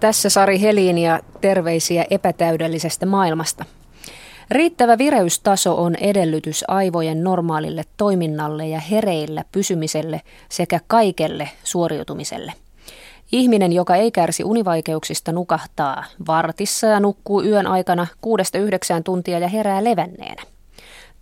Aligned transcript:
Tässä 0.00 0.28
Sari 0.28 0.60
Helin 0.60 0.98
ja 0.98 1.20
terveisiä 1.40 2.04
epätäydellisestä 2.10 3.06
maailmasta. 3.06 3.64
Riittävä 4.50 4.98
vireystaso 4.98 5.82
on 5.82 5.94
edellytys 5.94 6.64
aivojen 6.68 7.24
normaalille 7.24 7.84
toiminnalle 7.96 8.68
ja 8.68 8.80
hereillä 8.80 9.44
pysymiselle 9.52 10.20
sekä 10.48 10.80
kaikelle 10.86 11.48
suoriutumiselle. 11.64 12.52
Ihminen, 13.32 13.72
joka 13.72 13.96
ei 13.96 14.10
kärsi 14.10 14.44
univaikeuksista, 14.44 15.32
nukahtaa 15.32 16.04
vartissa 16.26 16.86
ja 16.86 17.00
nukkuu 17.00 17.42
yön 17.42 17.66
aikana 17.66 18.06
6-9 18.26 18.28
tuntia 19.04 19.38
ja 19.38 19.48
herää 19.48 19.84
levänneenä. 19.84 20.42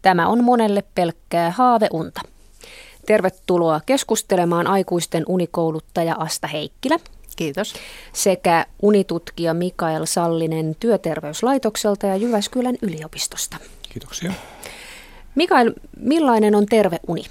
Tämä 0.03 0.29
on 0.29 0.45
monelle 0.45 0.85
pelkkää 0.95 1.51
haaveunta. 1.51 2.21
Tervetuloa 3.07 3.81
keskustelemaan 3.87 4.67
aikuisten 4.67 5.25
unikouluttaja 5.29 6.15
Asta 6.19 6.47
Heikkilä. 6.47 6.99
Kiitos. 7.37 7.75
Sekä 8.13 8.67
unitutkija 8.83 9.55
Mikael 9.55 10.07
Sallinen 10.07 10.77
Työterveyslaitokselta 10.81 12.07
ja 12.07 12.17
Jyväskylän 12.17 12.77
yliopistosta. 12.83 13.57
Kiitoksia. 13.83 14.33
Mikael, 15.35 15.73
millainen 16.01 16.55
on 16.55 16.67
terve 16.67 17.01
uni? 17.07 17.25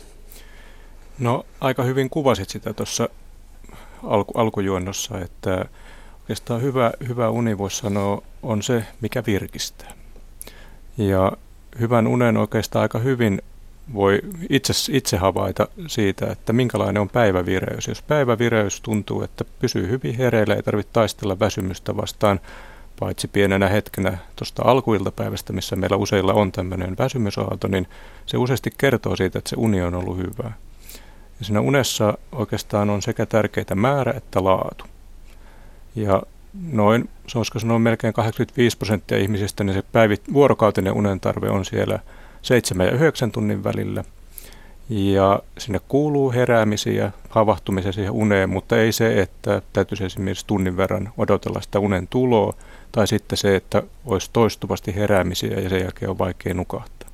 No 1.19 1.45
aika 1.61 1.83
hyvin 1.83 2.09
kuvasit 2.09 2.49
sitä 2.49 2.73
tuossa 2.73 3.09
alku, 4.03 4.39
alkujuonnossa, 4.39 5.19
että 5.19 5.65
oikeastaan 6.19 6.61
hyvä, 6.61 6.91
hyvä 7.07 7.29
uni 7.29 7.57
voisi 7.57 7.77
sanoa 7.77 8.21
on 8.43 8.63
se, 8.63 8.83
mikä 9.01 9.23
virkistää. 9.25 9.93
Ja 10.97 11.31
hyvän 11.79 12.07
unen 12.07 12.37
oikeastaan 12.37 12.81
aika 12.81 12.99
hyvin 12.99 13.41
voi 13.93 14.19
itse, 14.49 14.73
itse 14.91 15.17
havaita 15.17 15.67
siitä, 15.87 16.31
että 16.31 16.53
minkälainen 16.53 17.01
on 17.01 17.09
päivävireys. 17.09 17.87
Jos 17.87 18.01
päivävireys 18.01 18.81
tuntuu, 18.81 19.21
että 19.21 19.45
pysyy 19.59 19.87
hyvin 19.87 20.17
hereillä, 20.17 20.55
ei 20.55 20.63
tarvitse 20.63 20.93
taistella 20.93 21.39
väsymystä 21.39 21.97
vastaan, 21.97 22.39
paitsi 22.99 23.27
pienenä 23.27 23.67
hetkenä 23.67 24.17
tuosta 24.35 24.63
alkuiltapäivästä, 24.65 25.53
missä 25.53 25.75
meillä 25.75 25.97
useilla 25.97 26.33
on 26.33 26.51
tämmöinen 26.51 26.95
väsymysaalto, 26.97 27.67
niin 27.67 27.87
se 28.25 28.37
useasti 28.37 28.71
kertoo 28.77 29.15
siitä, 29.15 29.39
että 29.39 29.49
se 29.49 29.55
uni 29.59 29.81
on 29.81 29.95
ollut 29.95 30.17
hyvää. 30.17 30.53
Ja 31.39 31.45
siinä 31.45 31.61
unessa 31.61 32.17
oikeastaan 32.31 32.89
on 32.89 33.01
sekä 33.01 33.25
tärkeitä 33.25 33.75
määrä 33.75 34.13
että 34.17 34.43
laatu. 34.43 34.85
Ja 35.95 36.23
noin, 36.71 37.09
se 37.27 37.37
olisiko 37.37 37.59
sanoa 37.59 37.79
melkein 37.79 38.13
85 38.13 38.77
prosenttia 38.77 39.17
ihmisistä, 39.17 39.63
niin 39.63 39.73
se 39.73 39.83
päivit, 39.91 40.33
vuorokautinen 40.33 40.93
unen 40.93 41.19
tarve 41.19 41.49
on 41.49 41.65
siellä 41.65 41.99
7 42.45 42.85
ja 42.85 42.91
9 42.91 43.31
tunnin 43.31 43.63
välillä. 43.63 44.03
Ja 44.89 45.39
sinne 45.57 45.79
kuuluu 45.87 46.31
heräämisiä, 46.31 47.11
havahtumisia 47.29 47.91
siihen 47.91 48.11
uneen, 48.11 48.49
mutta 48.49 48.77
ei 48.77 48.91
se, 48.91 49.21
että 49.21 49.61
täytyisi 49.73 50.05
esimerkiksi 50.05 50.47
tunnin 50.47 50.77
verran 50.77 51.09
odotella 51.17 51.61
sitä 51.61 51.79
unen 51.79 52.07
tuloa, 52.07 52.53
tai 52.91 53.07
sitten 53.07 53.37
se, 53.37 53.55
että 53.55 53.83
olisi 54.05 54.29
toistuvasti 54.33 54.95
heräämisiä 54.95 55.59
ja 55.59 55.69
sen 55.69 55.81
jälkeen 55.81 56.09
on 56.09 56.17
vaikea 56.17 56.53
nukahtaa. 56.53 57.09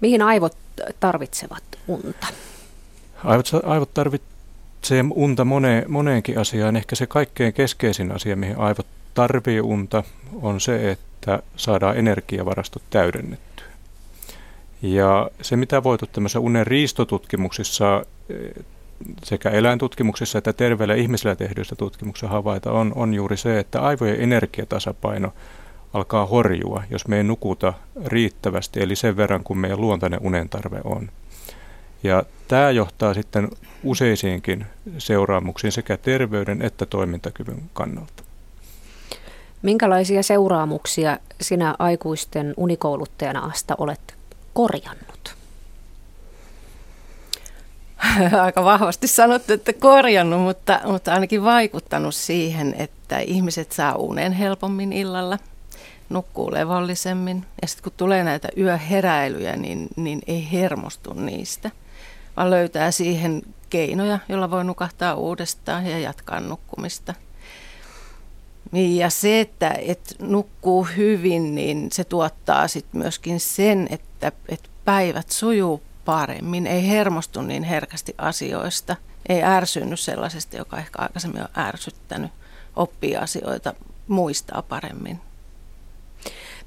Mihin 0.00 0.22
aivot 0.22 0.56
tarvitsevat 1.00 1.64
unta? 1.88 2.26
Aivot, 3.24 3.50
aivot 3.64 3.94
tarvitsee 3.94 5.04
unta 5.14 5.44
moneen, 5.44 5.84
moneenkin 5.88 6.38
asiaan. 6.38 6.76
Ehkä 6.76 6.96
se 6.96 7.06
kaikkein 7.06 7.52
keskeisin 7.52 8.12
asia, 8.12 8.36
mihin 8.36 8.58
aivot 8.58 8.86
tarvii 9.14 9.60
unta, 9.60 10.02
on 10.42 10.60
se, 10.60 10.90
että 10.90 11.42
saadaan 11.56 11.96
energiavarastot 11.96 12.82
täydennettyä. 12.90 13.53
Ja 14.84 15.30
se, 15.42 15.56
mitä 15.56 15.82
voitu 15.82 16.06
tämmöisissä 16.06 16.40
unen 16.40 16.66
riistotutkimuksissa 16.66 18.06
eh, 18.28 18.64
sekä 19.22 19.50
eläintutkimuksissa 19.50 20.38
että 20.38 20.52
terveellä 20.52 20.94
ihmisillä 20.94 21.36
tehdyissä 21.36 21.76
tutkimuksissa 21.76 22.28
havaita, 22.28 22.72
on, 22.72 22.92
on 22.94 23.14
juuri 23.14 23.36
se, 23.36 23.58
että 23.58 23.80
aivojen 23.80 24.20
energiatasapaino 24.20 25.32
alkaa 25.92 26.26
horjua, 26.26 26.82
jos 26.90 27.08
me 27.08 27.16
ei 27.16 27.24
nukuta 27.24 27.72
riittävästi, 28.06 28.82
eli 28.82 28.96
sen 28.96 29.16
verran 29.16 29.44
kuin 29.44 29.58
meidän 29.58 29.80
luontainen 29.80 30.20
unen 30.22 30.48
tarve 30.48 30.80
on. 30.84 31.08
Ja 32.02 32.22
tämä 32.48 32.70
johtaa 32.70 33.14
sitten 33.14 33.48
useisiinkin 33.84 34.66
seuraamuksiin 34.98 35.72
sekä 35.72 35.96
terveyden 35.96 36.62
että 36.62 36.86
toimintakyvyn 36.86 37.62
kannalta. 37.72 38.22
Minkälaisia 39.62 40.22
seuraamuksia 40.22 41.18
sinä 41.40 41.74
aikuisten 41.78 42.54
unikouluttajana 42.56 43.40
Asta 43.40 43.74
olet 43.78 44.14
korjannut? 44.54 45.36
Aika 48.42 48.64
vahvasti 48.64 49.08
sanottu, 49.08 49.52
että 49.52 49.72
korjannut, 49.72 50.40
mutta, 50.40 50.80
mutta 50.84 51.12
ainakin 51.12 51.44
vaikuttanut 51.44 52.14
siihen, 52.14 52.74
että 52.78 53.18
ihmiset 53.18 53.72
saa 53.72 53.96
unen 53.96 54.32
helpommin 54.32 54.92
illalla, 54.92 55.38
nukkuu 56.08 56.52
levollisemmin 56.52 57.46
ja 57.62 57.68
sitten 57.68 57.82
kun 57.82 57.92
tulee 57.96 58.24
näitä 58.24 58.48
yöheräilyjä, 58.58 59.56
niin, 59.56 59.88
niin 59.96 60.22
ei 60.26 60.52
hermostu 60.52 61.12
niistä– 61.12 61.70
vaan 62.36 62.50
löytää 62.50 62.90
siihen 62.90 63.42
keinoja, 63.70 64.18
joilla 64.28 64.50
voi 64.50 64.64
nukahtaa 64.64 65.14
uudestaan 65.14 65.86
ja 65.86 65.98
jatkaa 65.98 66.40
nukkumista. 66.40 67.14
Ja 68.72 69.10
se, 69.10 69.40
että, 69.40 69.70
että 69.70 70.14
nukkuu 70.18 70.84
hyvin, 70.96 71.54
niin 71.54 71.88
se 71.92 72.04
tuottaa 72.04 72.68
sitten 72.68 73.00
myöskin 73.00 73.40
sen, 73.40 73.88
että, 73.90 74.32
että 74.48 74.68
päivät 74.84 75.30
sujuu 75.30 75.82
paremmin, 76.04 76.66
ei 76.66 76.88
hermostu 76.88 77.42
niin 77.42 77.62
herkästi 77.62 78.14
asioista, 78.18 78.96
ei 79.28 79.42
ärsynny 79.42 79.96
sellaisesta, 79.96 80.56
joka 80.56 80.78
ehkä 80.78 80.98
aikaisemmin 80.98 81.42
on 81.42 81.48
ärsyttänyt, 81.56 82.32
oppii 82.76 83.16
asioita, 83.16 83.74
muistaa 84.08 84.62
paremmin. 84.62 85.20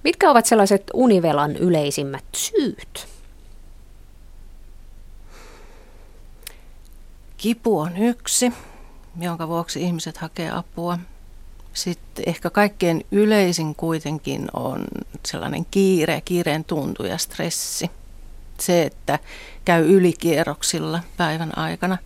Mitkä 0.03 0.31
ovat 0.31 0.45
sellaiset 0.45 0.83
univelan 0.93 1.55
yleisimmät 1.55 2.25
syyt? 2.35 3.07
Kipu 7.37 7.79
on 7.79 7.97
yksi, 7.97 8.53
jonka 9.19 9.47
vuoksi 9.47 9.81
ihmiset 9.81 10.17
hakee 10.17 10.51
apua. 10.51 10.99
Sitten 11.77 12.23
ehkä 12.27 12.49
kaikkein 12.49 13.05
yleisin 13.11 13.75
kuitenkin 13.75 14.47
on 14.53 14.83
sellainen 15.25 15.65
kiire, 15.71 16.21
kiireen 16.25 16.63
tuntu 16.63 17.05
ja 17.05 17.17
stressi. 17.17 17.91
Se, 18.59 18.83
että 18.83 19.19
käy 19.65 19.85
ylikierroksilla 19.95 20.99
päivän 21.17 21.57
aikana. 21.57 21.97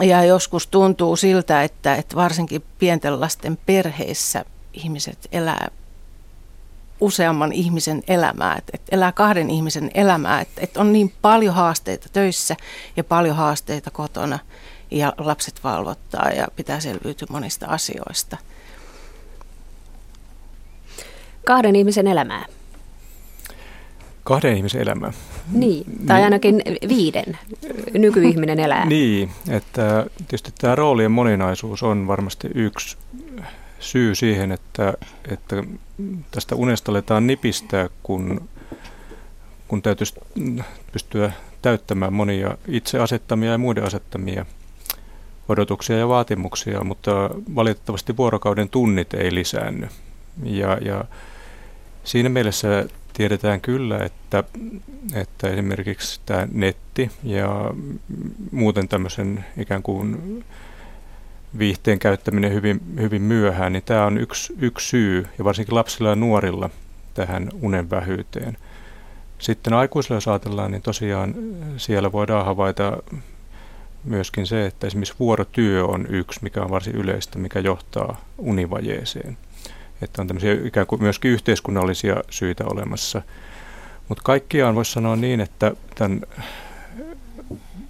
Ja 0.00 0.24
joskus 0.24 0.66
tuntuu 0.66 1.16
siltä, 1.16 1.62
että, 1.62 1.94
että 1.94 2.16
varsinkin 2.16 2.64
pienten 2.78 3.20
lasten 3.20 3.58
perheissä 3.66 4.44
ihmiset 4.72 5.28
elää 5.32 5.68
useamman 7.00 7.52
ihmisen 7.52 8.02
elämää, 8.08 8.56
että, 8.58 8.70
että 8.74 8.96
elää 8.96 9.12
kahden 9.12 9.50
ihmisen 9.50 9.90
elämää, 9.94 10.40
että, 10.40 10.60
että 10.60 10.80
on 10.80 10.92
niin 10.92 11.12
paljon 11.22 11.54
haasteita 11.54 12.08
töissä 12.12 12.56
ja 12.96 13.04
paljon 13.04 13.36
haasteita 13.36 13.90
kotona 13.90 14.38
ja 14.90 15.12
lapset 15.18 15.64
valvottaa 15.64 16.30
ja 16.30 16.48
pitää 16.56 16.80
selviytyä 16.80 17.26
monista 17.30 17.66
asioista. 17.66 18.36
Kahden 21.46 21.76
ihmisen 21.76 22.06
elämää. 22.06 22.44
Kahden 24.24 24.56
ihmisen 24.56 24.82
elämää. 24.82 25.12
Niin, 25.52 25.84
tai 26.06 26.16
niin. 26.16 26.24
ainakin 26.24 26.62
viiden 26.88 27.38
nykyihminen 27.94 28.60
elää. 28.60 28.86
Niin, 28.86 29.30
että 29.50 30.06
tietysti 30.18 30.52
tämä 30.58 30.74
roolien 30.74 31.10
moninaisuus 31.10 31.82
on 31.82 32.06
varmasti 32.06 32.48
yksi 32.54 32.96
syy 33.78 34.14
siihen, 34.14 34.52
että, 34.52 34.94
että 35.28 35.64
tästä 36.30 36.54
unesta 36.54 36.92
aletaan 36.92 37.26
nipistää, 37.26 37.88
kun, 38.02 38.48
kun 39.68 39.82
täytyisi 39.82 40.14
pystyä 40.92 41.32
täyttämään 41.62 42.12
monia 42.12 42.56
itse 42.68 42.98
asettamia 42.98 43.52
ja 43.52 43.58
muiden 43.58 43.84
asettamia 43.84 44.46
odotuksia 45.48 45.98
ja 45.98 46.08
vaatimuksia, 46.08 46.84
mutta 46.84 47.30
valitettavasti 47.54 48.16
vuorokauden 48.16 48.68
tunnit 48.68 49.14
ei 49.14 49.34
lisäänny. 49.34 49.88
Ja, 50.42 50.78
ja 50.80 51.04
siinä 52.04 52.28
mielessä 52.28 52.86
tiedetään 53.12 53.60
kyllä, 53.60 53.98
että, 53.98 54.44
että 55.14 55.48
esimerkiksi 55.48 56.20
tämä 56.26 56.48
netti 56.52 57.10
ja 57.24 57.70
muuten 58.50 58.88
tämmöisen 58.88 59.44
ikään 59.58 59.82
kuin 59.82 60.44
viihteen 61.58 61.98
käyttäminen 61.98 62.52
hyvin, 62.52 62.80
hyvin 63.00 63.22
myöhään, 63.22 63.72
niin 63.72 63.82
tämä 63.82 64.06
on 64.06 64.18
yksi, 64.18 64.54
yksi 64.60 64.88
syy, 64.88 65.26
ja 65.38 65.44
varsinkin 65.44 65.74
lapsilla 65.74 66.10
ja 66.10 66.16
nuorilla 66.16 66.70
tähän 67.14 67.48
unen 67.60 67.90
vähyyteen. 67.90 68.56
Sitten 69.38 69.72
aikuisilla, 69.72 70.16
jos 70.16 70.28
ajatellaan, 70.28 70.70
niin 70.70 70.82
tosiaan 70.82 71.34
siellä 71.76 72.12
voidaan 72.12 72.44
havaita 72.44 73.02
myöskin 74.04 74.46
se, 74.46 74.66
että 74.66 74.86
esimerkiksi 74.86 75.14
vuorotyö 75.20 75.84
on 75.84 76.06
yksi, 76.08 76.40
mikä 76.42 76.62
on 76.62 76.70
varsin 76.70 76.94
yleistä, 76.94 77.38
mikä 77.38 77.58
johtaa 77.58 78.20
univajeeseen. 78.38 79.38
Että 80.02 80.22
on 80.22 80.28
tämmöisiä 80.28 80.56
ikään 80.64 80.86
kuin 80.86 81.02
myöskin 81.02 81.30
yhteiskunnallisia 81.30 82.16
syitä 82.30 82.64
olemassa. 82.64 83.22
Mutta 84.08 84.22
kaikkiaan 84.24 84.74
voisi 84.74 84.92
sanoa 84.92 85.16
niin, 85.16 85.40
että 85.40 85.72
tämän, 85.94 86.22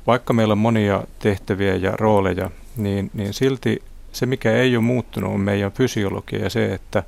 vaikka 0.06 0.32
meillä 0.32 0.52
on 0.52 0.58
monia 0.58 1.04
tehtäviä 1.18 1.76
ja 1.76 1.92
rooleja 1.96 2.50
niin, 2.76 3.10
niin 3.14 3.34
silti 3.34 3.82
se, 4.12 4.26
mikä 4.26 4.52
ei 4.52 4.76
ole 4.76 4.84
muuttunut, 4.84 5.34
on 5.34 5.40
meidän 5.40 5.72
fysiologia 5.72 6.38
ja 6.38 6.50
se, 6.50 6.74
että 6.74 7.02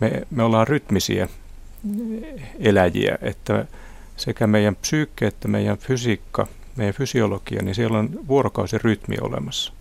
me, 0.00 0.22
me 0.30 0.42
ollaan 0.42 0.68
rytmisiä 0.68 1.28
eläjiä, 2.58 3.18
että 3.22 3.66
sekä 4.16 4.46
meidän 4.46 4.76
psyykki 4.76 5.24
että 5.24 5.48
meidän 5.48 5.78
fysiikka, 5.78 6.46
meidän 6.76 6.94
fysiologia, 6.94 7.62
niin 7.62 7.74
siellä 7.74 7.98
on 7.98 8.10
vuorokausirytmi 8.28 9.16
olemassa. 9.20 9.72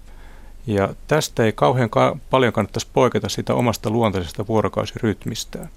Ja 0.70 0.94
tästä 1.08 1.46
ei 1.46 1.54
kauhean 1.54 1.90
ka- 1.90 2.18
paljon 2.30 2.54
kannattaisi 2.54 2.88
poiketa 2.94 3.30
sitä 3.30 3.54
omasta 3.54 3.90
luontaisesta 3.90 4.48
vuorokausirytmistään, 4.48 5.70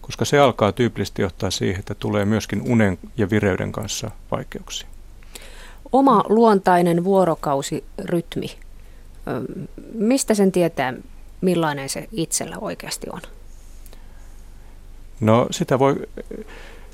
koska 0.00 0.24
se 0.24 0.38
alkaa 0.38 0.72
tyypillisesti 0.72 1.22
johtaa 1.22 1.50
siihen, 1.50 1.78
että 1.78 1.94
tulee 1.94 2.24
myöskin 2.24 2.62
unen 2.62 2.98
ja 3.16 3.30
vireyden 3.30 3.72
kanssa 3.72 4.10
vaikeuksia. 4.30 4.88
Oma 5.92 6.24
luontainen 6.28 7.04
vuorokausirytmi, 7.04 8.46
mistä 9.94 10.34
sen 10.34 10.52
tietää, 10.52 10.94
millainen 11.40 11.88
se 11.88 12.08
itsellä 12.12 12.56
oikeasti 12.60 13.06
on? 13.12 13.20
No 15.20 15.46
sitä 15.50 15.78
voi, 15.78 16.08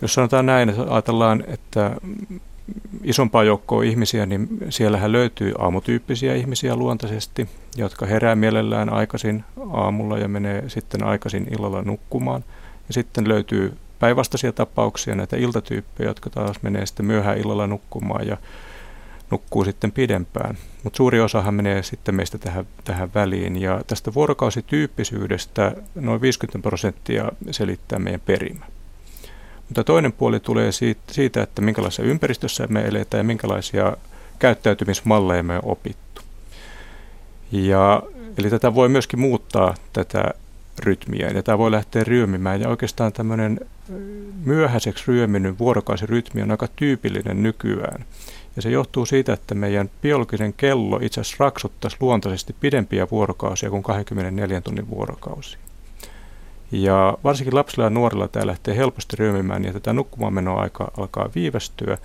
jos 0.03 0.15
sanotaan 0.15 0.47
näin, 0.47 0.69
että 0.69 0.83
ajatellaan, 0.89 1.45
että 1.47 1.97
isompaa 3.05 3.45
joukkoa 3.45 3.83
ihmisiä, 3.83 4.27
niin 4.27 4.49
siellähän 4.71 5.13
löytyy 5.13 5.55
aamutyyppisiä 5.59 6.35
ihmisiä 6.35 6.77
luontaisesti, 6.77 7.49
jotka 7.77 8.07
herää 8.07 8.37
mielellään 8.37 8.93
aikaisin 8.93 9.45
aamulla 9.73 10.19
ja 10.19 10.29
menee 10.29 10.65
sitten 10.69 11.05
aikaisin 11.05 11.47
illalla 11.51 11.83
nukkumaan. 11.83 12.45
Ja 12.89 12.95
sitten 12.95 13.29
löytyy 13.29 13.77
päinvastaisia 13.99 14.53
tapauksia, 14.53 15.15
näitä 15.15 15.37
iltatyyppejä, 15.37 16.11
jotka 16.11 16.31
taas 16.31 16.63
menee 16.63 16.87
sitten 16.87 17.07
myöhään 17.07 17.39
illalla 17.39 17.67
nukkumaan 17.67 18.27
ja 18.27 18.37
nukkuu 19.31 19.65
sitten 19.65 19.93
pidempään. 19.93 20.59
Mutta 20.83 20.97
suuri 20.97 21.21
osahan 21.21 21.55
menee 21.55 21.83
sitten 21.83 22.15
meistä 22.15 22.39
tähän, 22.39 22.67
tähän 22.85 23.11
väliin. 23.15 23.61
Ja 23.61 23.81
tästä 23.87 24.15
vuorokausityyppisyydestä 24.15 25.73
noin 25.95 26.21
50 26.21 26.69
prosenttia 26.69 27.33
selittää 27.51 27.99
meidän 27.99 28.21
perimä. 28.21 28.67
Mutta 29.69 29.85
toinen 29.85 30.13
puoli 30.13 30.41
tulee 30.41 30.71
siitä, 31.11 31.43
että 31.43 31.63
minkälaisessa 31.63 32.03
ympäristössä 32.03 32.67
me 32.67 32.87
eletään 32.87 33.19
ja 33.19 33.25
minkälaisia 33.25 33.97
käyttäytymismalleja 34.39 35.43
me 35.43 35.57
on 35.57 35.63
opittu. 35.65 36.23
Ja, 37.53 38.03
eli 38.39 38.51
tätä 38.51 38.75
voi 38.75 38.89
myöskin 38.89 39.21
muuttaa 39.21 39.75
tätä 39.93 40.25
rytmiä 40.79 41.31
ja 41.31 41.43
tämä 41.43 41.59
voi 41.59 41.71
lähteä 41.71 42.05
ryömimään 42.05 42.61
ja 42.61 42.69
oikeastaan 42.69 43.13
tämmöinen 43.13 43.61
myöhäiseksi 44.45 45.05
ryöminen 45.07 45.59
vuorokausirytmi 45.59 46.43
on 46.43 46.51
aika 46.51 46.69
tyypillinen 46.77 47.43
nykyään. 47.43 48.05
Ja 48.57 48.63
se 48.63 48.71
johtuu 48.71 49.07
siitä, 49.07 49.33
että 49.33 49.55
meidän 49.55 49.91
biologinen 50.03 50.53
kello 50.53 50.99
itse 51.03 51.21
asiassa 51.21 51.45
raksuttaisi 51.45 51.97
luontaisesti 52.01 52.55
pidempiä 52.61 53.07
vuorokausia 53.11 53.71
kuin 53.71 53.83
24 53.83 54.61
tunnin 54.61 54.91
vuorokausia. 54.91 55.59
Ja 56.73 57.19
varsinkin 57.25 57.55
lapsilla 57.55 57.85
ja 57.85 57.91
nuorilla 57.91 58.29
tämä 58.29 58.47
lähtee 58.47 58.77
helposti 58.77 59.17
ryömimään 59.17 59.65
ja 59.65 59.73
tätä 59.73 59.93
nukkumaanmenoaika 59.93 60.91
alkaa 60.99 61.31
viivästyä 61.35 61.99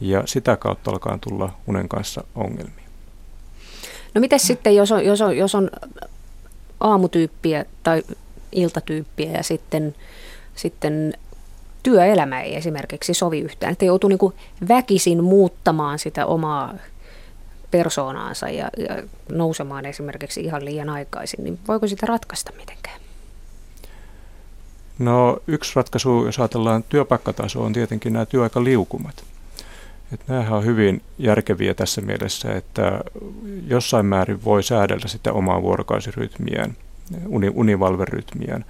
ja 0.00 0.22
sitä 0.26 0.56
kautta 0.56 0.90
alkaa 0.90 1.18
tulla 1.20 1.52
unen 1.66 1.88
kanssa 1.88 2.24
ongelmia. 2.34 2.88
No 4.14 4.20
miten 4.20 4.40
sitten, 4.40 4.76
jos 4.76 4.92
on, 4.92 5.04
jos 5.04 5.20
on, 5.20 5.36
jos 5.36 5.54
on 5.54 5.70
aamutyyppiä 6.80 7.64
tai 7.82 8.02
iltatyyppiä 8.52 9.30
ja 9.30 9.42
sitten, 9.42 9.94
sitten 10.54 11.14
työelämä 11.82 12.40
ei 12.40 12.56
esimerkiksi 12.56 13.14
sovi 13.14 13.40
yhtään, 13.40 13.72
että 13.72 13.84
joutuu 13.84 14.08
niin 14.08 14.68
väkisin 14.68 15.24
muuttamaan 15.24 15.98
sitä 15.98 16.26
omaa 16.26 16.74
persoonaansa 17.70 18.48
ja, 18.48 18.68
ja 18.78 19.02
nousemaan 19.32 19.86
esimerkiksi 19.86 20.40
ihan 20.40 20.64
liian 20.64 20.88
aikaisin, 20.88 21.44
niin 21.44 21.58
voiko 21.68 21.86
sitä 21.86 22.06
ratkaista 22.06 22.52
mitenkään? 22.56 23.01
No 24.98 25.38
yksi 25.46 25.72
ratkaisu, 25.76 26.26
jos 26.26 26.38
ajatellaan 26.38 26.82
työpaikkataso, 26.82 27.62
on 27.62 27.72
tietenkin 27.72 28.12
nämä 28.12 28.26
työaikaliukumat. 28.26 29.24
Että 30.12 30.24
nämähän 30.28 30.52
on 30.52 30.64
hyvin 30.64 31.02
järkeviä 31.18 31.74
tässä 31.74 32.00
mielessä, 32.00 32.54
että 32.54 33.00
jossain 33.66 34.06
määrin 34.06 34.44
voi 34.44 34.62
säädellä 34.62 35.08
sitä 35.08 35.32
omaa 35.32 35.62
vuorokausirytmiään, 35.62 36.76
uni, 37.26 37.50
univalverytmiään. 37.54 38.64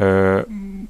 Öö, 0.00 0.44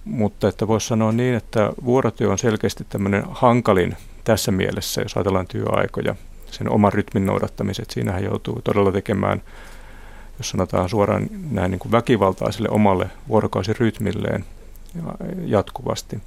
mutta 0.04 0.48
että 0.48 0.68
voisi 0.68 0.86
sanoa 0.86 1.12
niin, 1.12 1.34
että 1.34 1.72
vuorotyö 1.84 2.30
on 2.30 2.38
selkeästi 2.38 2.86
tämmöinen 2.88 3.22
hankalin 3.30 3.96
tässä 4.24 4.52
mielessä, 4.52 5.00
jos 5.00 5.16
ajatellaan 5.16 5.46
työaikoja, 5.46 6.14
sen 6.50 6.70
oman 6.70 6.92
rytmin 6.92 7.26
noudattamiset. 7.26 7.90
Siinähän 7.90 8.24
joutuu 8.24 8.60
todella 8.64 8.92
tekemään 8.92 9.42
jos 10.38 10.50
sanotaan 10.50 10.88
suoraan 10.88 11.28
näin 11.50 11.70
niin 11.70 11.78
kuin 11.78 11.92
väkivaltaiselle 11.92 12.68
omalle 12.68 13.10
vuorokausirytmilleen 13.28 14.44
jatkuvasti. 15.44 16.18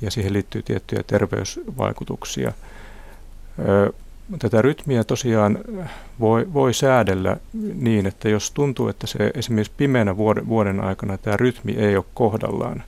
Ja 0.00 0.10
siihen 0.10 0.32
liittyy 0.32 0.62
tiettyjä 0.62 1.02
terveysvaikutuksia. 1.06 2.52
Tätä 4.38 4.62
rytmiä 4.62 5.04
tosiaan 5.04 5.58
voi, 6.20 6.52
voi 6.52 6.74
säädellä 6.74 7.36
niin, 7.74 8.06
että 8.06 8.28
jos 8.28 8.50
tuntuu, 8.50 8.88
että 8.88 9.06
se 9.06 9.30
esimerkiksi 9.34 9.72
pimeänä 9.76 10.16
vuoden, 10.16 10.48
vuoden 10.48 10.80
aikana 10.80 11.18
tämä 11.18 11.36
rytmi 11.36 11.72
ei 11.72 11.96
ole 11.96 12.04
kohdallaan, 12.14 12.82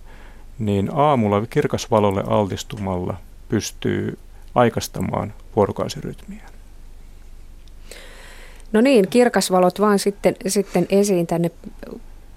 niin 0.58 0.91
aamulla 0.93 1.47
kirkasvalolle 1.50 2.25
altistumalla 2.26 3.17
pystyy 3.49 4.19
aikastamaan 4.55 5.35
vuorokausirytmiä. 5.56 6.50
No 8.72 8.81
niin, 8.81 9.08
kirkasvalot 9.08 9.81
vaan 9.81 9.99
sitten, 9.99 10.37
sitten 10.46 10.87
esiin 10.90 11.26
tänne 11.26 11.50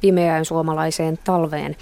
pimeään 0.02 0.46
suomalaiseen 0.46 1.20
talveen. 1.24 1.76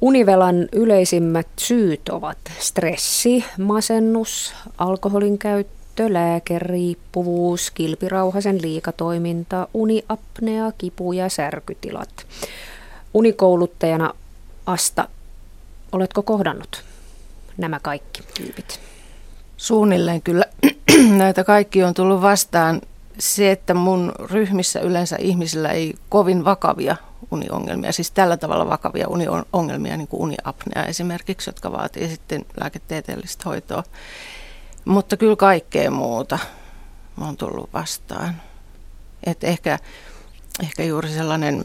Univelan 0.00 0.68
yleisimmät 0.72 1.46
syyt 1.58 2.08
ovat 2.08 2.38
stressi, 2.58 3.44
masennus, 3.58 4.54
alkoholin 4.78 5.38
käyttö, 5.38 6.12
lääkeriippuvuus, 6.12 7.70
kilpirauhasen 7.70 8.62
liikatoiminta, 8.62 9.68
uniapnea, 9.74 10.72
kipu 10.78 11.12
ja 11.12 11.28
särkytilat. 11.28 12.26
Unikouluttajana 13.14 14.14
Asta, 14.66 15.08
oletko 15.92 16.22
kohdannut 16.22 16.84
nämä 17.56 17.80
kaikki 17.82 18.22
tyypit? 18.36 18.80
Suunnilleen 19.56 20.22
kyllä 20.22 20.44
näitä 21.16 21.44
kaikki 21.44 21.84
on 21.84 21.94
tullut 21.94 22.22
vastaan 22.22 22.80
se, 23.18 23.50
että 23.50 23.74
mun 23.74 24.12
ryhmissä 24.30 24.80
yleensä 24.80 25.16
ihmisillä 25.20 25.70
ei 25.70 25.94
kovin 26.08 26.44
vakavia 26.44 26.96
uniongelmia, 27.30 27.92
siis 27.92 28.10
tällä 28.10 28.36
tavalla 28.36 28.68
vakavia 28.68 29.08
uniongelmia, 29.08 29.96
niin 29.96 30.08
kuin 30.08 30.20
uniapnea 30.20 30.84
esimerkiksi, 30.84 31.48
jotka 31.48 31.72
vaatii 31.72 32.08
sitten 32.08 32.46
lääketieteellistä 32.60 33.48
hoitoa. 33.48 33.82
Mutta 34.84 35.16
kyllä 35.16 35.36
kaikkea 35.36 35.90
muuta 35.90 36.38
on 37.20 37.36
tullut 37.36 37.72
vastaan. 37.72 38.42
Et 39.26 39.44
ehkä, 39.44 39.78
ehkä 40.62 40.84
juuri 40.84 41.08
sellainen 41.08 41.64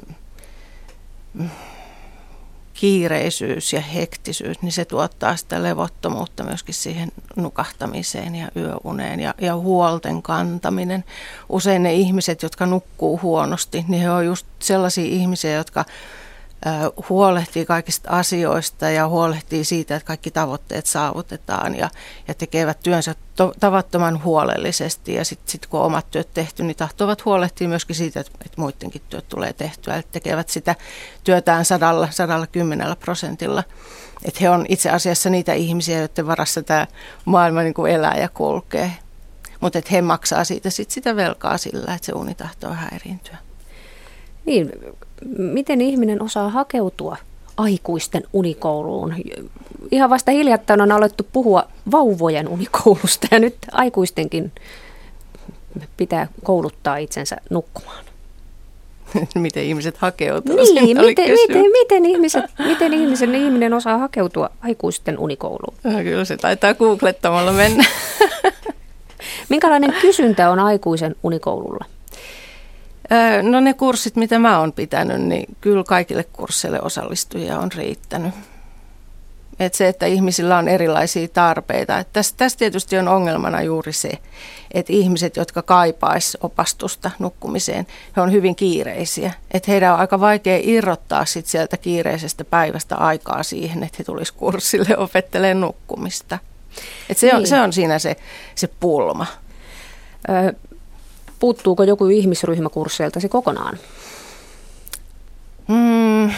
kiireisyys 2.80 3.74
ja 3.74 3.82
hektisyys, 3.82 4.62
niin 4.62 4.72
se 4.72 4.86
tuottaa 4.86 5.36
sitä 5.36 5.64
levottomuutta 5.64 6.44
myöskin 6.44 6.76
siihen 6.76 7.12
nukahtamiseen 7.36 8.36
ja 8.36 8.50
yöuneen 8.56 9.20
ja, 9.20 9.34
ja 9.42 9.56
huolten 9.56 10.22
kantaminen. 10.22 11.04
Usein 11.50 11.84
ne 11.84 11.94
ihmiset, 11.94 12.44
jotka 12.44 12.66
nukkuu 12.66 13.20
huonosti, 13.22 13.86
niin 13.88 14.02
he 14.02 14.12
on 14.12 14.26
just 14.26 14.46
sellaisia 14.60 15.06
ihmisiä, 15.06 15.54
jotka 15.54 15.86
huolehtii 17.10 17.66
kaikista 17.66 18.10
asioista 18.10 18.90
ja 18.90 19.08
huolehtii 19.08 19.64
siitä, 19.64 19.96
että 19.96 20.08
kaikki 20.08 20.32
tavoitteet 20.32 20.86
saavutetaan 20.86 21.76
ja, 21.76 21.90
ja 22.28 22.34
tekevät 22.34 22.80
työnsä 22.84 23.16
to, 23.36 23.54
tavattoman 23.60 24.24
huolellisesti. 24.24 25.14
Ja 25.14 25.26
sitten 25.26 25.52
sit 25.52 25.66
kun 25.66 25.80
omat 25.80 26.12
työt 26.12 26.34
tehty, 26.34 26.64
niin 26.64 26.76
tahtovat 26.76 27.26
huolehtia 27.26 27.68
myöskin 27.70 27.96
siitä, 27.96 28.20
että, 28.20 28.32
että 28.46 28.62
muidenkin 28.62 29.02
työt 29.10 29.28
tulee 29.30 29.54
tehtyä. 29.54 29.96
Eli 29.96 30.04
tekevät 30.12 30.50
sitä 30.50 30.76
työtään 31.24 31.66
sadalla, 31.66 32.08
sadalla 32.12 32.48
kymmenellä 32.48 32.96
prosentilla. 32.96 33.64
Että 34.26 34.40
he 34.42 34.50
on 34.50 34.66
itse 34.70 34.90
asiassa 34.90 35.30
niitä 35.30 35.54
ihmisiä, 35.54 36.00
joiden 36.00 36.28
varassa 36.28 36.64
tämä 36.64 36.88
maailma 37.26 37.62
niin 37.62 37.88
elää 37.90 38.18
ja 38.18 38.30
kulkee. 38.30 38.92
Mutta 39.60 39.80
he 39.92 40.02
maksaa 40.02 40.44
siitä 40.44 40.70
sit 40.70 40.92
sitä 40.92 41.16
velkaa 41.16 41.58
sillä, 41.58 41.94
että 41.94 42.06
se 42.06 42.12
uni 42.12 42.36
tahtoo 42.36 42.74
häiriintyä. 42.74 43.49
Niin, 44.46 44.72
miten 45.38 45.82
ihminen 45.82 46.22
osaa 46.22 46.50
hakeutua 46.50 47.18
aikuisten 47.58 48.24
unikouluun? 48.34 49.16
Ihan 49.92 50.10
vasta 50.10 50.32
hiljattain 50.32 50.82
on 50.82 50.92
alettu 50.92 51.28
puhua 51.34 51.64
vauvojen 51.92 52.48
unikoulusta 52.48 53.28
ja 53.32 53.40
nyt 53.40 53.58
aikuistenkin 53.72 54.52
pitää 55.98 56.28
kouluttaa 56.44 56.98
itsensä 56.98 57.38
nukkumaan. 57.50 58.06
miten 59.36 59.64
ihmiset 59.64 59.98
hakeutuu? 59.98 60.56
Niin, 60.56 60.98
miten, 60.98 61.32
miten, 61.32 61.72
miten, 61.72 62.06
ihmiset, 62.06 62.46
miten 62.60 62.94
ihmisen, 62.94 63.36
ihminen 63.36 63.74
osaa 63.74 63.98
hakeutua 63.98 64.50
aikuisten 64.62 65.20
unikouluun? 65.20 65.74
No, 65.84 66.04
kyllä 66.04 66.26
se 66.26 66.38
taitaa 66.38 66.74
googlettamalla 66.74 67.52
mennä. 67.52 67.86
Minkälainen 69.50 69.94
kysyntä 70.02 70.50
on 70.50 70.60
aikuisen 70.60 71.16
unikoululla? 71.24 71.86
No 73.42 73.60
ne 73.60 73.74
kurssit, 73.74 74.16
mitä 74.16 74.40
mä 74.40 74.60
oon 74.60 74.74
pitänyt, 74.74 75.22
niin 75.22 75.58
kyllä 75.62 75.84
kaikille 75.84 76.24
kursseille 76.24 76.82
osallistujia 76.82 77.60
on 77.60 77.72
riittänyt. 77.72 78.34
Et 79.60 79.74
se, 79.74 79.88
että 79.88 80.06
ihmisillä 80.06 80.58
on 80.58 80.68
erilaisia 80.68 81.28
tarpeita. 81.28 82.04
tässä, 82.14 82.34
tässä 82.38 82.58
tietysti 82.58 82.98
on 82.98 83.08
ongelmana 83.08 83.62
juuri 83.62 83.94
se, 83.94 84.12
että 84.74 84.94
ihmiset, 84.94 85.36
jotka 85.36 85.62
kaipais 85.62 86.38
opastusta 86.42 87.12
nukkumiseen, 87.20 87.88
he 88.16 88.22
on 88.22 88.32
hyvin 88.32 88.56
kiireisiä. 88.56 89.34
Että 89.52 89.72
heidän 89.72 89.94
on 89.94 90.00
aika 90.00 90.20
vaikea 90.20 90.60
irrottaa 90.62 91.26
sit 91.26 91.46
sieltä 91.46 91.78
kiireisestä 91.78 92.44
päivästä 92.44 92.96
aikaa 92.96 93.44
siihen, 93.44 93.84
että 93.84 93.96
he 94.00 94.04
tulisi 94.04 94.34
kurssille 94.34 94.98
opettelemaan 94.98 95.62
nukkumista. 95.62 96.40
Et 97.10 97.18
se, 97.18 97.28
niin. 97.28 97.36
on, 97.36 97.48
se 97.48 97.62
on 97.62 97.74
siinä 97.74 98.00
se, 98.00 98.16
se 98.56 98.70
pulma. 98.80 99.26
Puuttuuko 101.40 101.84
joku 101.84 102.06
ihmisryhmäkursseilta 102.06 103.20
se 103.20 103.30
kokonaan? 103.30 103.78
Mm, 105.68 106.32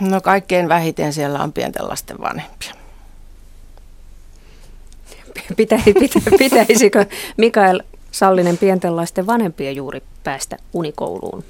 no 0.00 0.20
kaikkein 0.20 0.68
vähiten 0.68 1.12
siellä 1.12 1.42
on 1.42 1.52
pienten 1.52 1.88
lasten 1.88 2.20
vanhempia. 2.20 2.74
Pitäisi, 5.56 5.92
pitä, 5.92 6.20
pitäisikö 6.38 7.06
Mikael 7.36 7.82
Sallinen 8.10 8.58
pienten 8.58 8.96
lasten 8.96 9.26
vanhempien 9.26 9.76
juuri 9.76 10.02
päästä 10.24 10.56
unikouluun? 10.72 11.44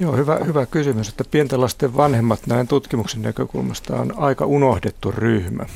Joo, 0.00 0.16
hyvä, 0.16 0.38
hyvä 0.46 0.66
kysymys, 0.66 1.08
että 1.08 1.24
pienten 1.30 1.60
lasten 1.60 1.96
vanhemmat 1.96 2.46
näin 2.46 2.68
tutkimuksen 2.68 3.22
näkökulmasta 3.22 3.96
on 3.96 4.14
aika 4.16 4.46
unohdettu 4.46 5.10
ryhmä. 5.10 5.66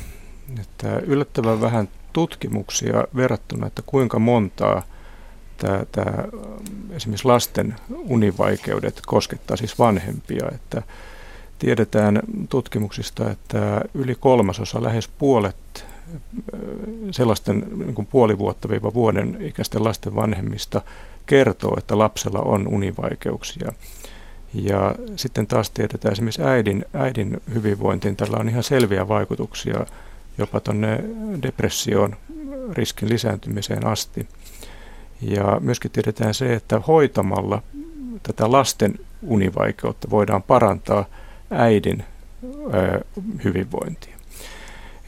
Että 0.59 0.99
yllättävän 0.99 1.61
vähän 1.61 1.89
tutkimuksia 2.13 3.07
verrattuna, 3.15 3.67
että 3.67 3.81
kuinka 3.85 4.19
montaa 4.19 4.83
tämä, 5.61 5.85
tämä 5.91 6.23
esimerkiksi 6.91 7.27
lasten 7.27 7.75
univaikeudet 7.89 9.01
koskettaa 9.05 9.57
siis 9.57 9.79
vanhempia. 9.79 10.45
Että 10.55 10.81
tiedetään 11.59 12.19
tutkimuksista, 12.49 13.31
että 13.31 13.81
yli 13.93 14.15
kolmasosa, 14.15 14.83
lähes 14.83 15.07
puolet 15.07 15.85
sellaisten 17.11 17.65
niin 17.75 17.95
kuin 17.95 18.07
puoli 18.07 18.37
vuotta 18.37 18.69
viiva 18.69 18.93
vuoden 18.93 19.37
ikäisten 19.39 19.83
lasten 19.83 20.15
vanhemmista 20.15 20.81
kertoo, 21.25 21.75
että 21.77 21.97
lapsella 21.97 22.39
on 22.39 22.67
univaikeuksia. 22.67 23.71
Ja 24.53 24.95
sitten 25.15 25.47
taas 25.47 25.69
tiedetään 25.69 26.11
esimerkiksi 26.11 26.41
äidin, 26.41 26.85
äidin 26.93 27.41
hyvinvointiin. 27.53 28.15
Tällä 28.15 28.37
on 28.37 28.49
ihan 28.49 28.63
selviä 28.63 29.07
vaikutuksia 29.07 29.85
jopa 30.37 30.59
tuonne 30.59 31.03
depressioon 31.43 32.15
riskin 32.73 33.09
lisääntymiseen 33.09 33.87
asti. 33.87 34.27
Ja 35.21 35.57
myöskin 35.59 35.91
tiedetään 35.91 36.33
se, 36.33 36.53
että 36.53 36.79
hoitamalla 36.87 37.63
tätä 38.23 38.51
lasten 38.51 38.99
univaikeutta 39.21 40.09
voidaan 40.09 40.43
parantaa 40.43 41.05
äidin 41.51 42.03
hyvinvointia. 43.43 44.17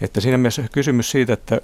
Että 0.02 0.22
siinä 0.22 0.38
mielessä 0.38 0.64
kysymys 0.72 1.12
siitä, 1.12 1.34
että 1.34 1.62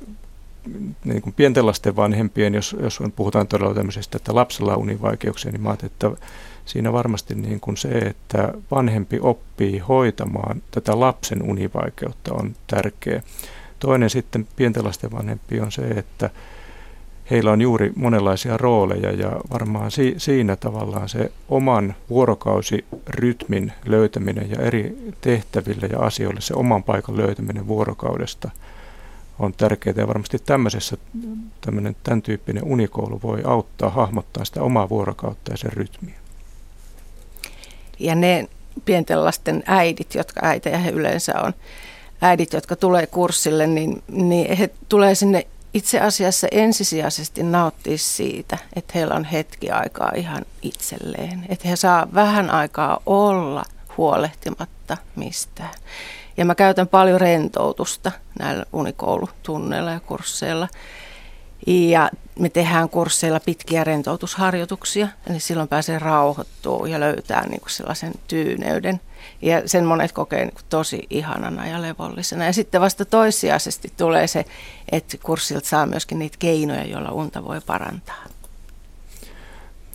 niin 1.06 1.22
kuin 1.22 1.34
pienten 1.34 1.66
lasten 1.66 1.96
vanhempien, 1.96 2.54
jos, 2.54 2.76
jos 2.80 3.00
puhutaan 3.16 3.48
todella 3.48 3.74
tämmöisestä, 3.74 4.18
että 4.18 4.36
lapsella 4.36 4.74
on 4.74 4.82
univaikeuksia, 4.82 5.52
niin 5.52 5.62
mä 5.62 5.76
että 5.84 6.12
siinä 6.66 6.94
varmasti 6.94 7.36
niin 7.36 7.60
kuin 7.60 7.78
se, 7.78 7.90
että 7.90 8.54
vanhempi 8.72 9.20
oppii 9.22 9.80
hoitamaan 9.80 10.62
tätä 10.72 11.00
lapsen 11.00 11.44
univaikeutta 11.44 12.34
on 12.34 12.56
tärkeä. 12.68 13.24
Toinen 13.80 14.10
sitten 14.10 14.48
pienten 14.56 14.84
lasten 14.86 15.12
vanhempi 15.12 15.60
on 15.60 15.72
se, 15.72 15.82
että 15.82 16.30
heillä 17.32 17.52
on 17.52 17.62
juuri 17.62 17.92
monenlaisia 17.96 18.58
rooleja 18.58 19.12
ja 19.12 19.32
varmaan 19.54 19.92
si- 19.92 20.16
siinä 20.18 20.56
tavallaan 20.56 21.10
se 21.10 21.32
oman 21.50 21.96
vuorokausirytmin 22.10 23.74
löytäminen 23.86 24.52
ja 24.52 24.62
eri 24.62 24.98
tehtäville 25.22 25.88
ja 25.88 26.00
asioille 26.00 26.42
se 26.42 26.54
oman 26.54 26.84
paikan 26.84 27.18
löytäminen 27.18 27.68
vuorokaudesta 27.68 28.52
on 29.40 29.54
tärkeää 29.54 29.94
ja 29.98 30.08
varmasti 30.08 30.40
tämmöisessä 30.40 30.98
tämmöinen, 31.62 31.96
tämän 32.04 32.22
tyyppinen 32.22 32.64
unikoulu 32.64 33.20
voi 33.24 33.42
auttaa 33.44 33.90
hahmottaa 33.90 34.46
sitä 34.46 34.64
omaa 34.64 34.90
vuorokautta 34.90 35.52
ja 35.52 35.58
sen 35.58 35.74
rytmiä. 35.74 36.16
Ja 38.00 38.16
ne 38.16 38.48
pienten 38.86 39.26
lasten 39.26 39.64
äidit, 39.66 40.16
jotka 40.16 40.40
äitejä 40.44 40.78
he 40.78 40.90
yleensä 40.90 41.42
on, 41.42 41.54
äidit, 42.22 42.54
jotka 42.54 42.76
tulee 42.76 43.08
kurssille, 43.08 43.68
niin, 43.68 44.04
niin 44.08 44.58
he 44.58 44.70
tulee 44.90 45.16
sinne 45.16 45.48
itse 45.74 46.00
asiassa 46.00 46.48
ensisijaisesti 46.52 47.44
nauttia 47.44 47.98
siitä, 47.98 48.58
että 48.76 48.92
heillä 48.96 49.16
on 49.16 49.26
hetki 49.26 49.72
aikaa 49.72 50.12
ihan 50.16 50.46
itselleen. 50.62 51.46
Että 51.50 51.68
he 51.68 51.76
saa 51.76 52.08
vähän 52.14 52.50
aikaa 52.50 53.00
olla 53.06 53.64
huolehtimatta 53.98 54.98
mistään. 55.16 55.74
Ja 56.38 56.46
mä 56.46 56.56
käytän 56.56 56.88
paljon 56.88 57.22
rentoutusta 57.22 58.12
näillä 58.40 58.66
unikoulutunneilla 58.74 59.92
ja 59.92 60.00
kursseilla. 60.00 60.68
Ja 61.68 62.10
me 62.40 62.50
tehdään 62.50 62.90
kursseilla 62.90 63.40
pitkiä 63.40 63.84
rentoutusharjoituksia, 63.84 65.08
eli 65.30 65.40
silloin 65.40 65.68
pääsee 65.68 66.00
rauhoittua 66.00 66.88
ja 66.88 67.00
löytää 67.00 67.48
niin 67.48 67.62
sellaisen 67.68 68.14
tyyneyden. 68.28 69.02
Ja 69.42 69.62
sen 69.66 69.86
monet 69.86 70.12
kokee 70.12 70.46
niin 70.46 70.56
tosi 70.70 71.08
ihanana 71.10 71.68
ja 71.68 71.82
levollisena. 71.82 72.46
Ja 72.46 72.54
sitten 72.54 72.82
vasta 72.82 73.06
toissijaisesti 73.06 73.94
tulee 73.98 74.28
se, 74.28 74.46
että 74.92 75.18
kurssilta 75.24 75.68
saa 75.68 75.86
myöskin 75.86 76.20
niitä 76.20 76.38
keinoja, 76.40 76.86
joilla 76.86 77.12
unta 77.12 77.44
voi 77.44 77.62
parantaa. 77.66 78.24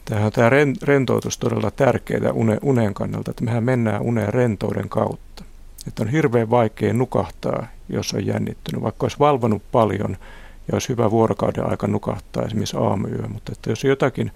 Tämä 0.05 0.31
tämä 0.31 0.51
rentoutus 0.83 1.39
todella 1.39 1.71
tärkeää 1.71 2.33
unen 2.63 2.95
kannalta, 2.95 3.31
että 3.31 3.45
mehän 3.45 3.65
mennään 3.65 4.03
uneen 4.03 4.35
rentouden 4.35 4.89
kautta. 4.89 5.45
Että 5.89 6.03
on 6.03 6.09
hirveän 6.09 6.51
vaikea 6.51 6.93
nukahtaa, 6.93 7.67
jos 7.89 8.13
on 8.13 8.27
jännittynyt, 8.27 8.83
vaikka 8.83 9.05
olisi 9.05 9.19
valvonut 9.19 9.63
paljon– 9.73 10.17
ja 10.69 10.75
olisi 10.75 10.89
hyvä 10.89 11.11
vuorokauden 11.11 11.71
aika 11.71 11.87
nukahtaa 11.87 12.43
esimerkiksi 12.43 12.77
aamuyö, 12.77 13.29
mutta 13.29 13.53
että 13.53 13.71
jos 13.71 13.85
jotakin, 13.85 14.33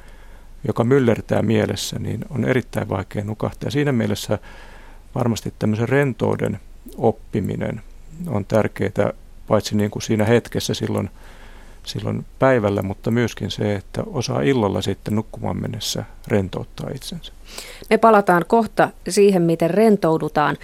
joka 0.67 0.85
myllertää 0.85 1.43
mielessä, 1.43 1.99
niin 1.99 2.25
on 2.31 2.45
erittäin 2.45 2.89
vaikea 2.89 3.25
nukahtaa. 3.25 3.67
Ja 3.67 3.71
siinä 3.71 3.93
mielessä 3.93 4.39
varmasti 5.15 5.55
tämmöisen 5.59 5.89
rentouden 5.89 6.61
oppiminen 6.97 7.83
on 8.27 8.45
tärkeää, 8.45 9.13
paitsi 9.49 9.77
niin 9.77 9.91
kuin 9.91 10.03
siinä 10.03 10.25
hetkessä 10.25 10.75
silloin, 10.75 11.11
silloin 11.85 12.25
päivällä, 12.39 12.83
mutta 12.83 13.11
myöskin 13.11 13.51
se, 13.51 13.75
että 13.75 14.03
osaa 14.07 14.41
illalla 14.41 14.83
sitten 14.83 15.15
nukkumaan 15.15 15.61
mennessä 15.61 16.05
rentouttaa 16.27 16.91
itsensä. 16.95 17.33
Me 17.91 17.99
palataan 17.99 18.45
kohta 18.49 18.91
siihen, 19.09 19.43
miten 19.43 19.71
rentoudutaan. 19.71 20.57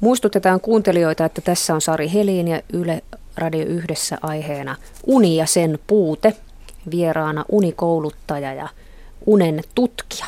Muistutetaan 0.00 0.60
kuuntelijoita, 0.60 1.24
että 1.24 1.40
tässä 1.40 1.74
on 1.74 1.80
Sari 1.80 2.12
Helin 2.12 2.48
ja 2.48 2.62
Yle 2.72 3.02
Radio 3.36 3.66
Yhdessä 3.66 4.18
aiheena 4.22 4.76
uni 5.06 5.36
ja 5.36 5.46
sen 5.46 5.78
puute, 5.86 6.36
vieraana 6.90 7.44
unikouluttaja 7.48 8.54
ja 8.54 8.68
unen 9.26 9.62
tutkija. 9.74 10.26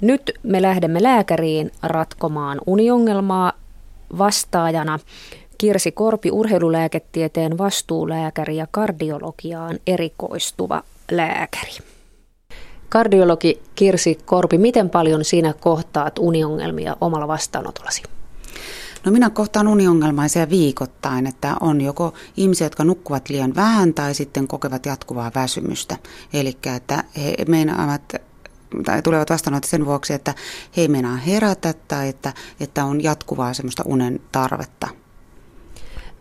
Nyt 0.00 0.30
me 0.42 0.62
lähdemme 0.62 1.02
lääkäriin 1.02 1.70
ratkomaan 1.82 2.60
uniongelmaa 2.66 3.52
vastaajana 4.18 4.98
Kirsi 5.58 5.92
Korpi, 5.92 6.30
urheilulääketieteen 6.30 7.58
vastuulääkäri 7.58 8.56
ja 8.56 8.66
kardiologiaan 8.70 9.78
erikoistuva 9.86 10.82
lääkäri. 11.10 11.72
Kardiologi 12.88 13.62
Kirsi 13.74 14.18
Korpi, 14.24 14.58
miten 14.58 14.90
paljon 14.90 15.24
sinä 15.24 15.52
kohtaat 15.60 16.18
uniongelmia 16.18 16.96
omalla 17.00 17.28
vastaanotollasi? 17.28 18.02
No 19.04 19.12
minä 19.12 19.30
kohtaan 19.30 19.68
uniongelmaisia 19.68 20.50
viikoittain, 20.50 21.26
että 21.26 21.56
on 21.60 21.80
joko 21.80 22.14
ihmisiä, 22.36 22.64
jotka 22.64 22.84
nukkuvat 22.84 23.28
liian 23.28 23.54
vähän 23.54 23.94
tai 23.94 24.14
sitten 24.14 24.48
kokevat 24.48 24.86
jatkuvaa 24.86 25.30
väsymystä. 25.34 25.96
Eli 26.32 26.56
että 26.76 27.04
he 27.16 27.34
meinaavat 27.48 28.02
tai 28.84 29.02
tulevat 29.02 29.30
vastaanot 29.30 29.64
sen 29.64 29.86
vuoksi, 29.86 30.12
että 30.12 30.34
he 30.76 30.82
ei 30.82 30.88
meinaa 30.88 31.16
herätä 31.16 31.74
tai 31.88 32.08
että, 32.08 32.32
että 32.60 32.84
on 32.84 33.02
jatkuvaa 33.02 33.54
semmoista 33.54 33.82
unen 33.86 34.20
tarvetta. 34.32 34.88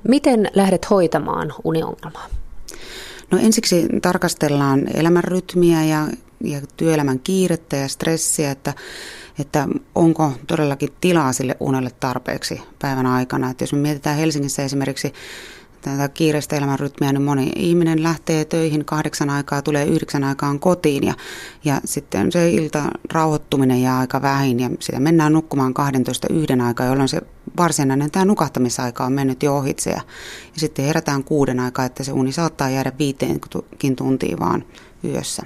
Miten 0.08 0.52
lähdet 0.56 0.90
hoitamaan 0.90 1.54
uniongelmaa? 1.64 2.28
No 3.32 3.38
ensiksi 3.38 3.88
tarkastellaan 4.02 4.88
elämänrytmiä 4.94 5.84
ja, 5.84 6.08
ja 6.44 6.62
työelämän 6.78 7.20
kiirettä 7.20 7.76
ja 7.76 7.88
stressiä, 7.88 8.52
että 8.52 8.74
että 9.40 9.68
onko 9.96 10.32
todellakin 10.48 10.90
tilaa 11.02 11.34
sille 11.34 11.56
unelle 11.60 11.90
tarpeeksi 12.00 12.62
päivän 12.80 13.06
aikana. 13.06 13.50
Että 13.50 13.64
jos 13.64 13.74
me 13.74 13.80
mietitään 13.80 14.18
Helsingissä 14.18 14.64
esimerkiksi 14.64 15.14
tätä 15.82 16.10
kiireistä 16.10 16.56
elämänrytmiä, 16.56 17.14
niin 17.14 17.22
moni 17.22 17.52
ihminen 17.56 18.04
lähtee 18.04 18.46
töihin 18.46 18.86
kahdeksan 18.86 19.30
aikaa, 19.30 19.62
tulee 19.62 19.86
yhdeksän 19.86 20.24
aikaan 20.24 20.60
kotiin 20.60 21.04
ja, 21.04 21.14
ja 21.66 21.82
sitten 21.86 22.32
se 22.32 22.50
ilta 22.50 22.84
rauhoittuminen 23.14 23.82
jää 23.82 24.00
aika 24.00 24.22
vähin 24.22 24.60
ja 24.60 24.70
sitä 24.80 25.00
mennään 25.00 25.34
nukkumaan 25.34 25.74
12 25.74 26.28
yhden 26.30 26.62
aikaa, 26.62 26.86
jolloin 26.86 27.10
se 27.10 27.22
varsinainen 27.58 28.12
tämä 28.12 28.26
nukahtamisaika 28.26 29.06
on 29.06 29.14
mennyt 29.14 29.44
jo 29.44 29.56
ohitse 29.56 29.90
ja, 29.90 30.02
ja 30.54 30.60
sitten 30.60 30.86
herätään 30.86 31.24
kuuden 31.24 31.60
aikaa, 31.60 31.86
että 31.86 32.04
se 32.04 32.12
uni 32.12 32.32
saattaa 32.32 32.70
jäädä 32.70 32.92
viiteenkin 33.00 33.96
tuntiin 33.96 34.40
vaan 34.40 34.64
yössä. 35.04 35.44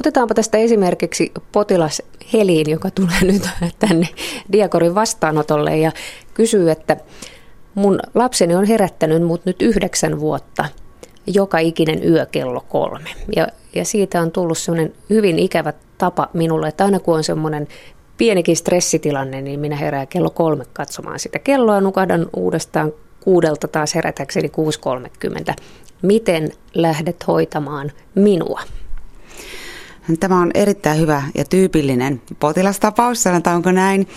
Otetaanpa 0.00 0.34
tästä 0.34 0.58
esimerkiksi 0.58 1.32
potilas 1.52 2.02
Heliin, 2.32 2.70
joka 2.70 2.90
tulee 2.90 3.20
nyt 3.22 3.48
tänne 3.78 4.08
Diakorin 4.52 4.94
vastaanotolle 4.94 5.78
ja 5.78 5.92
kysyy, 6.34 6.70
että 6.70 6.96
mun 7.74 8.00
lapseni 8.14 8.54
on 8.54 8.64
herättänyt 8.64 9.22
mut 9.22 9.44
nyt 9.44 9.62
yhdeksän 9.62 10.20
vuotta 10.20 10.64
joka 11.26 11.58
ikinen 11.58 12.04
yö 12.04 12.26
kello 12.26 12.64
kolme. 12.68 13.10
Ja, 13.36 13.46
ja 13.74 13.84
siitä 13.84 14.20
on 14.20 14.32
tullut 14.32 14.58
semmoinen 14.58 14.92
hyvin 15.10 15.38
ikävä 15.38 15.72
tapa 15.98 16.28
minulle, 16.32 16.68
että 16.68 16.84
aina 16.84 17.00
kun 17.00 17.16
on 17.16 17.24
semmoinen 17.24 17.68
pienikin 18.16 18.56
stressitilanne, 18.56 19.40
niin 19.40 19.60
minä 19.60 19.76
herään 19.76 20.08
kello 20.08 20.30
kolme 20.30 20.64
katsomaan 20.72 21.18
sitä 21.18 21.38
kelloa, 21.38 21.80
nukahdan 21.80 22.26
uudestaan 22.36 22.92
kuudelta 23.20 23.68
taas 23.68 23.94
herätäkseni 23.94 24.48
6.30. 25.48 25.54
Miten 26.02 26.52
lähdet 26.74 27.26
hoitamaan 27.26 27.92
minua? 28.14 28.60
Tämä 30.20 30.40
on 30.40 30.50
erittäin 30.54 31.00
hyvä 31.00 31.22
ja 31.34 31.44
tyypillinen 31.44 32.22
potilastapaus, 32.40 33.22
sanotaanko 33.22 33.72
näin. 33.72 34.08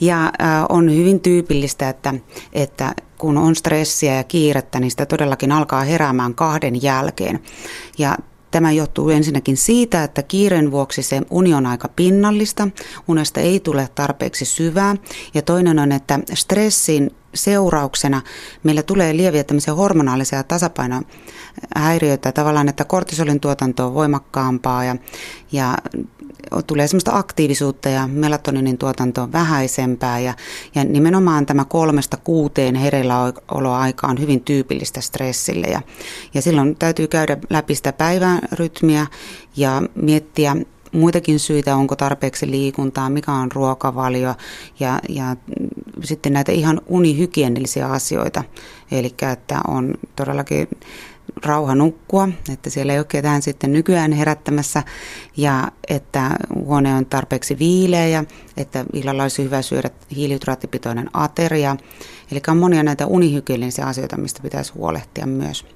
Ja 0.00 0.32
on 0.68 0.96
hyvin 0.96 1.20
tyypillistä, 1.20 1.88
että, 1.88 2.14
että 2.52 2.94
kun 3.18 3.38
on 3.38 3.56
stressiä 3.56 4.14
ja 4.14 4.24
kiirettä, 4.24 4.80
niin 4.80 4.90
sitä 4.90 5.06
todellakin 5.06 5.52
alkaa 5.52 5.84
heräämään 5.84 6.34
kahden 6.34 6.82
jälkeen. 6.82 7.40
Ja 7.98 8.16
Tämä 8.54 8.72
johtuu 8.72 9.10
ensinnäkin 9.10 9.56
siitä, 9.56 10.04
että 10.04 10.22
kiireen 10.22 10.70
vuoksi 10.70 11.02
se 11.02 11.22
uni 11.30 11.54
on 11.54 11.66
aika 11.66 11.88
pinnallista, 11.88 12.68
unesta 13.08 13.40
ei 13.40 13.60
tule 13.60 13.88
tarpeeksi 13.94 14.44
syvää. 14.44 14.96
Ja 15.34 15.42
toinen 15.42 15.78
on, 15.78 15.92
että 15.92 16.20
stressin 16.34 17.10
seurauksena 17.34 18.22
meillä 18.62 18.82
tulee 18.82 19.16
lieviä 19.16 19.44
tämmöisiä 19.44 19.74
hormonaalisia 19.74 20.42
tasapainohäiriöitä, 20.42 22.32
tavallaan, 22.32 22.68
että 22.68 22.84
kortisolin 22.84 23.40
tuotanto 23.40 23.86
on 23.86 23.94
voimakkaampaa 23.94 24.84
ja, 24.84 24.96
ja 25.52 25.78
tulee 26.66 26.88
semmoista 26.88 27.18
aktiivisuutta 27.18 27.88
ja 27.88 28.06
melatoninin 28.06 28.78
tuotanto 28.78 29.22
on 29.22 29.32
vähäisempää 29.32 30.18
ja, 30.18 30.34
ja 30.74 30.84
nimenomaan 30.84 31.46
tämä 31.46 31.64
kolmesta 31.64 32.16
kuuteen 32.16 32.74
hereilläoloaika 32.74 34.06
on 34.06 34.20
hyvin 34.20 34.40
tyypillistä 34.40 35.00
stressille 35.00 35.66
ja, 35.66 35.80
ja 36.34 36.42
silloin 36.42 36.76
täytyy 36.76 37.06
käydä 37.06 37.36
läpi 37.50 37.74
sitä 37.74 37.92
päivän 37.92 38.38
rytmiä 38.52 39.06
ja 39.56 39.82
miettiä 39.94 40.56
muitakin 40.94 41.38
syitä, 41.38 41.76
onko 41.76 41.96
tarpeeksi 41.96 42.50
liikuntaa, 42.50 43.10
mikä 43.10 43.32
on 43.32 43.52
ruokavalio 43.52 44.34
ja, 44.80 45.00
ja 45.08 45.36
sitten 46.02 46.32
näitä 46.32 46.52
ihan 46.52 46.80
unihygienillisiä 46.86 47.86
asioita. 47.86 48.44
Eli 48.90 49.14
että 49.32 49.60
on 49.68 49.94
todellakin 50.16 50.68
rauha 51.44 51.74
nukkua, 51.74 52.28
että 52.52 52.70
siellä 52.70 52.92
ei 52.92 52.98
ole 52.98 53.06
ketään 53.08 53.42
sitten 53.42 53.72
nykyään 53.72 54.12
herättämässä 54.12 54.82
ja 55.36 55.72
että 55.88 56.30
huone 56.54 56.94
on 56.94 57.06
tarpeeksi 57.06 57.58
viileä 57.58 58.06
ja 58.06 58.24
että 58.56 58.84
illalla 58.92 59.22
olisi 59.22 59.44
hyvä 59.44 59.62
syödä 59.62 59.90
hiilihydraattipitoinen 60.16 61.10
ateria. 61.12 61.76
Eli 62.32 62.40
on 62.48 62.56
monia 62.56 62.82
näitä 62.82 63.06
unihygienillisiä 63.06 63.86
asioita, 63.86 64.16
mistä 64.16 64.42
pitäisi 64.42 64.72
huolehtia 64.72 65.26
myös. 65.26 65.66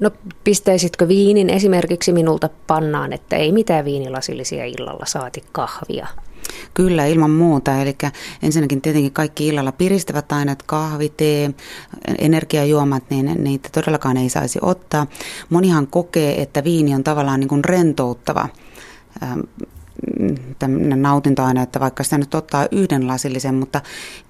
No 0.00 0.10
pistäisitkö 0.44 1.08
viinin 1.08 1.50
esimerkiksi 1.50 2.12
minulta 2.12 2.48
pannaan, 2.66 3.12
että 3.12 3.36
ei 3.36 3.52
mitään 3.52 3.84
viinilasillisia 3.84 4.64
illalla 4.64 5.06
saati 5.06 5.44
kahvia? 5.52 6.06
Kyllä, 6.74 7.06
ilman 7.06 7.30
muuta. 7.30 7.82
Eli 7.82 7.96
ensinnäkin 8.42 8.80
tietenkin 8.80 9.12
kaikki 9.12 9.48
illalla 9.48 9.72
piristävät 9.72 10.32
aineet, 10.32 10.62
kahvi, 10.62 11.08
tee, 11.08 11.50
energiajuomat, 12.18 13.04
niin 13.10 13.44
niitä 13.44 13.68
todellakaan 13.72 14.16
ei 14.16 14.28
saisi 14.28 14.58
ottaa. 14.62 15.06
Monihan 15.50 15.86
kokee, 15.86 16.42
että 16.42 16.64
viini 16.64 16.94
on 16.94 17.04
tavallaan 17.04 17.40
niin 17.40 17.48
kuin 17.48 17.64
rentouttava 17.64 18.48
tämmöinen 20.58 21.02
nautintoaine, 21.02 21.62
että 21.62 21.80
vaikka 21.80 22.04
sitä 22.04 22.18
nyt 22.18 22.34
ottaa 22.34 22.66
yhden 22.70 23.06
lasillisen, 23.06 23.54
mutta 23.54 23.80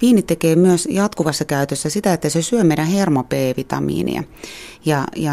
viini 0.03 0.23
tekee 0.23 0.57
myös 0.57 0.89
jatkuvassa 0.91 1.45
käytössä 1.45 1.91
sitä, 1.91 2.13
että 2.13 2.29
se 2.29 2.43
syö 2.43 2.65
meidän 2.65 2.87
hermo 2.87 3.25
B-vitamiinia. 3.25 4.23
Ja, 4.85 5.05
ja 5.17 5.33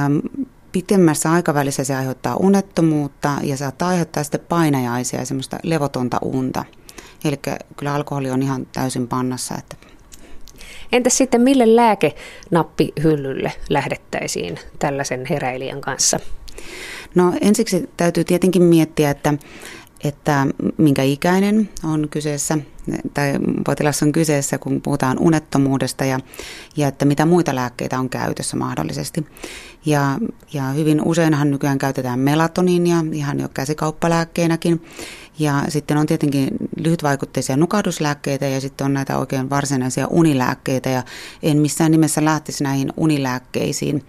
pitemmässä 0.72 1.32
aikavälissä 1.32 1.84
se 1.84 1.96
aiheuttaa 1.96 2.36
unettomuutta 2.36 3.32
ja 3.44 3.58
saattaa 3.58 3.90
aiheuttaa 3.90 4.24
sitten 4.24 4.42
painajaisia 4.50 5.20
ja 5.20 5.26
semmoista 5.26 5.58
levotonta 5.64 6.18
unta. 6.22 6.66
Eli 7.26 7.40
kyllä 7.78 7.94
alkoholi 7.94 8.32
on 8.32 8.42
ihan 8.42 8.68
täysin 8.74 9.08
pannassa. 9.08 9.56
Että 9.56 9.76
Entäs 10.92 11.18
sitten 11.18 11.42
mille 11.42 11.76
lääkenappihyllylle 11.76 13.52
lähdettäisiin 13.70 14.60
tällaisen 14.80 15.26
heräilijän 15.30 15.82
kanssa? 15.82 16.20
No 17.16 17.34
ensiksi 17.42 17.90
täytyy 17.98 18.24
tietenkin 18.24 18.64
miettiä, 18.64 19.10
että 19.10 19.34
että 20.04 20.48
minkä 20.78 21.04
ikäinen 21.04 21.70
on 21.84 22.08
kyseessä 22.10 22.58
tai 23.14 23.34
potilas 23.66 24.04
on 24.04 24.12
kyseessä, 24.12 24.58
kun 24.58 24.82
puhutaan 24.82 25.20
unettomuudesta 25.20 26.06
ja, 26.06 26.20
ja 26.78 26.88
että 26.88 27.06
mitä 27.06 27.26
muita 27.26 27.56
lääkkeitä 27.56 28.00
on 28.00 28.10
käytössä 28.10 28.58
mahdollisesti. 28.58 29.26
Ja, 29.86 30.20
ja 30.54 30.64
hyvin 30.64 31.02
useinhan 31.06 31.52
nykyään 31.52 31.78
käytetään 31.78 32.20
melatoniinia 32.20 33.06
ihan 33.12 33.40
jo 33.40 33.50
käsikauppalääkkeenäkin. 33.50 34.84
Ja 35.40 35.64
sitten 35.68 35.98
on 35.98 36.06
tietenkin 36.06 36.48
lyhytvaikutteisia 36.78 37.58
nukahduslääkkeitä 37.58 38.48
ja 38.48 38.62
sitten 38.62 38.86
on 38.86 38.94
näitä 38.94 39.18
oikein 39.18 39.50
varsinaisia 39.50 40.08
unilääkkeitä. 40.08 40.90
Ja 40.90 41.04
en 41.44 41.58
missään 41.58 41.92
nimessä 41.92 42.26
lähtisi 42.26 42.64
näihin 42.64 42.94
unilääkkeisiin 42.98 44.04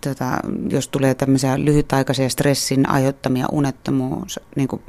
tota, 0.00 0.38
jos 0.68 0.88
tulee 0.88 1.14
tämmöisiä 1.14 1.64
lyhytaikaisia 1.64 2.28
stressin 2.28 2.88
aiheuttamia 2.88 3.46
unettomuus, 3.52 4.40
niin 4.56 4.68
kuin 4.68 4.82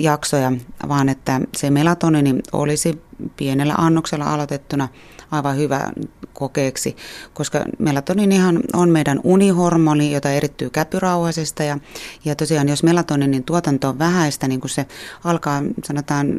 jaksoja, 0.00 0.52
vaan 0.88 1.08
että 1.08 1.40
se 1.56 1.70
melatonini 1.70 2.38
olisi 2.52 3.02
pienellä 3.36 3.74
annoksella 3.78 4.24
aloitettuna 4.24 4.88
aivan 5.30 5.56
hyvä 5.56 5.90
kokeeksi, 6.32 6.96
koska 7.34 7.64
melatoninihan 7.78 8.60
on 8.72 8.90
meidän 8.90 9.20
unihormoni, 9.24 10.12
jota 10.12 10.30
erittyy 10.30 10.70
käpyrauhasesta 10.70 11.62
ja, 11.62 11.78
ja 12.24 12.36
tosiaan 12.36 12.68
jos 12.68 12.82
melatoninin 12.82 13.44
tuotanto 13.44 13.88
on 13.88 13.98
vähäistä, 13.98 14.48
niin 14.48 14.60
kun 14.60 14.70
se 14.70 14.86
alkaa 15.24 15.62
sanotaan 15.84 16.34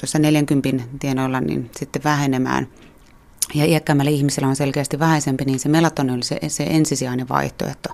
tuossa 0.00 0.18
40 0.18 0.84
tienoilla 0.98 1.40
niin 1.40 1.70
sitten 1.76 2.04
vähenemään– 2.04 2.66
ja 3.54 3.64
iäkkäämmällä 3.64 4.10
ihmisellä 4.10 4.48
on 4.48 4.56
selkeästi 4.56 4.98
vähäisempi, 4.98 5.44
niin 5.44 5.58
se 5.58 5.68
melatoni 5.68 6.12
oli 6.12 6.22
se, 6.22 6.38
se 6.48 6.64
ensisijainen 6.64 7.28
vaihtoehto. 7.28 7.88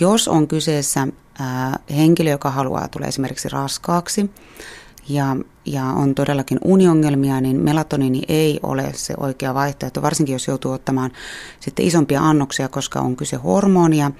Jos 0.00 0.28
on 0.28 0.48
kyseessä 0.48 1.08
ää, 1.38 1.78
henkilö, 1.96 2.30
joka 2.30 2.50
haluaa 2.50 2.88
tulla 2.88 3.06
esimerkiksi 3.06 3.48
raskaaksi 3.48 4.30
ja, 5.08 5.36
ja 5.64 5.84
on 5.84 6.14
todellakin 6.14 6.58
uniongelmia, 6.64 7.40
niin 7.40 7.60
melatonini 7.60 8.22
ei 8.28 8.60
ole 8.62 8.92
se 8.94 9.14
oikea 9.16 9.54
vaihtoehto, 9.54 10.02
varsinkin 10.02 10.32
jos 10.32 10.48
joutuu 10.48 10.72
ottamaan 10.72 11.10
sitten 11.60 11.86
isompia 11.86 12.20
annoksia, 12.22 12.68
koska 12.68 13.00
on 13.00 13.16
kyse 13.16 13.36
hormonia 13.36 14.10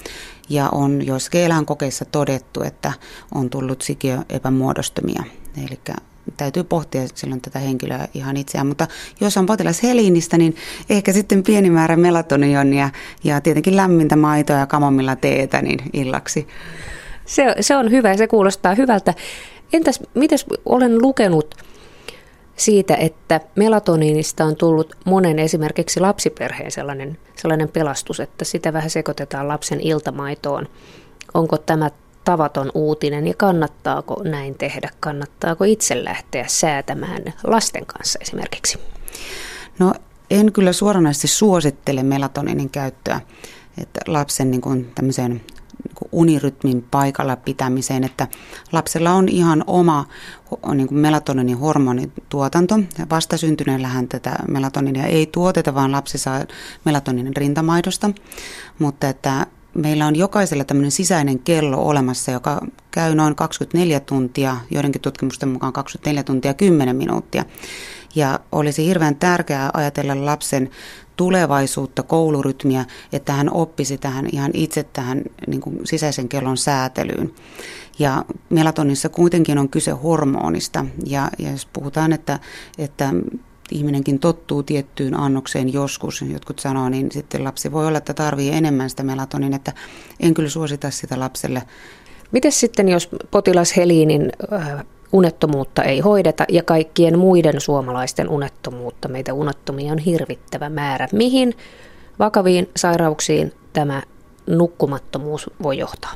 ja 0.48 0.68
on 0.68 1.06
joissakin 1.06 1.40
eläinkokeissa 1.40 2.04
todettu, 2.04 2.62
että 2.62 2.92
on 3.34 3.50
tullut 3.50 3.82
sikiöepämuodostumia. 3.82 5.24
Eli 5.66 5.80
täytyy 6.36 6.64
pohtia 6.64 7.02
silloin 7.14 7.40
tätä 7.40 7.58
henkilöä 7.58 8.08
ihan 8.14 8.36
itseään. 8.36 8.66
Mutta 8.66 8.86
jos 9.20 9.36
on 9.36 9.46
potilas 9.46 9.82
heliinistä, 9.82 10.38
niin 10.38 10.56
ehkä 10.90 11.12
sitten 11.12 11.42
pieni 11.42 11.70
määrä 11.70 11.96
melatonionia 11.96 12.90
ja 13.24 13.40
tietenkin 13.40 13.76
lämmintä 13.76 14.16
maitoa 14.16 14.56
ja 14.56 14.66
kamomilla 14.66 15.16
teetä 15.16 15.62
niin 15.62 15.80
illaksi. 15.92 16.48
Se, 17.26 17.54
se 17.60 17.76
on 17.76 17.90
hyvä 17.90 18.08
ja 18.08 18.16
se 18.16 18.26
kuulostaa 18.26 18.74
hyvältä. 18.74 19.14
Entäs, 19.72 20.00
mitäs 20.14 20.46
olen 20.64 21.02
lukenut 21.02 21.54
siitä, 22.56 22.94
että 22.94 23.40
melatoniinista 23.56 24.44
on 24.44 24.56
tullut 24.56 24.96
monen 25.04 25.38
esimerkiksi 25.38 26.00
lapsiperheen 26.00 26.70
sellainen, 26.70 27.18
sellainen 27.36 27.68
pelastus, 27.68 28.20
että 28.20 28.44
sitä 28.44 28.72
vähän 28.72 28.90
sekoitetaan 28.90 29.48
lapsen 29.48 29.80
iltamaitoon. 29.80 30.66
Onko 31.34 31.58
tämä 31.58 31.90
tavaton 32.24 32.70
uutinen 32.74 33.26
ja 33.26 33.34
kannattaako 33.34 34.22
näin 34.24 34.54
tehdä? 34.54 34.90
Kannattaako 35.00 35.64
itse 35.64 36.04
lähteä 36.04 36.44
säätämään 36.48 37.22
lasten 37.44 37.86
kanssa 37.86 38.18
esimerkiksi? 38.22 38.78
No 39.78 39.94
en 40.30 40.52
kyllä 40.52 40.72
suoranaisesti 40.72 41.28
suosittele 41.28 42.02
melatoninin 42.02 42.70
käyttöä 42.70 43.20
että 43.78 44.00
lapsen 44.06 44.50
niin 44.50 44.60
kuin 44.60 44.92
tämmöiseen 44.94 45.30
niin 45.30 45.94
kuin 45.94 46.08
unirytmin 46.12 46.86
paikalla 46.90 47.36
pitämiseen, 47.36 48.04
että 48.04 48.28
lapsella 48.72 49.12
on 49.12 49.28
ihan 49.28 49.64
oma 49.66 50.06
niin 50.74 50.88
kuin 50.88 50.98
melatoninin 50.98 51.58
hormonituotanto. 51.58 52.78
Vastasyntyneellähän 53.10 54.08
tätä 54.08 54.36
melatoninia 54.48 55.04
ei 55.04 55.26
tuoteta, 55.26 55.74
vaan 55.74 55.92
lapsi 55.92 56.18
saa 56.18 56.44
melatoninin 56.84 57.36
rintamaidosta, 57.36 58.10
mutta 58.78 59.08
että 59.08 59.46
meillä 59.74 60.06
on 60.06 60.16
jokaisella 60.16 60.64
tämmöinen 60.64 60.90
sisäinen 60.90 61.38
kello 61.38 61.76
olemassa, 61.76 62.30
joka 62.30 62.66
käy 62.90 63.14
noin 63.14 63.34
24 63.34 64.00
tuntia, 64.00 64.56
joidenkin 64.70 65.00
tutkimusten 65.00 65.48
mukaan 65.48 65.72
24 65.72 66.22
tuntia 66.22 66.54
10 66.54 66.96
minuuttia. 66.96 67.44
Ja 68.14 68.40
olisi 68.52 68.86
hirveän 68.86 69.16
tärkeää 69.16 69.70
ajatella 69.74 70.24
lapsen 70.24 70.70
tulevaisuutta, 71.16 72.02
koulurytmiä, 72.02 72.84
että 73.12 73.32
hän 73.32 73.52
oppisi 73.52 73.98
tähän 73.98 74.26
ihan 74.32 74.50
itse 74.54 74.82
tähän 74.82 75.22
niin 75.46 75.60
kuin 75.60 75.80
sisäisen 75.84 76.28
kellon 76.28 76.56
säätelyyn. 76.56 77.34
Ja 77.98 78.24
melatonissa 78.50 79.08
kuitenkin 79.08 79.58
on 79.58 79.68
kyse 79.68 79.90
hormonista. 79.90 80.86
Ja, 81.06 81.30
ja 81.38 81.50
jos 81.50 81.68
puhutaan, 81.72 82.12
että, 82.12 82.38
että 82.78 83.14
ihminenkin 83.72 84.18
tottuu 84.18 84.62
tiettyyn 84.62 85.14
annokseen 85.14 85.72
joskus, 85.72 86.22
jotkut 86.22 86.58
sanoo, 86.58 86.88
niin 86.88 87.12
sitten 87.12 87.44
lapsi 87.44 87.72
voi 87.72 87.86
olla, 87.86 87.98
että 87.98 88.14
tarvii 88.14 88.52
enemmän 88.52 88.90
sitä 88.90 89.02
melatonin, 89.02 89.54
että 89.54 89.72
en 90.20 90.34
kyllä 90.34 90.48
suosita 90.48 90.90
sitä 90.90 91.20
lapselle. 91.20 91.62
Miten 92.32 92.52
sitten, 92.52 92.88
jos 92.88 93.08
potilas 93.30 93.76
Heliinin 93.76 94.32
äh, 94.52 94.84
unettomuutta 95.12 95.82
ei 95.82 96.00
hoideta 96.00 96.44
ja 96.48 96.62
kaikkien 96.62 97.18
muiden 97.18 97.60
suomalaisten 97.60 98.28
unettomuutta, 98.28 99.08
meitä 99.08 99.34
unettomia 99.34 99.92
on 99.92 99.98
hirvittävä 99.98 100.68
määrä. 100.68 101.08
Mihin 101.12 101.54
vakaviin 102.18 102.68
sairauksiin 102.76 103.52
tämä 103.72 104.02
nukkumattomuus 104.46 105.50
voi 105.62 105.78
johtaa? 105.78 106.14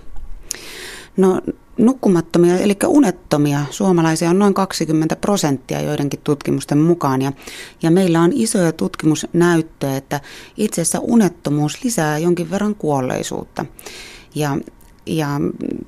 No 1.16 1.40
nukkumattomia, 1.78 2.58
eli 2.58 2.76
unettomia 2.86 3.60
suomalaisia 3.70 4.30
on 4.30 4.38
noin 4.38 4.54
20 4.54 5.16
prosenttia 5.16 5.80
joidenkin 5.80 6.20
tutkimusten 6.24 6.78
mukaan. 6.78 7.22
Ja, 7.22 7.32
ja 7.82 7.90
meillä 7.90 8.20
on 8.20 8.32
isoja 8.34 8.72
tutkimusnäyttöjä, 8.72 9.96
että 9.96 10.20
itse 10.56 10.82
asiassa 10.82 10.98
unettomuus 11.02 11.84
lisää 11.84 12.18
jonkin 12.18 12.50
verran 12.50 12.74
kuolleisuutta. 12.74 13.66
Ja 14.34 14.56
ja 15.06 15.28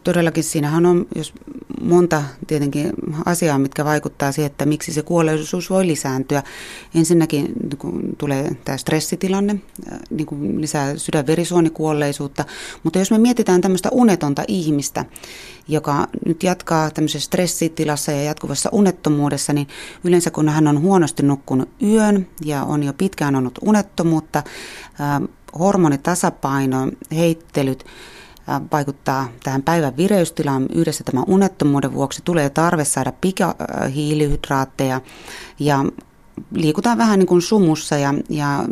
todellakin 0.04 0.44
siinähän 0.44 0.86
on 0.86 1.06
jos 1.14 1.32
monta 1.80 2.22
tietenkin 2.46 2.92
asiaa, 3.24 3.58
mitkä 3.58 3.84
vaikuttaa 3.84 4.32
siihen, 4.32 4.50
että 4.50 4.66
miksi 4.66 4.92
se 4.92 5.02
kuolleisuus 5.02 5.70
voi 5.70 5.86
lisääntyä. 5.86 6.42
Ensinnäkin 6.94 7.52
kun 7.78 8.02
tulee 8.18 8.56
tämä 8.64 8.78
stressitilanne, 8.78 9.56
niin 10.10 10.26
kuin 10.26 10.60
lisää 10.60 10.96
sydänverisuonikuolleisuutta, 10.96 12.44
mutta 12.82 12.98
jos 12.98 13.10
me 13.10 13.18
mietitään 13.18 13.60
tämmöistä 13.60 13.88
unetonta 13.92 14.44
ihmistä, 14.48 15.04
joka 15.68 16.08
nyt 16.26 16.42
jatkaa 16.42 16.90
tämmöisessä 16.90 17.26
stressitilassa 17.26 18.12
ja 18.12 18.22
jatkuvassa 18.22 18.68
unettomuudessa, 18.72 19.52
niin 19.52 19.66
yleensä 20.04 20.30
kun 20.30 20.48
hän 20.48 20.66
on 20.66 20.80
huonosti 20.80 21.22
nukkunut 21.22 21.68
yön 21.82 22.26
ja 22.44 22.64
on 22.64 22.82
jo 22.82 22.92
pitkään 22.92 23.36
ollut 23.36 23.58
unettomuutta, 23.62 24.42
hormonitasapaino, 25.58 26.88
heittelyt, 27.12 27.84
vaikuttaa 28.72 29.28
tähän 29.44 29.62
päivän 29.62 29.96
vireystilaan 29.96 30.66
yhdessä 30.74 31.04
tämän 31.04 31.24
unettomuuden 31.26 31.92
vuoksi. 31.92 32.22
Tulee 32.24 32.50
tarve 32.50 32.84
saada 32.84 33.12
pikahiilihydraatteja 33.20 35.00
ja 35.58 35.84
liikutaan 36.54 36.98
vähän 36.98 37.18
niin 37.18 37.26
kuin 37.26 37.42
sumussa 37.42 37.96
ja, 37.96 38.14
ja 38.28 38.64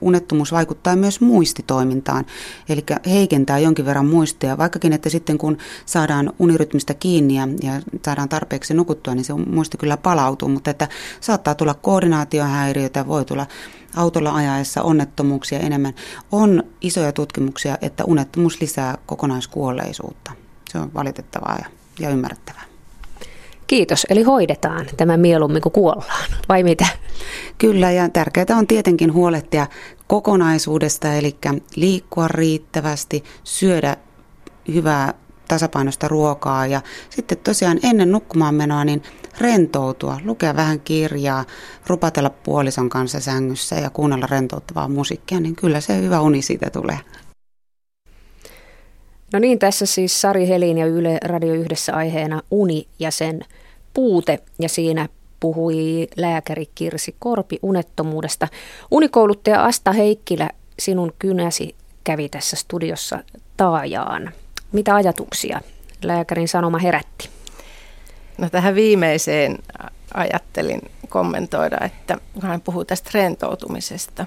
unettomuus 0.00 0.52
vaikuttaa 0.52 0.96
myös 0.96 1.20
muistitoimintaan, 1.20 2.26
eli 2.68 2.84
heikentää 3.06 3.58
jonkin 3.58 3.84
verran 3.86 4.06
muistia, 4.06 4.58
vaikkakin 4.58 4.92
että 4.92 5.08
sitten 5.08 5.38
kun 5.38 5.58
saadaan 5.86 6.32
unirytmistä 6.38 6.94
kiinni 6.94 7.34
ja, 7.34 7.48
saadaan 8.04 8.28
tarpeeksi 8.28 8.74
nukuttua, 8.74 9.14
niin 9.14 9.24
se 9.24 9.34
muisti 9.34 9.78
kyllä 9.78 9.96
palautuu, 9.96 10.48
mutta 10.48 10.70
että 10.70 10.88
saattaa 11.20 11.54
tulla 11.54 11.74
koordinaatiohäiriöitä, 11.74 13.06
voi 13.06 13.24
tulla 13.24 13.46
autolla 13.96 14.34
ajaessa 14.34 14.82
onnettomuuksia 14.82 15.58
enemmän. 15.58 15.94
On 16.32 16.62
isoja 16.80 17.12
tutkimuksia, 17.12 17.78
että 17.80 18.04
unettomuus 18.04 18.60
lisää 18.60 18.98
kokonaiskuolleisuutta. 19.06 20.32
Se 20.68 20.78
on 20.78 20.94
valitettavaa 20.94 21.58
ja 22.00 22.10
ymmärrettävää. 22.10 22.73
Kiitos, 23.74 24.06
eli 24.10 24.22
hoidetaan 24.22 24.86
tämä 24.96 25.16
mieluummin 25.16 25.62
kuin 25.62 25.72
kuollaan, 25.72 26.30
vai 26.48 26.62
mitä? 26.62 26.86
Kyllä, 27.58 27.90
ja 27.90 28.08
tärkeää 28.08 28.46
on 28.58 28.66
tietenkin 28.66 29.12
huolehtia 29.12 29.66
kokonaisuudesta, 30.06 31.14
eli 31.14 31.36
liikkua 31.76 32.28
riittävästi, 32.28 33.24
syödä 33.44 33.96
hyvää 34.74 35.14
tasapainoista 35.48 36.08
ruokaa 36.08 36.66
ja 36.66 36.80
sitten 37.10 37.38
tosiaan 37.38 37.78
ennen 37.82 38.12
nukkumaan 38.12 38.54
menoa 38.54 38.84
niin 38.84 39.02
rentoutua, 39.40 40.20
lukea 40.24 40.56
vähän 40.56 40.80
kirjaa, 40.80 41.44
rupatella 41.86 42.30
puolison 42.30 42.88
kanssa 42.88 43.20
sängyssä 43.20 43.76
ja 43.76 43.90
kuunnella 43.90 44.26
rentouttavaa 44.26 44.88
musiikkia, 44.88 45.40
niin 45.40 45.56
kyllä 45.56 45.80
se 45.80 46.00
hyvä 46.00 46.20
uni 46.20 46.42
siitä 46.42 46.70
tulee. 46.70 46.98
No 49.32 49.38
niin, 49.38 49.58
tässä 49.58 49.86
siis 49.86 50.20
Sari 50.20 50.48
Helin 50.48 50.78
ja 50.78 50.86
Yle 50.86 51.18
Radio 51.24 51.54
yhdessä 51.54 51.94
aiheena 51.94 52.42
uni 52.50 52.88
ja 52.98 53.10
sen 53.10 53.44
puute 53.94 54.38
ja 54.60 54.68
siinä 54.68 55.08
puhui 55.40 56.08
lääkäri 56.16 56.66
Kirsi 56.74 57.16
Korpi 57.18 57.58
unettomuudesta. 57.62 58.48
Unikouluttaja 58.90 59.64
Asta 59.64 59.92
Heikkilä, 59.92 60.50
sinun 60.78 61.12
kynäsi 61.18 61.74
kävi 62.04 62.28
tässä 62.28 62.56
studiossa 62.56 63.18
taajaan. 63.56 64.32
Mitä 64.72 64.94
ajatuksia 64.94 65.60
lääkärin 66.02 66.48
sanoma 66.48 66.78
herätti? 66.78 67.28
No 68.38 68.50
tähän 68.50 68.74
viimeiseen 68.74 69.58
ajattelin 70.14 70.80
kommentoida, 71.08 71.78
että 71.84 72.18
hän 72.42 72.60
puhuu 72.60 72.84
tästä 72.84 73.10
rentoutumisesta 73.14 74.26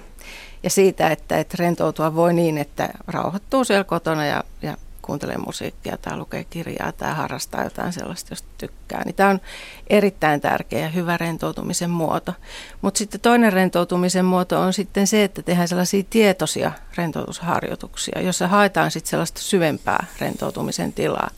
ja 0.64 0.70
siitä, 0.70 1.10
että, 1.10 1.38
että 1.38 1.56
rentoutua 1.60 2.16
voi 2.16 2.34
niin, 2.34 2.58
että 2.58 2.90
rauhoittuu 3.08 3.64
siellä 3.64 3.84
kotona 3.84 4.26
ja, 4.26 4.44
ja 4.62 4.78
kuuntelee 5.08 5.38
musiikkia 5.38 5.98
tai 5.98 6.18
lukee 6.18 6.44
kirjaa 6.44 6.92
tai 6.92 7.14
harrastaa 7.14 7.64
jotain 7.64 7.94
sellaista, 7.94 8.32
josta 8.32 8.48
tykkää. 8.58 9.02
Niin 9.06 9.16
tämä 9.16 9.30
on 9.30 9.42
erittäin 9.90 10.42
tärkeä 10.42 10.80
ja 10.80 10.90
hyvä 10.90 11.18
rentoutumisen 11.18 11.90
muoto. 11.90 12.34
Mutta 12.82 12.98
sitten 12.98 13.22
toinen 13.22 13.54
rentoutumisen 13.54 14.26
muoto 14.26 14.60
on 14.62 14.74
sitten 14.74 15.08
se, 15.08 15.24
että 15.24 15.42
tehdään 15.42 15.68
sellaisia 15.68 16.04
tietoisia 16.10 16.72
rentoutusharjoituksia, 16.98 18.22
jossa 18.22 18.48
haetaan 18.48 18.92
sitten 18.92 19.10
sellaista 19.10 19.42
syvempää 19.42 20.06
rentoutumisen 20.20 20.94
tilaa. 20.94 21.30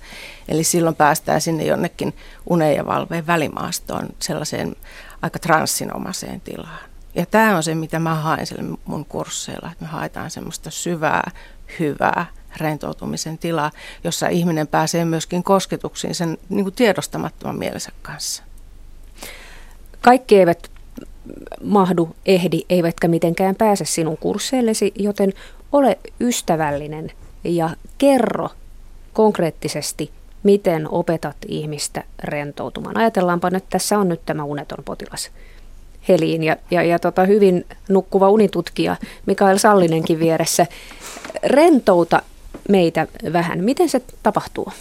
Eli 0.48 0.64
silloin 0.64 0.96
päästään 0.96 1.42
sinne 1.42 1.64
jonnekin 1.64 2.16
unen 2.50 2.76
ja 2.76 2.86
valveen 2.86 3.28
välimaastoon 3.28 4.10
sellaiseen 4.20 4.76
aika 5.22 5.40
transsinomaiseen 5.40 6.42
tilaan. 6.42 6.90
Ja 7.16 7.26
tämä 7.26 7.58
on 7.58 7.64
se, 7.64 7.76
mitä 7.76 8.00
mä 8.00 8.16
haen 8.16 8.48
sille 8.48 8.78
mun 8.86 9.06
kursseilla, 9.06 9.70
että 9.72 9.86
me 9.86 9.92
haetaan 9.92 10.32
semmoista 10.32 10.72
syvää, 10.72 11.32
hyvää 11.80 12.26
rentoutumisen 12.58 13.38
tilaa, 13.38 13.72
jossa 14.04 14.28
ihminen 14.28 14.68
pääsee 14.68 15.06
myöskin 15.06 15.44
kosketuksiin 15.44 16.16
sen 16.16 16.38
niin 16.50 16.64
kuin 16.64 16.76
tiedostamattoman 16.76 17.58
mielensä 17.58 17.92
kanssa. 18.02 18.44
Kaikki 20.02 20.38
eivät 20.38 20.72
mahdu, 21.64 22.16
ehdi, 22.26 22.62
eivätkä 22.70 23.08
mitenkään 23.08 23.56
pääse 23.56 23.86
sinun 23.86 24.18
kursseillesi, 24.18 24.92
joten 24.96 25.34
ole 25.72 26.00
ystävällinen 26.20 27.12
ja 27.44 27.70
kerro 27.98 28.50
konkreettisesti, 29.14 30.12
miten 30.44 30.90
opetat 30.90 31.38
ihmistä 31.48 32.04
rentoutumaan. 32.20 32.98
Ajatellaanpa 32.98 33.50
nyt, 33.50 33.66
tässä 33.70 34.00
on 34.00 34.10
nyt 34.10 34.26
tämä 34.26 34.44
uneton 34.44 34.84
potilas. 34.86 35.32
Heliin 36.08 36.44
ja, 36.44 36.56
ja, 36.72 36.84
ja 36.84 37.00
tota, 37.00 37.26
hyvin 37.26 37.66
nukkuva 37.90 38.30
unitutkija 38.30 38.96
Mikael 39.26 39.58
Sallinenkin 39.58 40.20
vieressä. 40.20 40.66
Rentouta 41.44 42.22
meitä 42.70 43.08
vähän. 43.34 43.64
Miten 43.64 43.90
se 43.90 44.02
tapahtuu? 44.24 44.74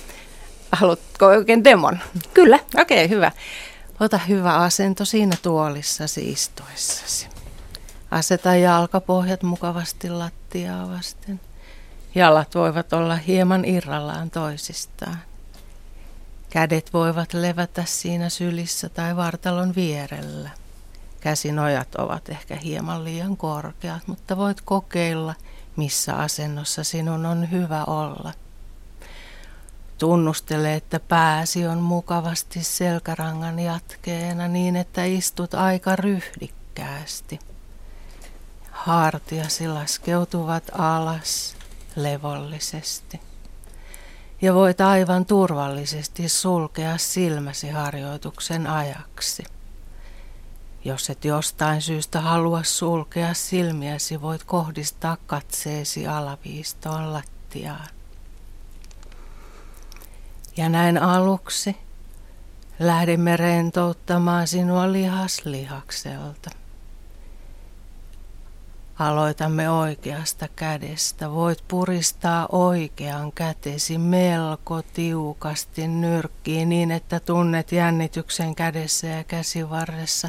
Haluatko 0.73 1.27
oikein 1.27 1.65
demon? 1.65 1.99
Kyllä. 2.35 2.59
Okei, 2.81 3.05
okay, 3.05 3.17
hyvä. 3.17 3.33
Ota 4.01 4.19
hyvä 4.19 4.55
asento 4.55 5.05
siinä 5.05 5.37
tuolissasi 5.43 6.31
istuessasi. 6.31 7.29
Aseta 8.11 8.55
jalkapohjat 8.55 9.43
mukavasti 9.43 10.11
lattiaa 10.11 10.89
vasten. 10.89 11.41
Jalat 12.15 12.55
voivat 12.55 12.93
olla 12.93 13.17
hieman 13.17 13.65
irrallaan 13.65 14.31
toisistaan. 14.31 15.19
Kädet 16.51 16.93
voivat 16.93 17.35
levätä 17.35 17.83
siinä 17.87 18.29
sylissä 18.29 18.89
tai 18.89 19.17
vartalon 19.17 19.75
vierellä. 19.75 20.51
Käsinojat 21.21 21.95
ovat 21.95 22.29
ehkä 22.29 22.57
hieman 22.57 23.05
liian 23.05 23.37
korkeat, 23.37 24.07
mutta 24.07 24.37
voit 24.37 24.61
kokeilla– 24.61 25.35
missä 25.79 26.15
asennossa 26.15 26.85
sinun 26.85 27.27
on 27.27 27.51
hyvä 27.51 27.85
olla. 27.85 28.33
Tunnustele, 29.99 30.75
että 30.75 31.01
pääsi 31.01 31.67
on 31.67 31.79
mukavasti 31.79 32.65
selkärangan 32.65 33.59
jatkeena 33.59 34.49
niin, 34.49 34.77
että 34.77 35.05
istut 35.05 35.55
aika 35.55 35.97
ryhdikkäästi. 35.97 37.39
Hartiasi 38.71 39.69
laskeutuvat 39.69 40.65
alas 40.79 41.57
levollisesti. 41.97 43.21
Ja 44.43 44.55
voit 44.55 44.81
aivan 44.81 45.27
turvallisesti 45.27 46.29
sulkea 46.29 46.99
silmäsi 46.99 47.69
harjoituksen 47.69 48.67
ajaksi. 48.67 49.45
Jos 50.85 51.11
et 51.11 51.25
jostain 51.25 51.83
syystä 51.83 52.21
halua 52.21 52.63
sulkea 52.63 53.35
silmiäsi, 53.35 54.23
voit 54.23 54.45
kohdistaa 54.45 55.17
katseesi 55.27 56.07
alaviistoon 56.07 57.13
lattiaan. 57.13 57.89
Ja 60.57 60.69
näin 60.69 60.99
aluksi 60.99 61.77
lähdimme 62.79 63.37
rentouttamaan 63.37 64.47
sinua 64.47 64.93
lihaslihakselta. 64.93 66.51
Aloitamme 68.99 69.71
oikeasta 69.71 70.49
kädestä. 70.57 71.31
Voit 71.31 71.65
puristaa 71.69 72.47
oikean 72.53 73.33
kätesi 73.33 73.99
melko 73.99 74.83
tiukasti 74.83 75.89
nyrkkiin 75.89 76.69
niin, 76.69 76.91
että 76.91 77.21
tunnet 77.21 77.73
jännityksen 77.73 78.55
kädessä 78.55 79.07
ja 79.07 79.25
käsivarressa. 79.25 80.29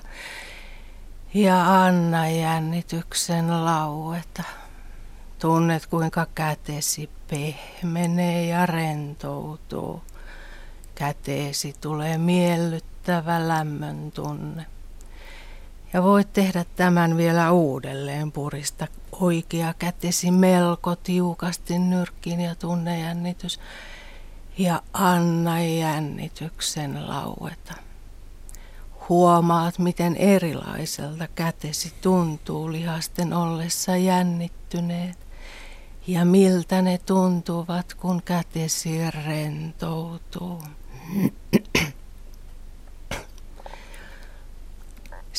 Ja 1.34 1.84
anna 1.84 2.29
jännityksen 2.29 3.65
laueta. 3.65 4.43
Tunnet 5.39 5.86
kuinka 5.86 6.27
kätesi 6.36 7.10
pehmenee 7.27 8.45
ja 8.45 8.65
rentoutuu. 8.65 10.03
Käteesi 10.95 11.75
tulee 11.82 12.17
miellyttävä 12.17 13.47
lämmön 13.47 14.12
tunne. 14.12 14.65
Ja 15.93 16.04
voit 16.04 16.34
tehdä 16.34 16.65
tämän 16.75 17.17
vielä 17.17 17.52
uudelleen, 17.52 18.32
purista 18.32 18.88
oikea 19.12 19.73
kätesi 19.80 20.32
melko 20.32 20.95
tiukasti 20.95 21.80
nyrkkiin 21.80 22.41
ja 22.41 22.56
tunnejännitys. 22.56 23.60
Ja 24.58 24.82
anna 24.93 25.62
jännityksen 25.62 27.08
laueta. 27.08 27.73
Huomaat, 29.10 29.80
miten 29.80 30.15
erilaiselta 30.15 31.28
kätesi 31.36 31.93
tuntuu 32.02 32.71
lihasten 32.71 33.34
ollessa 33.34 33.97
jännittyneet 33.97 35.17
ja 36.08 36.25
miltä 36.25 36.82
ne 36.82 36.97
tuntuvat, 36.97 37.93
kun 37.93 38.21
kätesi 38.25 39.12
rentoutuu. 39.12 40.63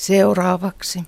Seuraavaksi 0.00 1.04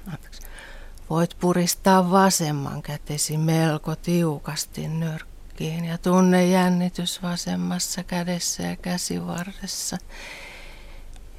voit 1.10 1.36
puristaa 1.40 2.10
vasemman 2.10 2.82
kätesi 2.82 3.36
melko 3.38 3.96
tiukasti 3.96 4.88
nyrkkiin 4.88 5.84
ja 5.84 5.98
tunne 5.98 6.46
jännitys 6.46 7.22
vasemmassa 7.22 8.04
kädessä 8.04 8.62
ja 8.62 8.76
käsivarressa. 8.76 9.98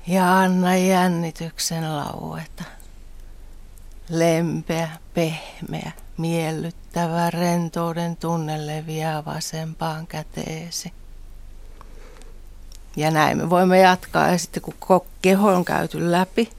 Ja 0.07 0.39
anna 0.39 0.75
jännityksen 0.75 1.97
laueta. 1.97 2.63
Lempeä, 4.09 4.89
pehmeä, 5.13 5.91
miellyttävä 6.17 7.29
rentouden 7.29 8.17
tunne 8.17 8.67
leviää 8.67 9.25
vasempaan 9.25 10.07
käteesi. 10.07 10.93
Ja 12.95 13.11
näin 13.11 13.37
me 13.37 13.49
voimme 13.49 13.79
jatkaa. 13.79 14.31
Ja 14.31 14.37
sitten 14.37 14.63
kun 14.63 15.01
keho 15.21 15.53
on 15.53 15.65
käyty 15.65 16.11
läpi, 16.11 16.49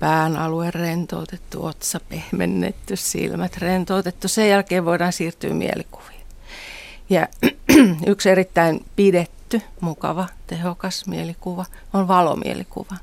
pään 0.00 0.36
alue 0.36 0.70
rentoutettu, 0.70 1.66
otsa 1.66 2.00
pehmennetty, 2.08 2.96
silmät 2.96 3.56
rentoutettu, 3.56 4.28
sen 4.28 4.48
jälkeen 4.48 4.84
voidaan 4.84 5.12
siirtyä 5.12 5.54
mielikuviin. 5.54 6.20
Ja 7.10 7.28
yksi 8.06 8.30
erittäin 8.30 8.84
pidetty, 8.96 9.62
mukava, 9.80 10.28
tehokas 10.46 11.06
mielikuva 11.06 11.64
on 11.92 12.08
valomielikuva. 12.08 12.96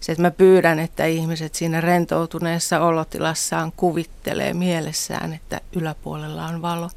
Se, 0.00 0.12
että 0.12 0.22
mä 0.22 0.30
pyydän, 0.30 0.78
että 0.78 1.06
ihmiset 1.06 1.54
siinä 1.54 1.80
rentoutuneessa 1.80 2.80
olotilassaan 2.80 3.72
kuvittelee 3.76 4.54
mielessään, 4.54 5.32
että 5.32 5.60
yläpuolella 5.72 6.46
on 6.46 6.62
valo, 6.62 6.90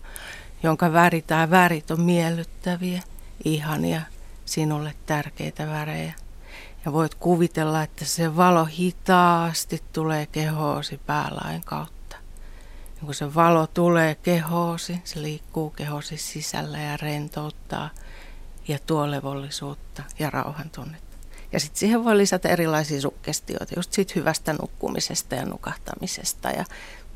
jonka 0.64 0.94
väri 0.94 1.22
tai 1.22 1.50
värit 1.50 1.92
on 1.92 2.02
miellyttäviä, 2.02 3.02
ihania, 3.46 4.02
sinulle 4.46 4.94
tärkeitä 5.06 5.68
värejä. 5.68 6.14
Ja 6.86 6.94
voit 6.94 7.16
kuvitella, 7.16 7.84
että 7.84 8.06
se 8.06 8.36
valo 8.36 8.66
hitaasti 8.66 9.84
tulee 9.94 10.26
kehoosi 10.26 11.00
päälain 11.06 11.62
kautta. 11.66 12.16
Ja 12.96 13.06
kun 13.06 13.14
se 13.14 13.36
valo 13.36 13.68
tulee 13.68 14.16
kehoosi, 14.16 15.02
se 15.04 15.22
liikkuu 15.22 15.70
kehosi 15.70 16.18
sisällä 16.18 16.78
ja 16.78 16.98
rentouttaa 16.98 17.90
ja 18.68 18.80
tuo 18.86 19.12
levollisuutta 19.12 20.04
ja 20.20 20.30
rauhan 20.30 20.70
tunnetta. 20.70 21.18
Ja 21.52 21.60
sitten 21.60 21.80
siihen 21.80 22.04
voi 22.04 22.18
lisätä 22.18 22.50
erilaisia 22.50 23.02
sukkestioita, 23.02 23.74
just 23.76 23.94
siitä 23.94 24.14
hyvästä 24.16 24.54
nukkumisesta 24.54 25.36
ja 25.36 25.46
nukahtamisesta 25.46 26.50
ja 26.50 26.66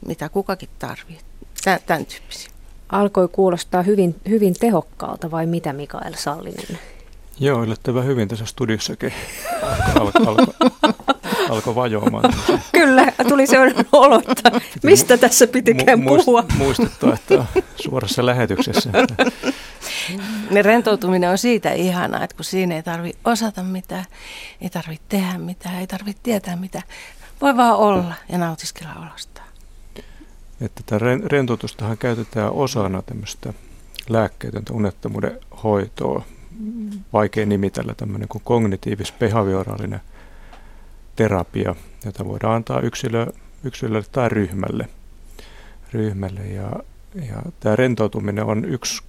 mitä 0.07 0.29
kukakin 0.29 0.69
tarvitsee. 0.79 1.79
Tämän 1.85 2.05
tyyppisiä. 2.05 2.51
Alkoi 2.89 3.27
kuulostaa 3.27 3.81
hyvin, 3.81 4.15
hyvin 4.29 4.53
tehokkaalta 4.53 5.31
vai 5.31 5.45
mitä 5.45 5.73
Mikael 5.73 6.13
Sallinen? 6.13 6.79
Joo, 7.39 7.63
yllättävän 7.63 8.05
hyvin 8.05 8.27
tässä 8.27 8.45
studiossakin 8.45 9.13
alkoi 9.95 10.27
alko, 10.27 10.53
alko 11.49 11.75
vajoamaan. 11.75 12.33
Kyllä, 12.71 13.13
tuli 13.27 13.47
se 13.47 13.57
olo, 13.91 14.21
että 14.27 14.51
mistä 14.83 15.17
tässä 15.17 15.47
pitikään 15.47 15.99
mu- 15.99 16.07
puhua. 16.07 16.43
Muistuttaa, 16.57 17.13
että 17.13 17.33
on 17.39 17.45
suorassa 17.75 18.25
lähetyksessä. 18.25 18.89
Ne 20.51 20.61
rentoutuminen 20.61 21.29
on 21.29 21.37
siitä 21.37 21.71
ihanaa, 21.73 22.23
että 22.23 22.35
kun 22.35 22.45
siinä 22.45 22.75
ei 22.75 22.83
tarvitse 22.83 23.19
osata 23.25 23.63
mitään, 23.63 24.05
ei 24.61 24.69
tarvitse 24.69 25.05
tehdä 25.09 25.37
mitään, 25.37 25.79
ei 25.79 25.87
tarvitse 25.87 26.21
tietää 26.23 26.55
mitään. 26.55 26.83
Voi 27.41 27.57
vaan 27.57 27.75
olla 27.77 28.13
ja 28.29 28.37
nautiskella 28.37 28.93
olosta. 29.01 29.41
Että 30.61 30.83
tätä 30.85 31.05
rentoutustahan 31.25 31.97
käytetään 31.97 32.51
osana 32.51 33.01
tämmöistä 33.01 33.53
lääkkeetöntä 34.09 34.73
unettomuuden 34.73 35.39
hoitoa 35.63 36.25
vaikea 37.13 37.45
nimitellä 37.45 37.93
tämmöinen 37.93 38.27
kuin 38.27 38.41
kognitiivis-behavioraalinen 38.45 39.99
terapia, 41.15 41.75
jota 42.05 42.25
voidaan 42.25 42.55
antaa 42.55 42.79
yksilö, 42.79 43.27
yksilölle 43.63 44.05
tai 44.11 44.29
ryhmälle. 44.29 44.87
ryhmälle 45.93 46.41
ja, 46.41 46.71
ja 47.15 47.41
tämä 47.59 47.75
rentoutuminen 47.75 48.45
on 48.45 48.65
yksi 48.65 49.03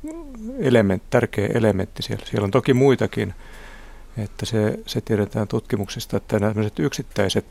element, 0.59 1.03
tärkeä 1.11 1.49
elementti 1.55 2.03
siellä. 2.03 2.27
Siellä 2.27 2.45
on 2.45 2.51
toki 2.51 2.75
muitakin, 2.75 3.35
että 4.19 4.47
se, 4.47 4.79
se 4.87 5.01
tiedetään 5.01 5.49
tutkimuksista, 5.49 6.17
että 6.17 6.39
nämä 6.39 6.55
yksittäiset 6.79 7.47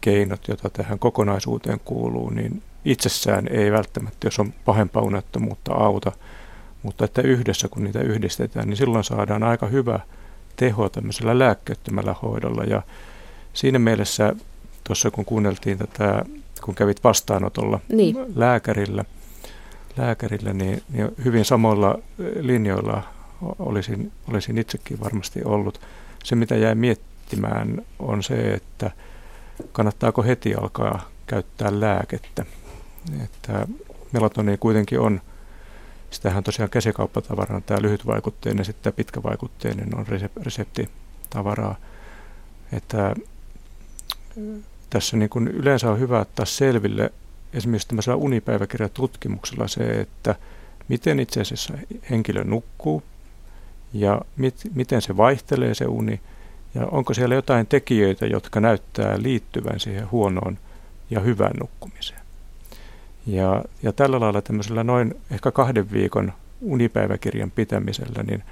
keinot, 0.00 0.48
joita 0.48 0.70
tähän 0.70 0.98
kokonaisuuteen 0.98 1.80
kuuluu, 1.84 2.30
niin 2.30 2.62
itsessään 2.84 3.48
ei 3.48 3.72
välttämättä, 3.72 4.26
jos 4.26 4.38
on 4.38 4.52
pahempaa 4.64 5.02
unettomuutta, 5.02 5.72
auta– 5.74 6.12
mutta 6.82 7.04
että 7.04 7.22
yhdessä 7.22 7.68
kun 7.68 7.84
niitä 7.84 8.00
yhdistetään, 8.00 8.68
niin 8.68 8.76
silloin 8.76 9.04
saadaan 9.04 9.42
aika 9.42 9.66
hyvä 9.66 10.00
teho 10.56 10.88
tämmöisellä 10.88 11.38
lääkkeettömällä 11.38 12.14
hoidolla. 12.22 12.64
Ja 12.64 12.82
siinä 13.52 13.78
mielessä 13.78 14.36
tuossa 14.84 15.10
kun 15.10 15.24
kuunneltiin 15.24 15.78
tätä, 15.78 16.24
kun 16.64 16.74
kävit 16.74 17.04
vastaanotolla 17.04 17.80
niin. 17.88 18.16
lääkärillä, 18.34 19.04
lääkärillä 19.96 20.52
niin, 20.52 20.82
niin 20.92 21.08
hyvin 21.24 21.44
samoilla 21.44 21.98
linjoilla 22.40 23.02
olisin, 23.58 24.12
olisin 24.28 24.58
itsekin 24.58 25.00
varmasti 25.00 25.40
ollut. 25.44 25.80
Se, 26.24 26.36
mitä 26.36 26.56
jäi 26.56 26.74
miettimään, 26.74 27.82
on 27.98 28.22
se, 28.22 28.54
että 28.54 28.90
kannattaako 29.72 30.22
heti 30.22 30.54
alkaa 30.54 31.08
käyttää 31.26 31.80
lääkettä. 31.80 32.44
Että 33.24 33.66
melatoni 34.12 34.56
kuitenkin 34.56 35.00
on 35.00 35.20
Sitähän 36.10 36.44
tosiaan 36.44 36.70
käsikauppatavarana 36.70 37.60
tämä 37.60 37.82
lyhytvaikutteinen, 37.82 38.64
sitten 38.64 38.92
pitkävaikutteinen 38.92 39.98
on 39.98 40.06
reseptitavaraa. 40.42 41.76
Että 42.72 43.14
tässä 44.90 45.16
niin 45.16 45.30
kuin 45.30 45.48
yleensä 45.48 45.90
on 45.90 46.00
hyvä 46.00 46.20
ottaa 46.20 46.46
selville 46.46 47.12
esimerkiksi 47.52 47.88
tämmöisellä 47.88 48.16
unipäiväkirjatutkimuksella 48.16 49.68
se, 49.68 50.00
että 50.00 50.34
miten 50.88 51.20
itse 51.20 51.40
asiassa 51.40 51.78
henkilö 52.10 52.44
nukkuu 52.44 53.02
ja 53.92 54.20
mit, 54.36 54.54
miten 54.74 55.02
se 55.02 55.16
vaihtelee 55.16 55.74
se 55.74 55.86
uni 55.86 56.20
ja 56.74 56.86
onko 56.86 57.14
siellä 57.14 57.34
jotain 57.34 57.66
tekijöitä, 57.66 58.26
jotka 58.26 58.60
näyttää 58.60 59.22
liittyvän 59.22 59.80
siihen 59.80 60.10
huonoon 60.10 60.58
ja 61.10 61.20
hyvään 61.20 61.56
nukkumiseen. 61.60 62.19
Ja, 63.26 63.64
ja 63.82 63.92
tällä 63.92 64.20
lailla 64.20 64.42
tämmöisellä 64.42 64.84
noin 64.84 65.14
ehkä 65.30 65.50
kahden 65.50 65.92
viikon 65.92 66.32
unipäiväkirjan 66.60 67.50
pitämisellä, 67.50 68.22
niin 68.22 68.42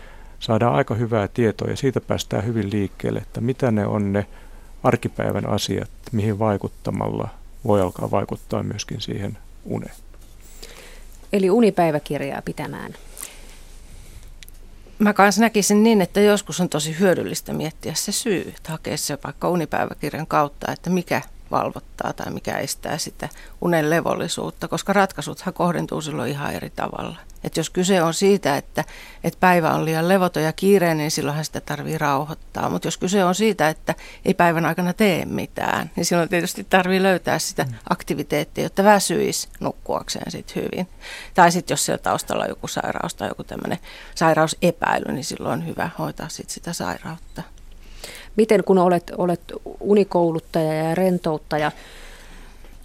saadaan 0.41 0.75
aika 0.75 0.95
hyvää 0.95 1.29
tietoa 1.29 1.71
ja 1.71 1.77
siitä 1.77 2.01
päästään 2.01 2.47
hyvin 2.47 2.71
liikkeelle, 2.73 3.19
että 3.19 3.41
mitä 3.41 3.71
ne 3.71 3.87
on 3.87 4.13
ne 4.13 4.27
arkipäivän 4.83 5.47
asiat, 5.47 5.91
mihin 6.13 6.39
vaikuttamalla 6.39 7.29
voi 7.65 7.81
alkaa 7.81 8.11
vaikuttaa 8.11 8.63
myöskin 8.63 9.01
siihen 9.01 9.39
uneen. 9.65 9.95
Eli 11.33 11.51
unipäiväkirjaa 11.51 12.43
pitämään. 12.43 12.95
Mä 14.99 15.13
kanssa 15.13 15.41
näkisin 15.41 15.83
niin, 15.83 16.01
että 16.01 16.21
joskus 16.21 16.61
on 16.61 16.69
tosi 16.69 16.99
hyödyllistä 16.99 17.53
miettiä 17.53 17.95
se 17.95 18.13
syy, 18.13 18.53
että 18.57 18.73
hakea 18.73 18.97
se 18.97 19.19
vaikka 19.25 19.49
unipäiväkirjan 19.49 20.27
kautta, 20.27 20.73
että 20.73 20.91
mikä 20.91 21.23
valvottaa 21.51 22.13
tai 22.13 22.33
mikä 22.33 22.59
estää 22.59 22.99
sitä 22.99 23.29
unen 23.61 23.91
levollisuutta, 23.91 24.69
koska 24.69 24.93
ratkaisuthan 24.93 25.55
kohdentuu 25.55 26.01
silloin 26.01 26.31
ihan 26.31 26.55
eri 26.55 26.71
tavalla. 26.71 27.17
Et 27.45 27.57
jos 27.57 27.71
kyse 27.71 28.03
on 28.03 28.15
siitä, 28.15 28.57
että, 28.57 28.85
että 29.25 29.41
päivä 29.41 29.71
on 29.71 29.85
liian 29.85 30.09
levoton 30.09 30.43
ja 30.43 30.53
kiireinen, 30.53 30.99
niin 30.99 31.11
silloinhan 31.11 31.45
sitä 31.45 31.61
tarvii 31.61 31.99
rauhoittaa. 31.99 32.71
Mutta 32.71 32.89
jos 32.89 32.99
kyse 32.99 33.25
on 33.25 33.35
siitä, 33.35 33.69
että 33.69 33.95
ei 34.25 34.35
päivän 34.35 34.67
aikana 34.67 34.93
tee 34.93 35.25
mitään, 35.25 35.91
niin 35.97 36.05
silloin 36.05 36.29
tietysti 36.29 36.67
tarvii 36.71 37.03
löytää 37.03 37.39
sitä 37.39 37.65
mm. 37.65 37.75
aktiviteettia, 37.91 38.65
jotta 38.65 38.85
väsyisi 38.85 39.49
nukkuakseen 39.61 40.31
sit 40.31 40.57
hyvin. 40.57 40.89
Tai 41.35 41.53
sitten 41.53 41.73
jos 41.73 41.85
siellä 41.85 42.03
taustalla 42.03 42.45
on 42.45 42.49
joku 42.49 42.69
sairaus 42.69 43.15
tai 43.15 43.29
joku 43.29 43.45
tämmöinen 43.45 43.79
sairausepäily, 44.15 45.13
niin 45.13 45.25
silloin 45.25 45.61
on 45.61 45.67
hyvä 45.67 45.91
hoitaa 45.99 46.29
sit 46.29 46.51
sitä 46.51 46.73
sairautta. 46.73 47.43
Miten 48.37 48.65
kun 48.65 48.79
olet, 48.79 49.13
olet 49.19 49.41
unikouluttaja 49.81 50.73
ja 50.75 50.95
rentouttaja, 50.95 51.73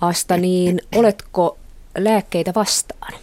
Asta, 0.01 0.37
niin 0.37 0.81
oletko 0.95 1.57
lääkkeitä 1.97 2.53
vastaan? 2.55 3.13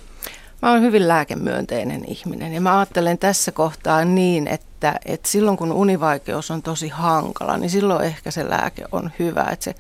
Mä 0.63 0.71
olen 0.71 0.83
hyvin 0.83 1.09
lääkemyönteinen 1.09 2.05
ihminen 2.09 2.53
ja 2.53 2.61
mä 2.61 2.79
ajattelen 2.79 3.19
tässä 3.19 3.53
kohtaa 3.53 4.05
niin, 4.05 4.49
että, 4.49 4.95
että 5.05 5.29
silloin 5.29 5.57
kun 5.57 5.73
univaikeus 5.73 6.51
on 6.51 6.63
tosi 6.63 6.89
hankala, 6.89 7.57
niin 7.57 7.71
silloin 7.71 8.05
ehkä 8.05 8.31
se 8.31 8.49
lääke 8.49 8.85
on 8.93 9.11
hyvä. 9.19 9.49
Että 9.53 9.65
se 9.65 9.75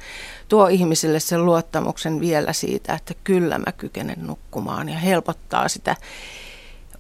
tuo 0.48 0.66
ihmisille 0.66 1.20
sen 1.20 1.46
luottamuksen 1.46 2.20
vielä 2.20 2.52
siitä, 2.52 2.94
että 2.94 3.14
kyllä 3.24 3.58
mä 3.58 3.72
kykenen 3.72 4.26
nukkumaan 4.26 4.88
ja 4.88 4.98
helpottaa 4.98 5.68
sitä 5.68 5.96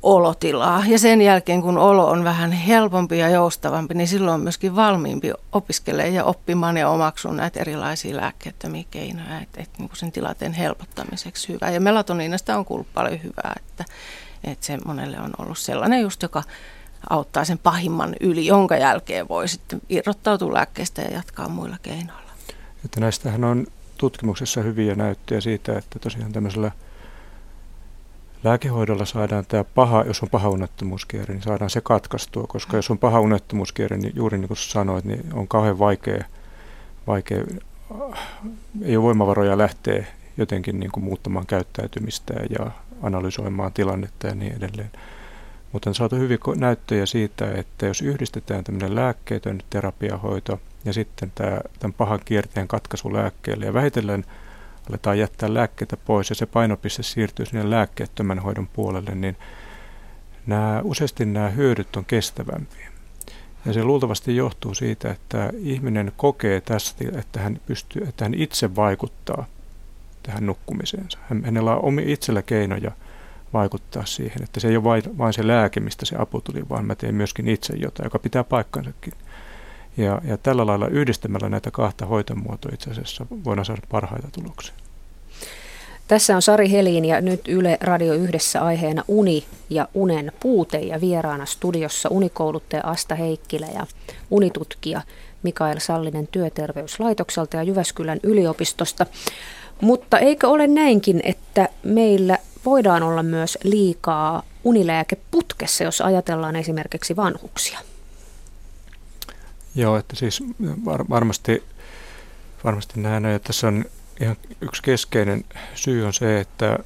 olotilaa. 0.02 0.84
Ja 0.86 0.98
sen 0.98 1.22
jälkeen, 1.22 1.62
kun 1.62 1.78
olo 1.78 2.06
on 2.06 2.24
vähän 2.24 2.52
helpompi 2.52 3.18
ja 3.18 3.28
joustavampi, 3.28 3.94
niin 3.94 4.08
silloin 4.08 4.34
on 4.34 4.40
myöskin 4.40 4.76
valmiimpi 4.76 5.32
opiskelemaan 5.52 6.14
ja 6.14 6.24
oppimaan 6.24 6.76
ja 6.76 6.88
omaksumaan 6.88 7.36
näitä 7.36 7.60
erilaisia 7.60 8.16
lääkkeettömiä 8.16 8.84
keinoja, 8.90 9.40
että, 9.40 9.60
että 9.60 9.78
niin 9.78 9.90
sen 9.92 10.12
tilanteen 10.12 10.52
helpottamiseksi 10.52 11.48
hyvä. 11.48 11.70
Ja 11.70 11.80
melatoniinasta 11.80 12.58
on 12.58 12.64
kuullut 12.64 12.94
paljon 12.94 13.22
hyvää, 13.22 13.52
että, 13.56 13.84
että 14.44 14.66
se 14.66 14.78
monelle 14.84 15.20
on 15.20 15.30
ollut 15.38 15.58
sellainen 15.58 16.00
just, 16.00 16.22
joka 16.22 16.42
auttaa 17.10 17.44
sen 17.44 17.58
pahimman 17.58 18.14
yli, 18.20 18.46
jonka 18.46 18.76
jälkeen 18.76 19.28
voi 19.28 19.48
sitten 19.48 19.80
irrottautua 19.88 20.54
lääkkeestä 20.54 21.02
ja 21.02 21.10
jatkaa 21.10 21.48
muilla 21.48 21.76
keinoilla. 21.82 22.30
Että 22.84 23.00
näistähän 23.00 23.44
on 23.44 23.66
tutkimuksessa 23.98 24.60
hyviä 24.60 24.94
näyttöjä 24.94 25.40
siitä, 25.40 25.78
että 25.78 25.98
tosiaan 25.98 26.32
tämmöisellä– 26.32 26.70
lääkehoidolla 28.44 29.04
saadaan 29.04 29.46
tämä 29.46 29.64
paha, 29.64 30.04
jos 30.06 30.22
on 30.22 30.28
paha 30.28 30.48
unettomuuskierre, 30.48 31.34
niin 31.34 31.42
saadaan 31.42 31.70
se 31.70 31.80
katkaistua, 31.80 32.44
koska 32.48 32.76
jos 32.76 32.90
on 32.90 32.98
paha 32.98 33.20
unettomuuskierre, 33.20 33.96
niin 33.96 34.12
juuri 34.16 34.38
niin 34.38 34.48
kuin 34.48 34.58
sanoit, 34.58 35.04
niin 35.04 35.24
on 35.32 35.48
kauhean 35.48 35.78
vaikea, 35.78 36.24
vaikea 37.06 37.44
ei 38.82 38.96
ole 38.96 39.04
voimavaroja 39.04 39.58
lähteä 39.58 40.04
jotenkin 40.36 40.80
niin 40.80 40.92
kuin 40.92 41.04
muuttamaan 41.04 41.46
käyttäytymistä 41.46 42.34
ja 42.58 42.70
analysoimaan 43.02 43.72
tilannetta 43.72 44.26
ja 44.26 44.34
niin 44.34 44.56
edelleen. 44.56 44.90
Mutta 45.72 45.90
on 45.90 45.94
saatu 45.94 46.16
hyvin 46.16 46.38
näyttöjä 46.56 47.06
siitä, 47.06 47.52
että 47.52 47.86
jos 47.86 48.02
yhdistetään 48.02 48.64
tämmöinen 48.64 48.94
lääkkeetön 48.94 49.62
terapiahoito 49.70 50.60
ja 50.84 50.92
sitten 50.92 51.32
tämä, 51.34 51.60
tämän 51.78 51.94
pahan 51.94 52.20
kierteen 52.24 52.68
katkaisu 52.68 53.12
lääkkeelle 53.12 53.66
ja 53.66 53.74
vähitellen– 53.74 54.24
aletaan 54.90 55.18
jättää 55.18 55.54
lääkkeitä 55.54 55.96
pois 55.96 56.30
ja 56.30 56.36
se 56.36 56.46
painopiste 56.46 57.02
siirtyy 57.02 57.46
sinne 57.46 57.70
lääkkeettömän 57.70 58.38
hoidon 58.38 58.68
puolelle, 58.68 59.14
niin 59.14 59.36
nämä, 60.46 60.80
useasti 60.84 61.24
nämä 61.24 61.48
hyödyt 61.48 61.96
on 61.96 62.04
kestävämpiä. 62.04 62.90
Ja 63.66 63.72
se 63.72 63.84
luultavasti 63.84 64.36
johtuu 64.36 64.74
siitä, 64.74 65.10
että 65.10 65.50
ihminen 65.58 66.12
kokee 66.16 66.60
tästä, 66.60 67.04
että 67.18 67.40
hän, 67.40 67.60
pystyy, 67.66 68.02
että 68.08 68.24
hän 68.24 68.34
itse 68.34 68.76
vaikuttaa 68.76 69.46
tähän 70.22 70.46
nukkumiseensa. 70.46 71.18
Hänellä 71.44 71.76
on 71.76 71.84
omi 71.84 72.12
itsellä 72.12 72.42
keinoja 72.42 72.90
vaikuttaa 73.52 74.06
siihen, 74.06 74.42
että 74.42 74.60
se 74.60 74.68
ei 74.68 74.76
ole 74.76 74.84
vain, 74.84 75.02
vain 75.18 75.32
se 75.32 75.46
lääke, 75.46 75.80
mistä 75.80 76.06
se 76.06 76.16
apu 76.18 76.40
tuli, 76.40 76.68
vaan 76.68 76.84
mä 76.84 76.94
teen 76.94 77.14
myöskin 77.14 77.48
itse 77.48 77.76
jotain, 77.76 78.06
joka 78.06 78.18
pitää 78.18 78.44
paikkansakin. 78.44 79.12
Ja, 80.00 80.20
ja 80.24 80.38
tällä 80.38 80.66
lailla 80.66 80.88
yhdistämällä 80.88 81.48
näitä 81.48 81.70
kahta 81.70 82.06
hoitomuotoa 82.06 82.70
itse 82.74 82.90
asiassa 82.90 83.26
voidaan 83.44 83.64
saada 83.64 83.82
parhaita 83.88 84.28
tuloksia. 84.32 84.74
Tässä 86.08 86.36
on 86.36 86.42
Sari 86.42 86.70
Helin 86.70 87.04
ja 87.04 87.20
nyt 87.20 87.48
Yle 87.48 87.78
Radio 87.80 88.14
yhdessä 88.14 88.62
aiheena 88.62 89.04
uni 89.08 89.44
ja 89.70 89.88
unen 89.94 90.32
puute 90.40 90.78
ja 90.78 91.00
vieraana 91.00 91.46
studiossa 91.46 92.08
unikouluttaja 92.08 92.82
Asta 92.84 93.14
Heikkilä 93.14 93.66
ja 93.74 93.86
unitutkija 94.30 95.02
Mikael 95.42 95.78
Sallinen 95.78 96.26
työterveyslaitokselta 96.26 97.56
ja 97.56 97.62
Jyväskylän 97.62 98.20
yliopistosta. 98.22 99.06
Mutta 99.80 100.18
eikö 100.18 100.48
ole 100.48 100.66
näinkin, 100.66 101.20
että 101.24 101.68
meillä 101.82 102.38
voidaan 102.64 103.02
olla 103.02 103.22
myös 103.22 103.58
liikaa 103.64 104.42
unilääkeputkessa, 104.64 105.84
jos 105.84 106.00
ajatellaan 106.00 106.56
esimerkiksi 106.56 107.16
vanhuksia? 107.16 107.78
Joo, 109.74 109.96
että 109.96 110.16
siis 110.16 110.42
var, 110.84 111.04
varmasti, 111.08 111.62
varmasti 112.64 113.00
näin, 113.00 113.24
että 113.24 113.46
tässä 113.46 113.68
on 113.68 113.84
ihan 114.20 114.36
yksi 114.60 114.82
keskeinen 114.82 115.44
syy 115.74 116.06
on 116.06 116.12
se, 116.12 116.40
että 116.40 116.78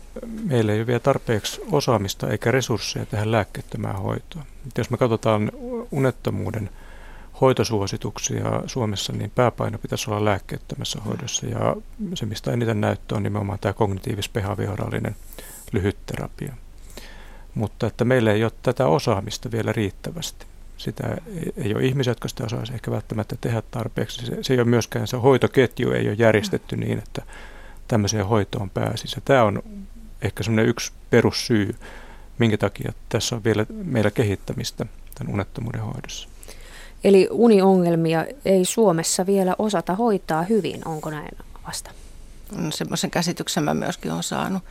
meillä 0.44 0.72
ei 0.72 0.78
ole 0.78 0.86
vielä 0.86 1.00
tarpeeksi 1.00 1.60
osaamista 1.72 2.30
eikä 2.30 2.50
resursseja 2.50 3.06
tähän 3.06 3.32
lääkkeettömään 3.32 3.96
hoitoon. 3.96 4.44
Jos 4.78 4.90
me 4.90 4.96
katsotaan 4.96 5.52
unettomuuden 5.90 6.70
hoitosuosituksia 7.40 8.62
Suomessa, 8.66 9.12
niin 9.12 9.30
pääpaino 9.30 9.78
pitäisi 9.78 10.10
olla 10.10 10.24
lääkkeettömässä 10.24 11.00
hoidossa. 11.00 11.46
Ja 11.46 11.76
se, 12.14 12.26
mistä 12.26 12.52
eniten 12.52 12.80
näyttö 12.80 13.14
on 13.14 13.22
nimenomaan 13.22 13.58
tämä 13.58 13.72
kognitiivis-behavioraalinen 13.72 15.16
lyhytterapia. 15.72 16.54
Mutta 17.54 17.86
että 17.86 18.04
meillä 18.04 18.32
ei 18.32 18.44
ole 18.44 18.52
tätä 18.62 18.86
osaamista 18.86 19.50
vielä 19.50 19.72
riittävästi 19.72 20.46
sitä 20.76 21.16
ei 21.56 21.74
ole 21.74 21.84
ihmisiä, 21.84 22.10
jotka 22.10 22.28
sitä 22.28 22.44
osaisi 22.44 22.74
ehkä 22.74 22.90
välttämättä 22.90 23.36
tehdä 23.40 23.62
tarpeeksi. 23.70 24.26
Se, 24.26 24.38
se 24.42 24.54
ei 24.54 24.60
ole 24.60 24.68
myöskään, 24.68 25.06
se 25.06 25.16
hoitoketju 25.16 25.90
ei 25.90 26.08
ole 26.08 26.16
järjestetty 26.18 26.76
niin, 26.76 26.98
että 26.98 27.22
tämmöiseen 27.88 28.26
hoitoon 28.26 28.70
pääsisi. 28.70 29.20
Tämä 29.24 29.42
on 29.42 29.62
ehkä 30.22 30.42
semmoinen 30.42 30.68
yksi 30.68 30.92
perussyy, 31.10 31.74
minkä 32.38 32.58
takia 32.58 32.92
tässä 33.08 33.36
on 33.36 33.44
vielä 33.44 33.66
meillä 33.84 34.10
kehittämistä 34.10 34.86
tämän 35.14 35.34
unettomuuden 35.34 35.80
hoidossa. 35.80 36.28
Eli 37.04 37.28
uniongelmia 37.30 38.26
ei 38.44 38.64
Suomessa 38.64 39.26
vielä 39.26 39.54
osata 39.58 39.94
hoitaa 39.94 40.42
hyvin, 40.42 40.88
onko 40.88 41.10
näin 41.10 41.38
vasta? 41.66 41.90
No, 42.56 42.70
semmoisen 42.70 43.10
käsityksen 43.10 43.64
mä 43.64 43.74
myöskin 43.74 44.10
olen 44.10 44.22
saanut 44.22 44.62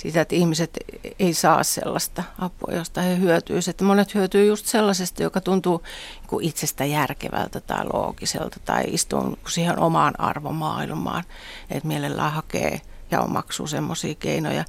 siitä, 0.00 0.20
että 0.20 0.34
ihmiset 0.34 0.70
ei 1.18 1.34
saa 1.34 1.62
sellaista 1.62 2.22
apua, 2.38 2.74
josta 2.74 3.00
he 3.00 3.18
hyötyisivät. 3.18 3.74
Että 3.74 3.84
monet 3.84 4.14
hyötyy 4.14 4.46
just 4.46 4.66
sellaisesta, 4.66 5.22
joka 5.22 5.40
tuntuu 5.40 5.82
niin 6.30 6.42
itsestä 6.42 6.84
järkevältä 6.84 7.60
tai 7.60 7.84
loogiselta 7.92 8.56
tai 8.64 8.84
istuu 8.86 9.38
siihen 9.48 9.78
omaan 9.78 10.20
arvomaailmaan, 10.20 11.24
että 11.70 11.88
mielellään 11.88 12.32
hakee 12.32 12.80
ja 13.10 13.20
omaksuu 13.20 13.66
semmoisia 13.66 14.14
keinoja. 14.14 14.64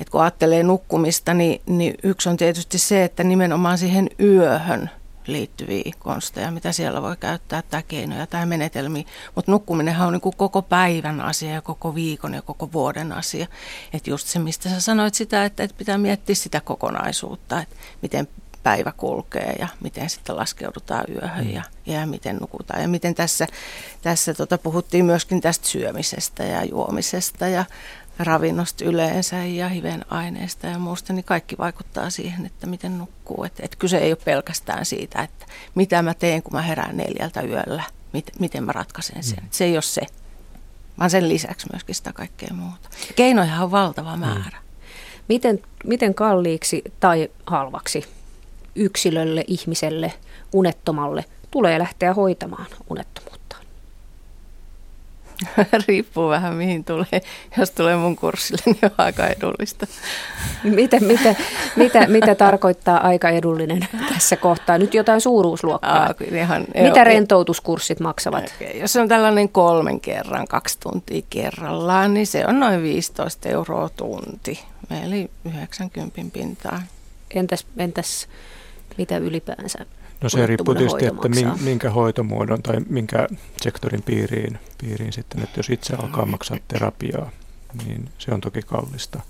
Että 0.00 0.10
kun 0.10 0.20
ajattelee 0.20 0.62
nukkumista, 0.62 1.34
niin, 1.34 1.62
niin 1.66 1.94
yksi 2.02 2.28
on 2.28 2.36
tietysti 2.36 2.78
se, 2.78 3.04
että 3.04 3.24
nimenomaan 3.24 3.78
siihen 3.78 4.10
yöhön– 4.20 4.90
liittyviä 5.26 5.92
konsteja, 5.98 6.50
mitä 6.50 6.72
siellä 6.72 7.02
voi 7.02 7.16
käyttää, 7.16 7.62
tai 7.62 7.82
keinoja 7.88 8.26
tai 8.26 8.46
menetelmiä. 8.46 9.04
Mutta 9.34 9.52
nukkuminenhan 9.52 10.06
on 10.06 10.12
niin 10.12 10.20
kuin 10.20 10.36
koko 10.36 10.62
päivän 10.62 11.20
asia 11.20 11.50
ja 11.50 11.62
koko 11.62 11.94
viikon 11.94 12.34
ja 12.34 12.42
koko 12.42 12.72
vuoden 12.72 13.12
asia. 13.12 13.46
Että 13.92 14.10
just 14.10 14.26
se, 14.26 14.38
mistä 14.38 14.68
sä 14.68 14.80
sanoit 14.80 15.14
sitä, 15.14 15.44
että, 15.44 15.62
että 15.62 15.76
pitää 15.78 15.98
miettiä 15.98 16.34
sitä 16.34 16.60
kokonaisuutta, 16.60 17.60
että 17.60 17.76
miten 18.02 18.28
päivä 18.66 18.92
kulkee 18.96 19.56
ja 19.58 19.68
miten 19.80 20.10
sitten 20.10 20.36
laskeudutaan 20.36 21.04
yöhön 21.14 21.50
ja, 21.52 21.62
ja 21.86 22.06
miten 22.06 22.36
nukutaan. 22.36 22.82
Ja 22.82 22.88
miten 22.88 23.14
tässä, 23.14 23.46
tässä 24.02 24.34
tota, 24.34 24.58
puhuttiin 24.58 25.04
myöskin 25.04 25.40
tästä 25.40 25.68
syömisestä 25.68 26.44
ja 26.44 26.64
juomisesta 26.64 27.48
ja 27.48 27.64
ravinnosta 28.18 28.84
yleensä 28.84 29.36
ja 29.36 29.68
hivenaineista 29.68 30.66
ja 30.66 30.78
muusta, 30.78 31.12
niin 31.12 31.24
kaikki 31.24 31.58
vaikuttaa 31.58 32.10
siihen, 32.10 32.46
että 32.46 32.66
miten 32.66 32.98
nukkuu. 32.98 33.44
Että 33.44 33.62
et 33.64 33.76
kyse 33.76 33.98
ei 33.98 34.10
ole 34.10 34.18
pelkästään 34.24 34.86
siitä, 34.86 35.22
että 35.22 35.46
mitä 35.74 36.02
mä 36.02 36.14
teen, 36.14 36.42
kun 36.42 36.52
mä 36.52 36.62
herään 36.62 36.96
neljältä 36.96 37.42
yöllä, 37.42 37.82
mit, 38.12 38.30
miten 38.38 38.64
mä 38.64 38.72
ratkaisen 38.72 39.22
sen. 39.22 39.42
Mm. 39.42 39.48
Se 39.50 39.64
ei 39.64 39.76
ole 39.76 39.82
se, 39.82 40.02
vaan 40.98 41.10
sen 41.10 41.28
lisäksi 41.28 41.66
myöskin 41.72 41.94
sitä 41.94 42.12
kaikkea 42.12 42.54
muuta. 42.54 42.88
Keinoja 43.16 43.62
on 43.62 43.70
valtava 43.70 44.16
mm. 44.16 44.20
määrä. 44.20 44.58
Mm. 44.58 44.66
Miten, 45.28 45.62
miten 45.84 46.14
kalliiksi 46.14 46.82
tai 47.00 47.28
halvaksi 47.46 48.04
yksilölle, 48.74 49.44
ihmiselle, 49.46 50.12
unettomalle 50.52 51.24
tulee 51.50 51.78
lähteä 51.78 52.14
hoitamaan 52.14 52.66
unettomuutta? 52.90 53.35
Riippuu 55.86 56.28
vähän 56.28 56.54
mihin 56.54 56.84
tulee. 56.84 57.20
Jos 57.58 57.70
tulee 57.70 57.96
mun 57.96 58.16
kurssille, 58.16 58.62
niin 58.66 58.78
on 58.82 58.90
aika 58.98 59.26
edullista. 59.26 59.86
Mitä, 60.64 61.00
mitä, 61.00 61.34
mitä, 61.76 62.06
mitä 62.06 62.34
tarkoittaa 62.34 63.06
aika 63.06 63.28
edullinen 63.28 63.88
tässä 64.08 64.36
kohtaa? 64.36 64.78
Nyt 64.78 64.94
jotain 64.94 65.20
suuruusluokkaa. 65.20 66.02
Aa, 66.02 66.14
ihan, 66.32 66.66
mitä 66.82 67.00
jo, 67.00 67.04
rentoutuskurssit 67.04 68.00
maksavat? 68.00 68.52
Okay. 68.56 68.80
Jos 68.80 68.96
on 68.96 69.08
tällainen 69.08 69.48
kolmen 69.48 70.00
kerran, 70.00 70.48
kaksi 70.48 70.78
tuntia 70.80 71.22
kerrallaan, 71.30 72.14
niin 72.14 72.26
se 72.26 72.46
on 72.46 72.60
noin 72.60 72.82
15 72.82 73.48
euroa 73.48 73.88
tunti. 73.96 74.60
Eli 75.04 75.30
90 75.44 76.20
pintaa. 76.32 76.82
Entäs, 77.34 77.66
entäs 77.78 78.28
mitä 78.98 79.18
ylipäänsä 79.18 79.86
No 80.20 80.28
se 80.28 80.46
riippuu 80.46 80.74
tietysti, 80.74 81.06
että 81.06 81.28
maksaa. 81.28 81.56
minkä 81.64 81.90
hoitomuodon 81.90 82.62
tai 82.62 82.80
minkä 82.88 83.28
sektorin 83.62 84.02
piiriin, 84.02 84.58
piiriin 84.78 85.12
sitten, 85.12 85.42
että 85.42 85.58
jos 85.58 85.70
itse 85.70 85.94
alkaa 85.94 86.26
maksaa 86.26 86.58
terapiaa, 86.68 87.30
niin 87.84 88.08
se 88.18 88.34
on 88.34 88.40
toki 88.40 88.62
kallista, 88.62 89.20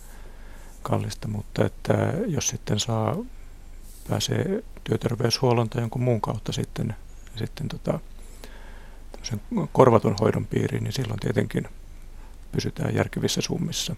kallista 0.83 1.29
mutta 1.29 1.65
että 1.65 2.13
jos 2.27 2.49
sitten 2.49 2.81
saa, 2.81 3.17
pääsee 4.09 4.65
työterveyshuollon 4.85 5.69
tai 5.69 5.83
jonkun 5.83 6.03
muun 6.03 6.21
kautta 6.21 6.53
sitten, 6.53 6.97
sitten 7.37 7.69
tota, 7.69 8.01
korvatun 9.73 10.17
hoidon 10.21 10.47
piiriin, 10.47 10.85
niin 10.85 10.93
silloin 10.93 11.21
tietenkin 11.21 11.69
pysytään 12.53 12.95
järkevissä 12.95 13.41
summissa. 13.41 13.97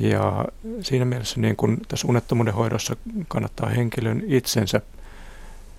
Ja 0.00 0.44
siinä 0.80 1.04
mielessä 1.04 1.40
niin 1.40 1.56
kun 1.56 1.78
tässä 1.88 2.08
unettomuuden 2.08 2.54
hoidossa 2.54 2.96
kannattaa 3.28 3.68
henkilön 3.68 4.22
itsensä 4.26 4.80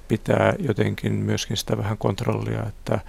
pitää 0.07 0.53
jotenkin 0.59 1.13
myöskin 1.13 1.57
sitä 1.57 1.77
vähän 1.77 1.97
kontrollia, 1.97 2.63
että 2.67 2.99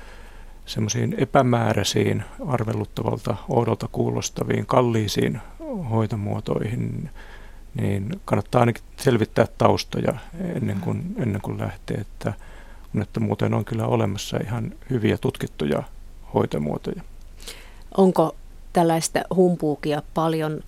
semmoisiin 0.67 1.15
epämääräisiin, 1.19 2.25
arveluttavalta, 2.47 3.37
oudolta 3.49 3.89
kuulostaviin, 3.93 4.67
kalliisiin 4.67 5.41
hoitomuotoihin, 5.91 7.11
niin 7.75 8.21
kannattaa 8.25 8.61
ainakin 8.61 8.85
selvittää 8.97 9.47
taustoja 9.59 10.15
ennen 10.55 10.81
kuin, 10.81 11.15
ennen 11.19 11.41
kuin 11.41 11.59
lähtee, 11.59 11.97
että 11.97 12.33
muuten 13.21 13.55
on 13.55 13.65
kyllä 13.65 13.87
olemassa 13.87 14.37
ihan 14.37 14.73
hyviä 14.91 15.19
tutkittuja 15.19 15.83
hoitomuotoja. 16.35 17.03
Onko 17.97 18.37
tällaista 18.73 19.21
humpuukia 19.35 20.03
paljon 20.15 20.61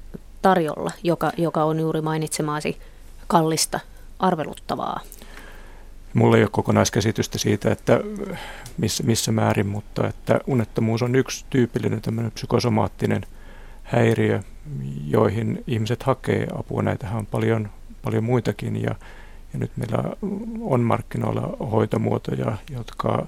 tarjolla, 0.43 0.91
joka, 1.03 1.33
joka 1.37 1.65
on 1.65 1.81
juuri 1.81 2.01
mainitsemaasi 2.01 2.79
kallista, 3.27 3.81
arveluttavaa? 4.19 5.01
Mulla 6.15 6.37
ei 6.37 6.43
ole 6.43 6.51
kokonaiskäsitystä 6.53 7.39
siitä, 7.39 7.73
että 7.73 8.01
missä, 8.79 9.03
missä 9.03 9.33
määrin, 9.33 9.67
mutta 9.67 10.09
että 10.09 10.41
unettomuus 10.47 11.03
on 11.03 11.15
yksi 11.15 11.45
tyypillinen 11.51 12.03
tämmöinen 12.03 12.33
psykosomaattinen 12.33 13.23
häiriö, 13.83 14.41
joihin 15.07 15.65
ihmiset 15.67 16.03
hakee 16.03 16.47
apua. 16.55 16.83
Näitähän 16.83 17.19
on 17.19 17.27
paljon, 17.27 17.69
paljon 18.03 18.25
muitakin 18.25 18.83
ja, 18.83 18.95
ja 19.53 19.59
nyt 19.59 19.71
meillä 19.77 20.17
on 20.61 20.81
markkinoilla 20.81 21.57
hoitomuotoja, 21.71 22.57
jotka 22.71 23.27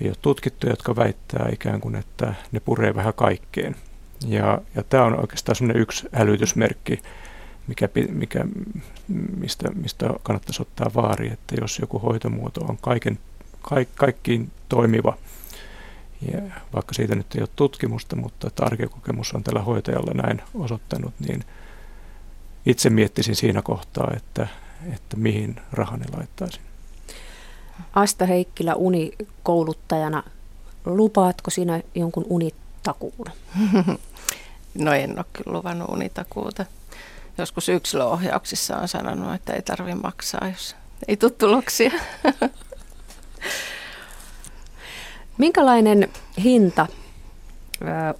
ei 0.00 0.08
ole 0.08 0.16
tutkittu, 0.22 0.68
jotka 0.68 0.96
väittää 0.96 1.48
ikään 1.52 1.80
kuin, 1.80 1.94
että 1.94 2.34
ne 2.52 2.60
puree 2.60 2.94
vähän 2.94 3.14
kaikkeen. 3.14 3.76
Ja, 4.26 4.60
ja 4.74 4.82
tämä 4.82 5.04
on 5.04 5.20
oikeastaan 5.20 5.56
semmoinen 5.56 5.82
yksi 5.82 6.08
hälytysmerkki, 6.12 7.02
mikä, 7.66 7.88
mikä, 8.10 8.44
mistä, 9.36 9.70
mistä 9.70 10.10
kannattaisi 10.22 10.62
ottaa 10.62 10.90
vaari, 10.94 11.32
että 11.32 11.54
jos 11.60 11.78
joku 11.78 11.98
hoitomuoto 11.98 12.60
on 12.60 12.78
kaiken, 12.80 13.18
kaik, 13.62 13.88
kaikkiin 13.94 14.50
toimiva, 14.68 15.16
ja 16.32 16.40
vaikka 16.74 16.94
siitä 16.94 17.14
nyt 17.14 17.34
ei 17.34 17.40
ole 17.40 17.48
tutkimusta, 17.56 18.16
mutta 18.16 18.50
tarkekokemus 18.50 19.32
on 19.32 19.44
tällä 19.44 19.62
hoitajalla 19.62 20.22
näin 20.22 20.42
osoittanut, 20.54 21.14
niin 21.26 21.44
itse 22.66 22.90
miettisin 22.90 23.36
siinä 23.36 23.62
kohtaa, 23.62 24.12
että, 24.16 24.48
että 24.94 25.16
mihin 25.16 25.56
rahani 25.72 26.04
laittaisin. 26.16 26.62
Asta 27.92 28.26
Heikkilä 28.26 28.74
unikouluttajana, 28.74 30.22
lupaatko 30.84 31.50
sinä 31.50 31.82
jonkun 31.94 32.26
unitakuun? 32.28 33.26
No 34.74 34.92
en 34.92 35.18
ole 35.18 35.24
kyllä 35.32 35.52
luvannut 35.58 35.88
unitakuuta 35.88 36.66
joskus 37.38 37.68
yksilöohjauksissa 37.68 38.76
on 38.76 38.88
sanonut, 38.88 39.34
että 39.34 39.52
ei 39.52 39.62
tarvitse 39.62 39.94
maksaa, 39.94 40.48
jos 40.48 40.76
ei 41.08 41.16
tule 41.16 41.30
tuloksia. 41.30 41.90
Minkälainen 45.38 46.08
hinta 46.44 46.86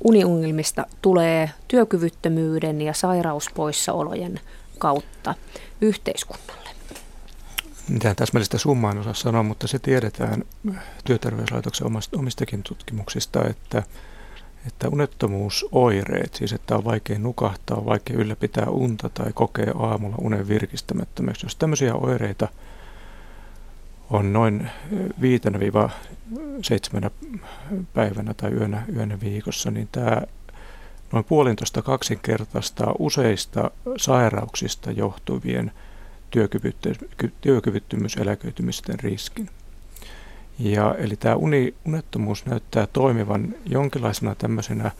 uniungilmista 0.04 0.86
tulee 1.02 1.50
työkyvyttömyyden 1.68 2.80
ja 2.80 2.92
sairauspoissaolojen 2.92 4.40
kautta 4.78 5.34
yhteiskunnalle? 5.80 6.70
Mitään 7.88 8.16
täsmällistä 8.16 8.58
summaa 8.58 8.90
en 8.90 8.98
osaa 8.98 9.14
sanoa, 9.14 9.42
mutta 9.42 9.68
se 9.68 9.78
tiedetään 9.78 10.44
työterveyslaitoksen 11.04 11.86
omistakin 12.18 12.62
tutkimuksista, 12.62 13.48
että 13.48 13.82
että 14.66 14.88
unettomuusoireet, 14.88 16.34
siis 16.34 16.52
että 16.52 16.76
on 16.76 16.84
vaikea 16.84 17.18
nukahtaa, 17.18 17.76
on 17.76 17.86
vaikea 17.86 18.16
ylläpitää 18.16 18.66
unta 18.66 19.08
tai 19.08 19.32
kokee 19.34 19.72
aamulla 19.78 20.16
unen 20.20 20.48
virkistämättömäksi, 20.48 21.46
jos 21.46 21.56
tämmöisiä 21.56 21.94
oireita 21.94 22.48
on 24.10 24.32
noin 24.32 24.70
viitenä 25.20 25.58
viiva 25.60 25.90
seitsemänä 26.62 27.10
päivänä 27.94 28.34
tai 28.34 28.52
yönä, 28.52 28.82
yönä 28.96 29.20
viikossa, 29.20 29.70
niin 29.70 29.88
tämä 29.92 30.22
noin 31.12 31.24
puolintoista 31.24 31.82
kaksinkertaista 31.82 32.94
useista 32.98 33.70
sairauksista 33.96 34.90
johtuvien 34.90 35.72
työkyvyttömyyseläköitymisten 37.40 39.00
riskin. 39.00 39.48
Ja, 40.62 40.94
eli 40.98 41.16
tämä 41.16 41.34
uni, 41.34 41.74
unettomuus 41.86 42.46
näyttää 42.46 42.86
toimivan 42.86 43.54
jonkinlaisena 43.66 44.34
tämmöisenä 44.34 44.90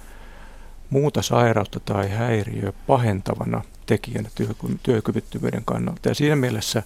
muuta 0.91 1.23
sairautta 1.23 1.81
tai 1.81 2.11
häiriöä 2.11 2.73
pahentavana 2.87 3.63
tekijänä 3.87 4.29
työkyvyttömyyden 4.83 5.63
kannalta. 5.65 6.09
Ja 6.09 6.15
siinä 6.15 6.37
mielessä 6.37 6.83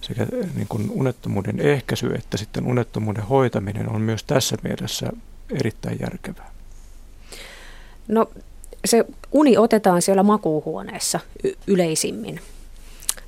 sekä 0.00 0.26
niin 0.54 0.68
kuin 0.68 0.90
unettomuuden 0.90 1.60
ehkäisy 1.60 2.14
että 2.14 2.36
sitten 2.36 2.66
unettomuuden 2.66 3.24
hoitaminen 3.24 3.88
on 3.88 4.00
myös 4.00 4.24
tässä 4.24 4.56
mielessä 4.62 5.10
erittäin 5.50 5.98
järkevää. 6.00 6.50
No 8.08 8.30
se 8.84 9.04
uni 9.32 9.56
otetaan 9.56 10.02
siellä 10.02 10.22
makuuhuoneessa 10.22 11.20
y- 11.44 11.52
yleisimmin. 11.66 12.40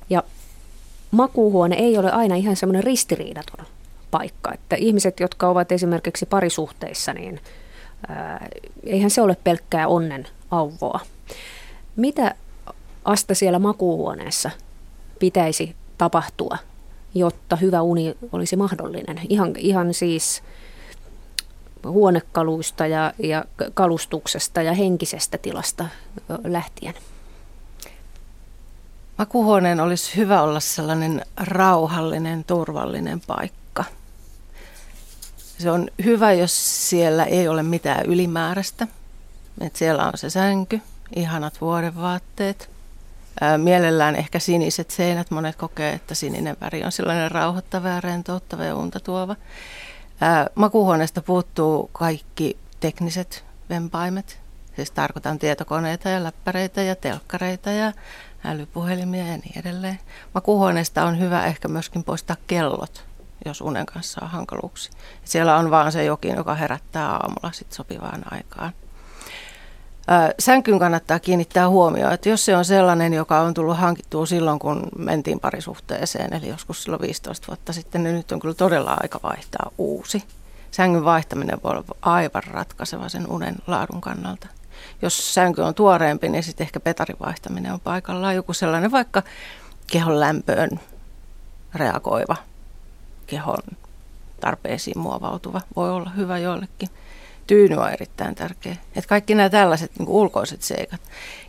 Ja 0.09 0.23
makuuhuone 1.11 1.75
ei 1.75 1.97
ole 1.97 2.11
aina 2.11 2.35
ihan 2.35 2.55
semmoinen 2.55 2.83
ristiriidaton 2.83 3.65
paikka. 4.11 4.53
Että 4.53 4.75
ihmiset, 4.75 5.19
jotka 5.19 5.49
ovat 5.49 5.71
esimerkiksi 5.71 6.25
parisuhteissa, 6.25 7.13
niin 7.13 7.41
eihän 8.83 9.09
se 9.09 9.21
ole 9.21 9.37
pelkkää 9.43 9.87
onnen 9.87 10.27
auvoa. 10.51 10.99
Mitä 11.95 12.35
Asta 13.07 13.35
siellä 13.35 13.59
makuuhuoneessa 13.59 14.51
pitäisi 15.19 15.75
tapahtua, 15.97 16.57
jotta 17.13 17.55
hyvä 17.55 17.81
uni 17.81 18.17
olisi 18.31 18.55
mahdollinen? 18.55 19.21
Ihan, 19.29 19.53
ihan 19.57 19.93
siis 19.93 20.43
huonekaluista 21.85 22.87
ja, 22.87 23.13
ja 23.19 23.45
kalustuksesta 23.73 24.61
ja 24.61 24.73
henkisestä 24.73 25.37
tilasta 25.37 25.85
lähtien. 26.43 26.93
Makuhuoneen 29.17 29.79
olisi 29.79 30.15
hyvä 30.15 30.41
olla 30.41 30.59
sellainen 30.59 31.21
rauhallinen, 31.37 32.43
turvallinen 32.43 33.21
paikka 33.27 33.66
se 35.57 35.71
on 35.71 35.87
hyvä, 36.03 36.33
jos 36.33 36.89
siellä 36.89 37.25
ei 37.25 37.47
ole 37.47 37.63
mitään 37.63 38.05
ylimääräistä. 38.05 38.87
Et 39.61 39.75
siellä 39.75 40.05
on 40.05 40.13
se 40.15 40.29
sänky, 40.29 40.81
ihanat 41.15 41.61
vuodenvaatteet. 41.61 42.69
Ää, 43.41 43.57
mielellään 43.57 44.15
ehkä 44.15 44.39
siniset 44.39 44.91
seinät. 44.91 45.31
Monet 45.31 45.55
kokee, 45.55 45.93
että 45.93 46.15
sininen 46.15 46.57
väri 46.61 46.83
on 46.83 46.91
sellainen 46.91 47.31
rauhoittava 47.31 47.89
ja 47.89 48.01
rentouttava 48.01 48.63
ja 48.63 48.75
unta 48.75 48.99
tuova. 48.99 49.35
Makuuhuoneesta 50.55 51.21
puuttuu 51.21 51.89
kaikki 51.93 52.57
tekniset 52.79 53.45
vempaimet. 53.69 54.39
Siis 54.75 54.91
tarkoitan 54.91 55.39
tietokoneita 55.39 56.09
ja 56.09 56.23
läppäreitä 56.23 56.81
ja 56.81 56.95
telkkareita 56.95 57.69
ja 57.69 57.93
älypuhelimia 58.45 59.27
ja 59.27 59.37
niin 59.37 59.59
edelleen. 59.59 59.99
Makuuhuoneesta 60.33 61.05
on 61.05 61.19
hyvä 61.19 61.45
ehkä 61.45 61.67
myöskin 61.67 62.03
poistaa 62.03 62.35
kellot 62.47 63.03
jos 63.47 63.61
unen 63.61 63.85
kanssa 63.85 64.21
on 64.23 64.29
hankaluuksia. 64.29 64.93
Siellä 65.23 65.57
on 65.57 65.71
vaan 65.71 65.91
se 65.91 66.03
jokin, 66.03 66.35
joka 66.35 66.55
herättää 66.55 67.09
aamulla 67.09 67.51
sit 67.51 67.73
sopivaan 67.73 68.33
aikaan. 68.33 68.73
Sänkyyn 70.39 70.79
kannattaa 70.79 71.19
kiinnittää 71.19 71.69
huomioon, 71.69 72.13
että 72.13 72.29
jos 72.29 72.45
se 72.45 72.55
on 72.55 72.65
sellainen, 72.65 73.13
joka 73.13 73.39
on 73.39 73.53
tullut 73.53 73.77
hankittua 73.77 74.25
silloin, 74.25 74.59
kun 74.59 74.81
mentiin 74.97 75.39
parisuhteeseen, 75.39 76.33
eli 76.33 76.47
joskus 76.47 76.83
silloin 76.83 77.01
15 77.01 77.47
vuotta 77.47 77.73
sitten, 77.73 78.03
niin 78.03 78.15
nyt 78.15 78.31
on 78.31 78.39
kyllä 78.39 78.55
todella 78.55 78.97
aika 79.01 79.19
vaihtaa 79.23 79.71
uusi. 79.77 80.23
sängyn 80.71 81.05
vaihtaminen 81.05 81.59
voi 81.63 81.71
olla 81.71 81.83
aivan 82.01 82.43
ratkaiseva 82.43 83.09
sen 83.09 83.31
unen 83.31 83.55
laadun 83.67 84.01
kannalta. 84.01 84.47
Jos 85.01 85.33
sänky 85.33 85.61
on 85.61 85.75
tuoreempi, 85.75 86.29
niin 86.29 86.43
sitten 86.43 86.65
ehkä 86.65 86.79
petarin 86.79 87.17
vaihtaminen 87.19 87.73
on 87.73 87.79
paikallaan. 87.79 88.35
Joku 88.35 88.53
sellainen 88.53 88.91
vaikka 88.91 89.23
kehon 89.91 90.19
lämpöön 90.19 90.79
reagoiva, 91.75 92.35
kehon 93.27 93.77
tarpeisiin 94.39 94.99
muovautuva 94.99 95.61
voi 95.75 95.89
olla 95.89 96.09
hyvä 96.09 96.37
joillekin. 96.37 96.89
Tyyny 97.47 97.75
on 97.75 97.91
erittäin 97.91 98.35
tärkeä. 98.35 98.75
Et 98.95 99.05
kaikki 99.05 99.35
nämä 99.35 99.49
tällaiset 99.49 99.91
niin 99.99 100.09
ulkoiset 100.09 100.61
seikat. 100.61 101.01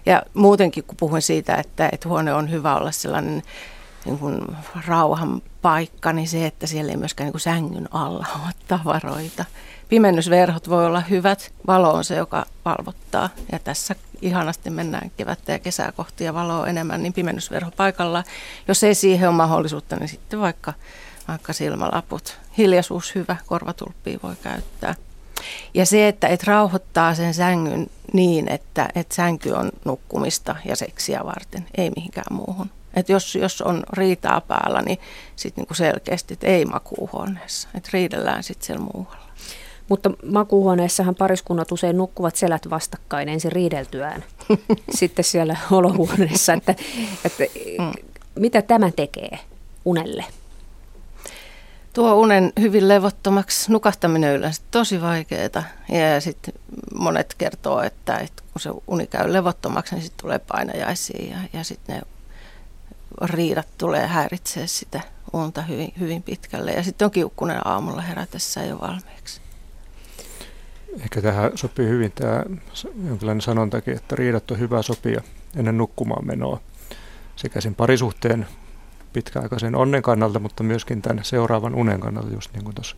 Ja 0.06 0.22
muutenkin, 0.34 0.84
kun 0.84 0.96
puhuin 0.96 1.22
siitä, 1.22 1.54
että, 1.54 1.88
että 1.92 2.08
huone 2.08 2.34
on 2.34 2.50
hyvä 2.50 2.76
olla 2.76 2.90
sellainen 2.90 3.42
niin 4.04 4.18
kuin 4.18 4.40
rauhan 4.86 5.42
paikka, 5.62 6.12
niin 6.12 6.28
se, 6.28 6.46
että 6.46 6.66
siellä 6.66 6.90
ei 6.90 6.96
myöskään 6.96 7.26
niin 7.26 7.32
kuin 7.32 7.40
sängyn 7.40 7.88
alla 7.90 8.26
ole 8.44 8.52
tavaroita. 8.68 9.44
Pimennysverhot 9.88 10.68
voi 10.68 10.86
olla 10.86 11.00
hyvät, 11.00 11.52
valo 11.66 11.92
on 11.92 12.04
se, 12.04 12.16
joka 12.16 12.46
valvottaa. 12.64 13.28
Ja 13.52 13.58
tässä 13.58 13.94
ihanasti 14.22 14.70
mennään 14.70 15.10
kevättä 15.16 15.52
ja 15.52 15.58
kesää 15.58 15.92
kohti 15.92 16.24
ja 16.24 16.34
valoa 16.34 16.66
enemmän, 16.66 17.02
niin 17.02 17.12
pimennysverho 17.12 17.70
paikalla. 17.76 18.24
Jos 18.68 18.82
ei 18.82 18.94
siihen 18.94 19.28
ole 19.28 19.36
mahdollisuutta, 19.36 19.96
niin 19.96 20.08
sitten 20.08 20.40
vaikka, 20.40 20.72
vaikka 21.28 21.52
silmälaput. 21.52 22.38
Hiljaisuus 22.58 23.14
hyvä, 23.14 23.36
korvatulppia 23.46 24.18
voi 24.22 24.34
käyttää. 24.42 24.94
Ja 25.74 25.86
se, 25.86 26.08
että 26.08 26.28
et 26.28 26.44
rauhoittaa 26.44 27.14
sen 27.14 27.34
sängyn 27.34 27.86
niin, 28.12 28.48
että 28.48 28.88
et 28.94 29.12
sänky 29.12 29.50
on 29.50 29.70
nukkumista 29.84 30.56
ja 30.64 30.76
seksiä 30.76 31.20
varten, 31.24 31.66
ei 31.76 31.90
mihinkään 31.96 32.36
muuhun. 32.36 32.70
Et 32.94 33.08
jos, 33.08 33.34
jos 33.34 33.62
on 33.62 33.82
riitaa 33.92 34.40
päällä, 34.40 34.82
niin 34.82 34.98
sitten 35.36 35.62
niinku 35.62 35.74
selkeästi, 35.74 36.34
että 36.34 36.46
ei 36.46 36.64
makuuhuoneessa. 36.64 37.68
Että 37.74 37.90
riidellään 37.92 38.42
sitten 38.42 38.66
siellä 38.66 38.86
muualla. 38.94 39.28
Mutta 39.88 40.10
makuuhuoneessahan 40.24 41.14
pariskunnat 41.14 41.72
usein 41.72 41.96
nukkuvat 41.96 42.36
selät 42.36 42.70
vastakkain 42.70 43.28
ensin 43.28 43.52
riideltyään 43.52 44.24
sitten 44.98 45.24
siellä 45.24 45.56
olohuoneessa. 45.70 46.52
Että, 46.52 46.74
että 47.24 47.44
mm. 47.78 47.92
Mitä 48.38 48.62
tämä 48.62 48.90
tekee 48.96 49.38
unelle? 49.84 50.24
Tuo 51.98 52.14
unen 52.14 52.52
hyvin 52.60 52.88
levottomaksi. 52.88 53.72
Nukahtaminen 53.72 54.34
yleensä 54.34 54.62
tosi 54.70 55.00
vaikeaa. 55.00 55.64
Ja 55.88 56.20
sitten 56.20 56.54
monet 56.94 57.34
kertoo, 57.38 57.82
että, 57.82 58.18
että 58.18 58.42
kun 58.52 58.60
se 58.60 58.70
uni 58.86 59.06
käy 59.06 59.32
levottomaksi, 59.32 59.94
niin 59.94 60.02
sitten 60.02 60.22
tulee 60.22 60.38
painajaisia 60.38 61.30
ja, 61.30 61.38
ja 61.52 61.64
sitten 61.64 61.96
ne 61.96 62.02
riidat 63.22 63.68
tulee 63.78 64.06
häiritsee 64.06 64.66
sitä 64.66 65.00
unta 65.32 65.62
hyvin, 65.62 65.92
hyvin 66.00 66.22
pitkälle. 66.22 66.72
Ja 66.72 66.82
sitten 66.82 67.06
on 67.06 67.10
kiukkunen 67.10 67.66
aamulla 67.66 68.02
herätessä 68.02 68.64
jo 68.64 68.80
valmiiksi. 68.80 69.40
Ehkä 71.00 71.22
tähän 71.22 71.50
sopii 71.54 71.88
hyvin 71.88 72.12
tämä 72.12 72.44
jonkinlainen 73.08 73.42
sanontakin, 73.42 73.96
että 73.96 74.16
riidat 74.16 74.50
on 74.50 74.58
hyvä 74.58 74.82
sopia 74.82 75.22
ennen 75.56 75.78
nukkumaan 75.78 76.26
menoa 76.26 76.60
sekä 77.36 77.60
sen 77.60 77.74
parisuhteen 77.74 78.46
pitkäaikaisen 79.12 79.74
onnen 79.74 80.02
kannalta, 80.02 80.38
mutta 80.38 80.62
myöskin 80.62 81.02
tämän 81.02 81.24
seuraavan 81.24 81.74
unen 81.74 82.00
kannalta, 82.00 82.34
just 82.34 82.52
niin 82.52 82.64
kuin 82.64 82.74
tuossa 82.74 82.96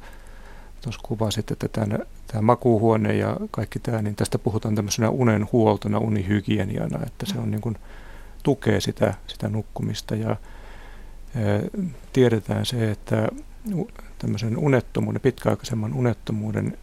tuossa 0.80 1.00
kuvasit, 1.04 1.50
että 1.50 1.68
tämä, 1.68 1.98
tämä 2.26 2.42
makuuhuone 2.42 3.16
ja 3.16 3.36
kaikki 3.50 3.78
tämä, 3.78 4.02
niin 4.02 4.16
tästä 4.16 4.38
puhutaan 4.38 4.74
tämmöisenä 4.74 5.10
unen 5.10 5.48
huoltona, 5.52 5.98
unihygieniana, 5.98 7.00
että 7.06 7.26
se 7.26 7.38
on 7.38 7.50
niin 7.50 7.60
kuin, 7.60 7.76
tukee 8.42 8.80
sitä, 8.80 9.14
sitä 9.26 9.48
nukkumista. 9.48 10.14
Ja 10.14 10.30
e, 11.34 11.80
tiedetään 12.12 12.66
se, 12.66 12.90
että 12.90 13.28
tämmöisen 14.18 14.58
unettomuuden, 14.58 15.20
pitkäaikaisemman 15.20 15.94
unettomuuden 15.94 16.78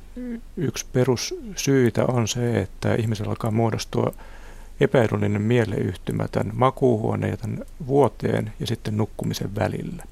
yksi 0.57 0.85
perussyitä 0.93 2.05
on 2.05 2.27
se, 2.27 2.61
että 2.61 2.95
ihmisellä 2.95 3.29
alkaa 3.29 3.51
muodostua 3.51 4.13
epäedullinen 4.79 5.41
mieleyhtymä 5.41 6.27
tämän 6.27 6.51
makuuhuoneen 6.55 7.31
ja 7.31 7.37
tämän 7.37 7.65
vuoteen 7.87 8.53
ja 8.59 8.67
sitten 8.67 8.97
nukkumisen 8.97 9.55
välillä. 9.55 10.03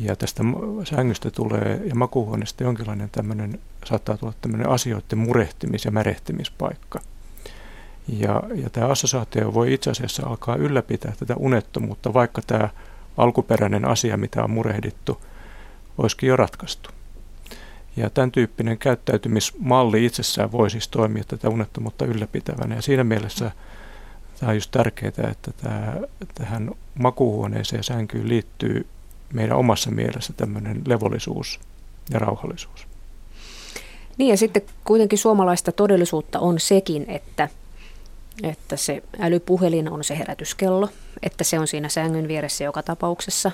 Ja 0.00 0.16
tästä 0.16 0.42
sängystä 0.84 1.30
tulee 1.30 1.80
ja 1.84 1.94
makuuhuoneesta 1.94 2.64
jonkinlainen 2.64 3.10
tämmöinen, 3.10 3.58
saattaa 3.84 4.16
tulla 4.16 4.32
tämmöinen 4.40 4.68
asioiden 4.68 5.18
murehtimis- 5.18 5.84
ja 5.84 5.90
märehtimispaikka. 5.90 7.00
Ja, 8.08 8.42
ja 8.54 8.70
tämä 8.70 8.86
assosiaatio 8.86 9.54
voi 9.54 9.74
itse 9.74 9.90
asiassa 9.90 10.26
alkaa 10.26 10.56
ylläpitää 10.56 11.12
tätä 11.18 11.36
unettomuutta, 11.36 12.14
vaikka 12.14 12.42
tämä 12.46 12.68
alkuperäinen 13.16 13.84
asia, 13.84 14.16
mitä 14.16 14.44
on 14.44 14.50
murehdittu, 14.50 15.20
olisikin 15.98 16.28
jo 16.28 16.36
ratkaistu. 16.36 16.90
Ja 17.96 18.10
tämän 18.10 18.32
tyyppinen 18.32 18.78
käyttäytymismalli 18.78 20.04
itsessään 20.04 20.52
voi 20.52 20.70
siis 20.70 20.88
toimia 20.88 21.24
tätä 21.24 21.48
unettomuutta 21.48 22.04
ylläpitävänä. 22.04 22.74
Ja 22.74 22.82
siinä 22.82 23.04
mielessä 23.04 23.50
tämä 24.40 24.50
on 24.50 24.56
just 24.56 24.70
tärkeää, 24.70 25.30
että 25.30 25.52
tämä, 25.62 25.96
tähän 26.34 26.70
makuuhuoneeseen 26.94 27.78
ja 27.78 27.82
sänkyyn 27.82 28.28
liittyy 28.28 28.86
meidän 29.32 29.56
omassa 29.56 29.90
mielessä 29.90 30.32
tämmöinen 30.32 30.82
levollisuus 30.86 31.60
ja 32.10 32.18
rauhallisuus. 32.18 32.86
Niin 34.18 34.28
ja 34.28 34.36
sitten 34.36 34.62
kuitenkin 34.84 35.18
suomalaista 35.18 35.72
todellisuutta 35.72 36.38
on 36.38 36.60
sekin, 36.60 37.04
että, 37.08 37.48
että 38.42 38.76
se 38.76 39.02
älypuhelin 39.18 39.90
on 39.90 40.04
se 40.04 40.18
herätyskello, 40.18 40.88
että 41.22 41.44
se 41.44 41.58
on 41.58 41.66
siinä 41.66 41.88
sängyn 41.88 42.28
vieressä 42.28 42.64
joka 42.64 42.82
tapauksessa. 42.82 43.50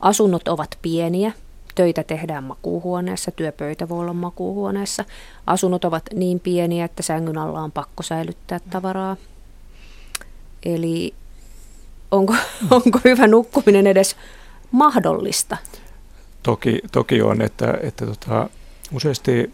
Asunnot 0.00 0.48
ovat 0.48 0.78
pieniä, 0.82 1.32
Töitä 1.74 2.04
tehdään 2.04 2.44
makuuhuoneessa, 2.44 3.30
työpöytä 3.30 3.88
voi 3.88 4.00
olla 4.00 4.12
makuuhuoneessa. 4.12 5.04
Asunnot 5.46 5.84
ovat 5.84 6.02
niin 6.14 6.40
pieniä, 6.40 6.84
että 6.84 7.02
sängyn 7.02 7.38
alla 7.38 7.60
on 7.60 7.72
pakko 7.72 8.02
säilyttää 8.02 8.60
tavaraa. 8.70 9.16
Eli 10.62 11.14
onko, 12.10 12.34
onko 12.70 13.00
hyvä 13.04 13.26
nukkuminen 13.26 13.86
edes 13.86 14.16
mahdollista? 14.70 15.56
Toki, 16.42 16.80
toki 16.92 17.22
on, 17.22 17.42
että, 17.42 17.74
että 17.82 18.06
tota, 18.06 18.50
useasti 18.92 19.52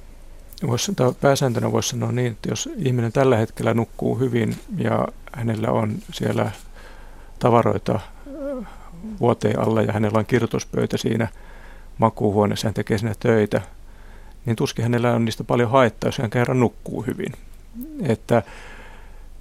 voisi, 0.66 0.92
pääsääntönä 1.20 1.72
voisi 1.72 1.88
sanoa 1.88 2.12
niin, 2.12 2.32
että 2.32 2.48
jos 2.48 2.68
ihminen 2.76 3.12
tällä 3.12 3.36
hetkellä 3.36 3.74
nukkuu 3.74 4.18
hyvin 4.18 4.56
ja 4.78 5.08
hänellä 5.32 5.70
on 5.70 5.94
siellä 6.12 6.50
tavaroita 7.38 8.00
vuoteen 9.20 9.58
alla 9.58 9.82
ja 9.82 9.92
hänellä 9.92 10.18
on 10.18 10.26
kirjoituspöytä 10.26 10.96
siinä– 10.96 11.28
makuuhuoneessa 11.98 12.68
hän 12.68 12.74
tekee 12.74 12.98
siinä 12.98 13.14
töitä, 13.20 13.62
niin 14.46 14.56
tuskin 14.56 14.82
hänellä 14.82 15.14
on 15.14 15.24
niistä 15.24 15.44
paljon 15.44 15.70
haittaa, 15.70 16.08
jos 16.08 16.18
hän 16.18 16.30
kerran 16.30 16.60
nukkuu 16.60 17.02
hyvin. 17.02 17.32
Että 18.02 18.42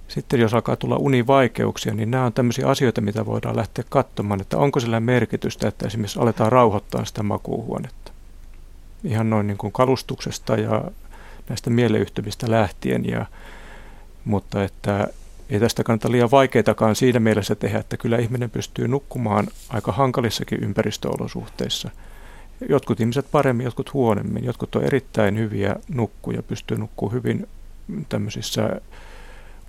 sitten 0.08 0.40
jos 0.40 0.54
alkaa 0.54 0.76
tulla 0.76 0.96
univaikeuksia, 0.96 1.94
niin 1.94 2.10
nämä 2.10 2.24
on 2.24 2.32
tämmöisiä 2.32 2.68
asioita, 2.68 3.00
mitä 3.00 3.26
voidaan 3.26 3.56
lähteä 3.56 3.84
katsomaan, 3.88 4.40
että 4.40 4.58
onko 4.58 4.80
sillä 4.80 5.00
merkitystä, 5.00 5.68
että 5.68 5.86
esimerkiksi 5.86 6.18
aletaan 6.20 6.52
rauhoittaa 6.52 7.04
sitä 7.04 7.22
makuuhuonetta. 7.22 8.12
Ihan 9.04 9.30
noin 9.30 9.46
niin 9.46 9.58
kuin 9.58 9.72
kalustuksesta 9.72 10.56
ja 10.56 10.84
näistä 11.48 11.70
mieleyhtymistä 11.70 12.50
lähtien, 12.50 13.04
ja, 13.08 13.26
mutta 14.24 14.64
että 14.64 15.08
ei 15.50 15.60
tästä 15.60 15.84
kannata 15.84 16.12
liian 16.12 16.30
vaikeitakaan 16.30 16.96
siinä 16.96 17.20
mielessä 17.20 17.54
tehdä, 17.54 17.78
että 17.78 17.96
kyllä 17.96 18.18
ihminen 18.18 18.50
pystyy 18.50 18.88
nukkumaan 18.88 19.46
aika 19.68 19.92
hankalissakin 19.92 20.64
ympäristöolosuhteissa– 20.64 21.90
Jotkut 22.68 23.00
ihmiset 23.00 23.26
paremmin, 23.30 23.64
jotkut 23.64 23.94
huonommin. 23.94 24.44
Jotkut 24.44 24.76
on 24.76 24.84
erittäin 24.84 25.38
hyviä 25.38 25.76
nukkuja, 25.88 26.42
pystyy 26.42 26.78
nukkumaan 26.78 27.14
hyvin 27.14 27.48
tämmöisissä 28.08 28.80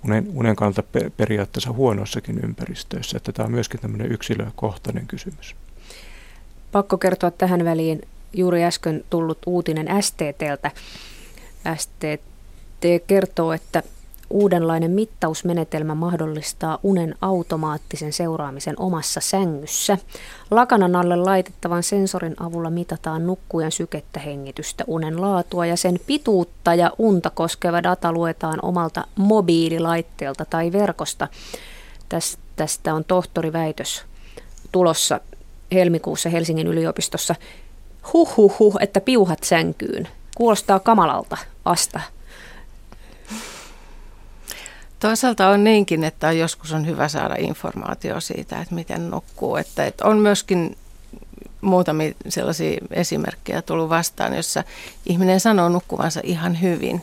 unen, 0.04 0.28
unen 0.34 0.56
kannalta 0.56 0.82
periaatteessa 1.16 1.72
huonoissakin 1.72 2.40
ympäristöissä. 2.44 3.16
Että 3.16 3.32
tämä 3.32 3.44
on 3.44 3.52
myöskin 3.52 3.80
tämmöinen 3.80 4.12
yksilökohtainen 4.12 5.06
kysymys. 5.06 5.56
Pakko 6.72 6.98
kertoa 6.98 7.30
tähän 7.30 7.64
väliin 7.64 8.02
juuri 8.32 8.64
äsken 8.64 9.04
tullut 9.10 9.38
uutinen 9.46 10.02
STTltä. 10.02 10.70
STT 11.76 12.84
kertoo, 13.06 13.52
että 13.52 13.82
Uudenlainen 14.30 14.90
mittausmenetelmä 14.90 15.94
mahdollistaa 15.94 16.78
unen 16.82 17.14
automaattisen 17.20 18.12
seuraamisen 18.12 18.74
omassa 18.78 19.20
sängyssä. 19.20 19.98
Lakanan 20.50 20.96
alle 20.96 21.16
laitettavan 21.16 21.82
sensorin 21.82 22.36
avulla 22.40 22.70
mitataan 22.70 23.26
nukkujen 23.26 23.72
sykettä, 23.72 24.20
hengitystä, 24.20 24.84
unen 24.86 25.20
laatua 25.20 25.66
ja 25.66 25.76
sen 25.76 26.00
pituutta 26.06 26.74
ja 26.74 26.90
unta 26.98 27.30
koskeva 27.30 27.82
data 27.82 28.12
luetaan 28.12 28.58
omalta 28.62 29.04
mobiililaitteelta 29.16 30.44
tai 30.44 30.72
verkosta. 30.72 31.28
Tästä 32.56 32.94
on 32.94 33.04
tohtoriväitös 33.04 34.04
tulossa 34.72 35.20
helmikuussa 35.72 36.28
Helsingin 36.28 36.66
yliopistossa. 36.66 37.34
Huh, 38.12 38.36
huh, 38.36 38.58
huh 38.58 38.76
että 38.80 39.00
piuhat 39.00 39.42
sänkyyn. 39.42 40.08
Kuulostaa 40.36 40.80
kamalalta, 40.80 41.36
asta. 41.64 42.00
Toisaalta 45.00 45.48
on 45.48 45.64
niinkin, 45.64 46.04
että 46.04 46.32
joskus 46.32 46.72
on 46.72 46.86
hyvä 46.86 47.08
saada 47.08 47.34
informaatio 47.38 48.20
siitä, 48.20 48.60
että 48.60 48.74
miten 48.74 49.10
nukkuu. 49.10 49.56
Että, 49.56 49.84
että 49.84 50.04
on 50.06 50.18
myöskin 50.18 50.76
muutamia 51.60 52.12
sellaisia 52.28 52.78
esimerkkejä 52.90 53.62
tullut 53.62 53.88
vastaan, 53.88 54.36
jossa 54.36 54.64
ihminen 55.06 55.40
sanoo 55.40 55.68
nukkuvansa 55.68 56.20
ihan 56.22 56.60
hyvin. 56.62 57.02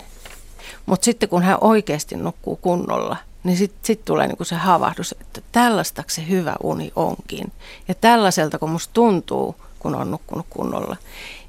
Mutta 0.85 1.05
sitten 1.05 1.29
kun 1.29 1.43
hän 1.43 1.57
oikeasti 1.61 2.15
nukkuu 2.15 2.55
kunnolla, 2.55 3.17
niin 3.43 3.57
sitten 3.57 3.79
sit 3.83 4.05
tulee 4.05 4.27
niinku 4.27 4.43
se 4.43 4.55
havahdus, 4.55 5.15
että 5.21 5.41
tällaista 5.51 6.03
se 6.07 6.27
hyvä 6.29 6.55
uni 6.63 6.91
onkin. 6.95 7.51
Ja 7.87 7.93
tällaiselta, 7.93 8.59
kun 8.59 8.69
musta 8.69 8.93
tuntuu, 8.93 9.55
kun 9.79 9.95
on 9.95 10.11
nukkunut 10.11 10.45
kunnolla. 10.49 10.97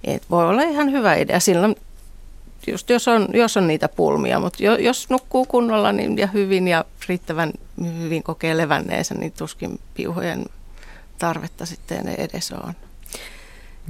Et 0.05 0.23
voi 0.31 0.49
olla 0.49 0.63
ihan 0.63 0.93
hyvä 0.93 1.15
idea. 1.15 1.41
Silloin 1.41 1.77
just 2.67 2.91
jos 2.91 3.09
on, 3.09 3.29
jos 3.33 3.57
on 3.57 3.67
niitä 3.67 3.89
pulmia, 3.89 4.41
mutta 4.41 4.63
jos 4.63 5.11
nukkuu 5.11 5.45
kunnolla 5.45 5.93
niin, 5.93 6.19
ja 6.19 6.27
hyvin 6.27 6.69
ja 6.69 6.85
riittävän 7.09 7.53
hyvin 8.03 8.23
kokee 8.23 8.57
levänneensä, 8.57 9.15
niin 9.15 9.33
tuskin 9.33 9.81
piuhojen 9.95 10.45
tarvetta 11.19 11.67
sitten 11.67 12.09
edes 12.09 12.53
on. 12.53 12.75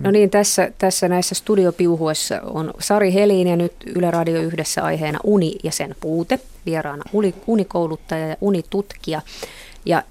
No 0.03 0.11
niin, 0.11 0.31
tässä, 0.31 0.73
tässä 0.79 1.09
näissä 1.09 1.35
studiopiuhuissa 1.35 2.41
on 2.43 2.75
Sari 2.79 3.13
Helin 3.13 3.49
ja 3.49 3.57
nyt 3.57 3.73
Yle 3.87 4.11
Radio 4.11 4.41
yhdessä 4.41 4.85
aiheena 4.85 5.19
uni 5.25 5.55
ja 5.65 5.73
sen 5.73 5.97
puute. 6.01 6.39
Vieraana 6.67 7.05
unikouluttaja 7.47 8.27
ja 8.27 8.37
unitutkija. 8.41 9.23
Ja 9.87 10.03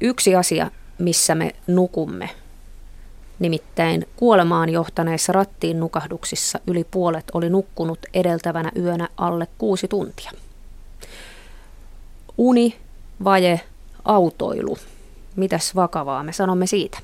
yksi 0.00 0.34
asia, 0.34 0.70
missä 0.98 1.34
me 1.34 1.54
nukumme, 1.66 2.30
Nimittäin 3.42 4.08
kuolemaan 4.16 4.68
johtaneissa 4.68 5.32
rattiin 5.32 5.80
nukahduksissa 5.80 6.60
yli 6.66 6.84
puolet 6.90 7.24
oli 7.34 7.50
nukkunut 7.50 7.98
edeltävänä 8.14 8.72
yönä 8.76 9.08
alle 9.16 9.48
kuusi 9.58 9.88
tuntia. 9.88 10.30
Uni, 12.38 12.76
vaje, 13.24 13.60
autoilu. 14.04 14.78
Mitäs 15.36 15.74
vakavaa 15.74 16.22
me 16.22 16.32
sanomme 16.32 16.66
siitä? 16.66 16.98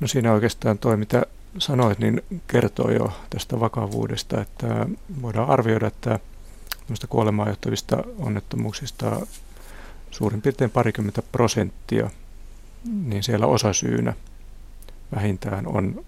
No 0.00 0.06
siinä 0.06 0.32
oikeastaan 0.32 0.78
toi, 0.78 0.96
mitä 0.96 1.22
sanoit, 1.58 1.98
niin 1.98 2.24
kertoo 2.46 2.90
jo 2.90 3.12
tästä 3.30 3.60
vakavuudesta, 3.60 4.40
että 4.40 4.86
voidaan 5.22 5.50
arvioida, 5.50 5.86
että 5.86 6.18
kuolemaan 7.08 7.48
johtavista 7.48 8.04
onnettomuuksista 8.18 9.26
suurin 10.10 10.42
piirtein 10.42 10.70
parikymmentä 10.70 11.22
prosenttia, 11.32 12.10
niin 13.04 13.22
siellä 13.22 13.46
osasyynä 13.46 14.14
vähintään 15.14 15.66
on 15.66 16.04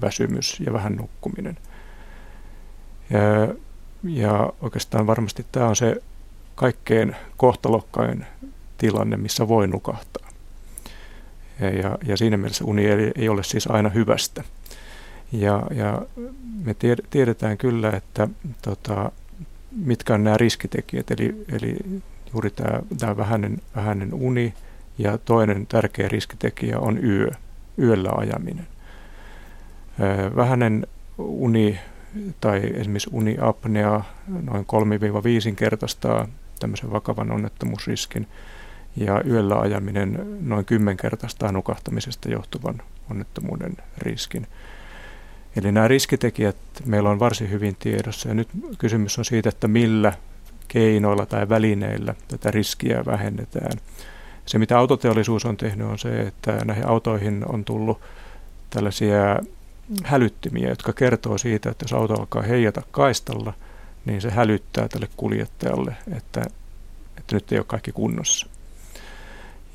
väsymys 0.00 0.60
ja 0.66 0.72
vähän 0.72 0.96
nukkuminen. 0.96 1.56
Ja, 3.10 3.54
ja 4.04 4.52
oikeastaan 4.60 5.06
varmasti 5.06 5.46
tämä 5.52 5.68
on 5.68 5.76
se 5.76 5.96
kaikkein 6.54 7.16
kohtalokkain 7.36 8.26
tilanne, 8.78 9.16
missä 9.16 9.48
voi 9.48 9.68
nukahtaa. 9.68 10.28
Ja, 11.60 11.70
ja, 11.70 11.98
ja 12.06 12.16
siinä 12.16 12.36
mielessä 12.36 12.64
uni 12.64 12.86
ei, 12.86 13.12
ei 13.16 13.28
ole 13.28 13.42
siis 13.42 13.66
aina 13.66 13.88
hyvästä. 13.88 14.44
Ja, 15.32 15.62
ja 15.70 16.02
me 16.64 16.74
tiedetään 17.10 17.58
kyllä, 17.58 17.90
että 17.90 18.28
tota, 18.62 19.12
mitkä 19.72 20.14
on 20.14 20.24
nämä 20.24 20.36
riskitekijät, 20.36 21.10
eli, 21.10 21.44
eli 21.52 21.76
juuri 22.32 22.50
tämä, 22.50 22.80
tämä 22.98 23.16
vähäinen, 23.16 23.58
vähäinen 23.76 24.14
uni 24.14 24.54
ja 24.98 25.18
toinen 25.18 25.66
tärkeä 25.66 26.08
riskitekijä 26.08 26.78
on 26.78 27.04
yö 27.04 27.30
yöllä 27.78 28.10
ajaminen. 28.16 28.66
Vähäinen 30.36 30.86
uni 31.18 31.78
tai 32.40 32.62
esimerkiksi 32.74 33.10
uniapnea 33.12 34.00
noin 34.42 34.66
3-5 35.52 35.54
kertaistaa 35.54 36.28
tämmöisen 36.60 36.92
vakavan 36.92 37.30
onnettomuusriskin 37.30 38.26
ja 38.96 39.22
yöllä 39.26 39.60
ajaminen 39.60 40.38
noin 40.40 40.64
10 40.64 40.96
kertaistaa 40.96 41.52
nukahtamisesta 41.52 42.30
johtuvan 42.30 42.82
onnettomuuden 43.10 43.76
riskin. 43.98 44.46
Eli 45.56 45.72
nämä 45.72 45.88
riskitekijät 45.88 46.56
meillä 46.86 47.10
on 47.10 47.18
varsin 47.18 47.50
hyvin 47.50 47.76
tiedossa 47.78 48.28
ja 48.28 48.34
nyt 48.34 48.48
kysymys 48.78 49.18
on 49.18 49.24
siitä, 49.24 49.48
että 49.48 49.68
millä 49.68 50.12
keinoilla 50.68 51.26
tai 51.26 51.48
välineillä 51.48 52.14
tätä 52.28 52.50
riskiä 52.50 53.04
vähennetään. 53.06 53.78
Se, 54.48 54.58
mitä 54.58 54.78
autoteollisuus 54.78 55.44
on 55.44 55.56
tehnyt, 55.56 55.86
on 55.86 55.98
se, 55.98 56.20
että 56.20 56.64
näihin 56.64 56.86
autoihin 56.86 57.44
on 57.48 57.64
tullut 57.64 58.00
tällaisia 58.70 59.38
hälyttimiä, 60.04 60.68
jotka 60.68 60.92
kertoo 60.92 61.38
siitä, 61.38 61.70
että 61.70 61.84
jos 61.84 61.92
auto 61.92 62.14
alkaa 62.14 62.42
heijata 62.42 62.82
kaistalla, 62.90 63.54
niin 64.04 64.20
se 64.20 64.30
hälyttää 64.30 64.88
tälle 64.88 65.08
kuljettajalle, 65.16 65.96
että, 66.16 66.42
että 67.18 67.36
nyt 67.36 67.52
ei 67.52 67.58
ole 67.58 67.64
kaikki 67.68 67.92
kunnossa. 67.92 68.46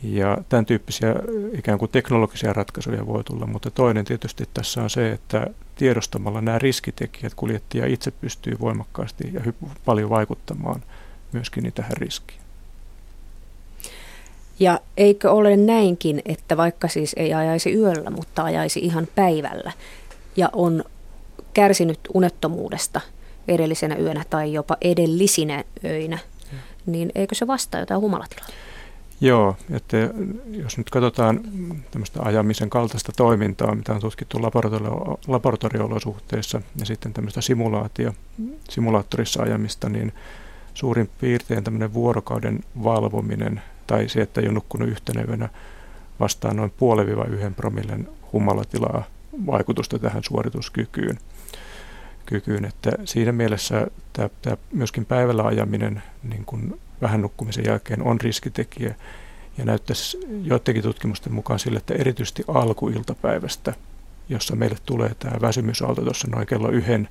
Ja 0.03 0.38
tämän 0.49 0.65
tyyppisiä 0.65 1.15
ikään 1.57 1.80
kuin 1.80 1.91
teknologisia 1.91 2.53
ratkaisuja 2.53 3.07
voi 3.07 3.24
tulla, 3.24 3.47
mutta 3.47 3.71
toinen 3.71 4.05
tietysti 4.05 4.49
tässä 4.53 4.84
on 4.84 4.89
se, 4.89 5.11
että 5.11 5.47
tiedostamalla 5.76 6.41
nämä 6.41 6.59
riskitekijät 6.59 7.34
kuljettaja 7.34 7.86
itse 7.86 8.11
pystyy 8.11 8.57
voimakkaasti 8.59 9.30
ja 9.34 9.41
hy- 9.41 9.69
paljon 9.86 10.09
vaikuttamaan 10.09 10.84
myöskin 11.32 11.63
niin 11.63 11.74
tähän 11.74 11.97
riskiin. 11.97 12.42
Ja 14.59 14.79
eikö 14.97 15.31
ole 15.31 15.57
näinkin, 15.57 16.21
että 16.25 16.57
vaikka 16.57 16.87
siis 16.87 17.13
ei 17.17 17.33
ajaisi 17.33 17.73
yöllä, 17.73 18.09
mutta 18.09 18.43
ajaisi 18.43 18.79
ihan 18.79 19.07
päivällä 19.15 19.71
ja 20.35 20.49
on 20.53 20.83
kärsinyt 21.53 21.99
unettomuudesta 22.13 23.01
edellisenä 23.47 23.95
yönä 23.95 24.23
tai 24.29 24.53
jopa 24.53 24.77
edellisinä 24.81 25.63
öinä, 25.85 26.19
niin 26.85 27.11
eikö 27.15 27.35
se 27.35 27.47
vastaa 27.47 27.79
jotain 27.79 28.01
humalatilaa? 28.01 28.47
Joo, 29.21 29.55
että 29.71 29.97
jos 30.51 30.77
nyt 30.77 30.89
katsotaan 30.89 31.39
tämmöistä 31.91 32.19
ajamisen 32.23 32.69
kaltaista 32.69 33.11
toimintaa, 33.17 33.75
mitä 33.75 33.93
on 33.93 34.01
tutkittu 34.01 34.37
laboratorio- 34.37 35.17
laboratorioolosuhteissa 35.27 36.61
ja 36.79 36.85
sitten 36.85 37.13
tämmöistä 37.13 37.41
simulaatio, 37.41 38.13
simulaattorissa 38.69 39.43
ajamista, 39.43 39.89
niin 39.89 40.13
suurin 40.73 41.09
piirtein 41.21 41.63
tämmöinen 41.63 41.93
vuorokauden 41.93 42.59
valvominen 42.83 43.61
tai 43.88 44.09
se, 44.09 44.21
että 44.21 44.41
ei 44.41 44.47
ole 44.47 44.53
nukkunut 44.53 44.89
yhtenä 44.89 45.21
yönä 45.21 45.49
vastaan 46.19 46.55
noin 46.55 46.73
puoli 46.77 47.01
yhden 47.29 47.55
promillen 47.55 48.07
humalatilaa 48.34 49.03
vaikutusta 49.45 49.99
tähän 49.99 50.23
suorituskykyyn. 50.23 51.17
Kykyyn, 52.25 52.65
että 52.65 52.91
siinä 53.05 53.31
mielessä 53.31 53.88
tämä, 54.13 54.29
tämä 54.41 54.57
myöskin 54.71 55.05
päivällä 55.05 55.43
ajaminen 55.43 56.03
niin 56.23 56.45
kuin 56.45 56.79
vähän 57.01 57.21
nukkumisen 57.21 57.65
jälkeen 57.65 58.03
on 58.03 58.21
riskitekijä 58.21 58.95
ja 59.57 59.65
näyttäisi 59.65 60.17
joidenkin 60.43 60.84
tutkimusten 60.84 61.34
mukaan 61.34 61.59
sille, 61.59 61.77
että 61.77 61.93
erityisesti 61.93 62.43
alkuiltapäivästä, 62.47 63.73
jossa 64.29 64.55
meille 64.55 64.77
tulee 64.86 65.11
tämä 65.19 65.41
väsymysaalto 65.41 66.01
tuossa 66.01 66.27
noin 66.27 66.47
kello 66.47 66.69
yhden 66.69 67.09